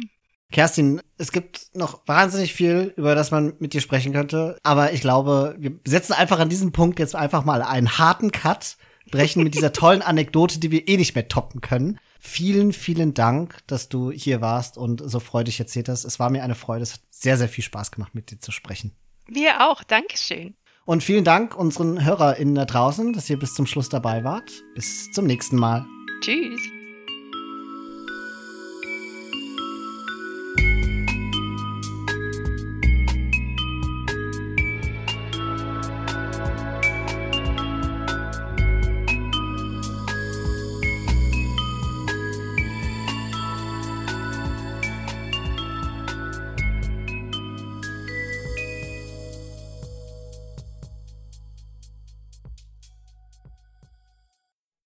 Kerstin, 0.51 1.01
es 1.17 1.31
gibt 1.31 1.67
noch 1.73 2.01
wahnsinnig 2.05 2.53
viel, 2.53 2.93
über 2.97 3.15
das 3.15 3.31
man 3.31 3.53
mit 3.59 3.73
dir 3.73 3.81
sprechen 3.81 4.13
könnte. 4.13 4.57
Aber 4.63 4.93
ich 4.93 5.01
glaube, 5.01 5.55
wir 5.57 5.79
setzen 5.85 6.13
einfach 6.13 6.39
an 6.39 6.49
diesem 6.49 6.71
Punkt 6.71 6.99
jetzt 6.99 7.15
einfach 7.15 7.45
mal 7.45 7.61
einen 7.61 7.97
harten 7.97 8.31
Cut, 8.31 8.77
brechen 9.09 9.43
mit 9.43 9.55
dieser 9.55 9.73
tollen 9.73 10.01
Anekdote, 10.01 10.59
die 10.59 10.71
wir 10.71 10.87
eh 10.87 10.97
nicht 10.97 11.15
mehr 11.15 11.27
toppen 11.27 11.61
können. 11.61 11.99
Vielen, 12.19 12.71
vielen 12.71 13.13
Dank, 13.13 13.57
dass 13.65 13.89
du 13.89 14.11
hier 14.11 14.41
warst 14.41 14.77
und 14.77 15.01
so 15.03 15.19
freudig 15.19 15.59
erzählt 15.59 15.89
hast. 15.89 16.05
Es 16.05 16.19
war 16.19 16.29
mir 16.29 16.43
eine 16.43 16.55
Freude. 16.55 16.83
Es 16.83 16.93
hat 16.93 17.01
sehr, 17.09 17.37
sehr 17.37 17.49
viel 17.49 17.63
Spaß 17.63 17.91
gemacht, 17.91 18.13
mit 18.13 18.29
dir 18.31 18.39
zu 18.39 18.51
sprechen. 18.51 18.91
Mir 19.27 19.67
auch. 19.69 19.83
Dankeschön. 19.83 20.55
Und 20.85 21.03
vielen 21.03 21.23
Dank 21.23 21.55
unseren 21.55 22.03
HörerInnen 22.03 22.55
da 22.55 22.65
draußen, 22.65 23.13
dass 23.13 23.29
ihr 23.29 23.39
bis 23.39 23.53
zum 23.53 23.65
Schluss 23.65 23.89
dabei 23.89 24.23
wart. 24.23 24.51
Bis 24.75 25.11
zum 25.11 25.25
nächsten 25.25 25.55
Mal. 25.55 25.85
Tschüss. 26.21 26.80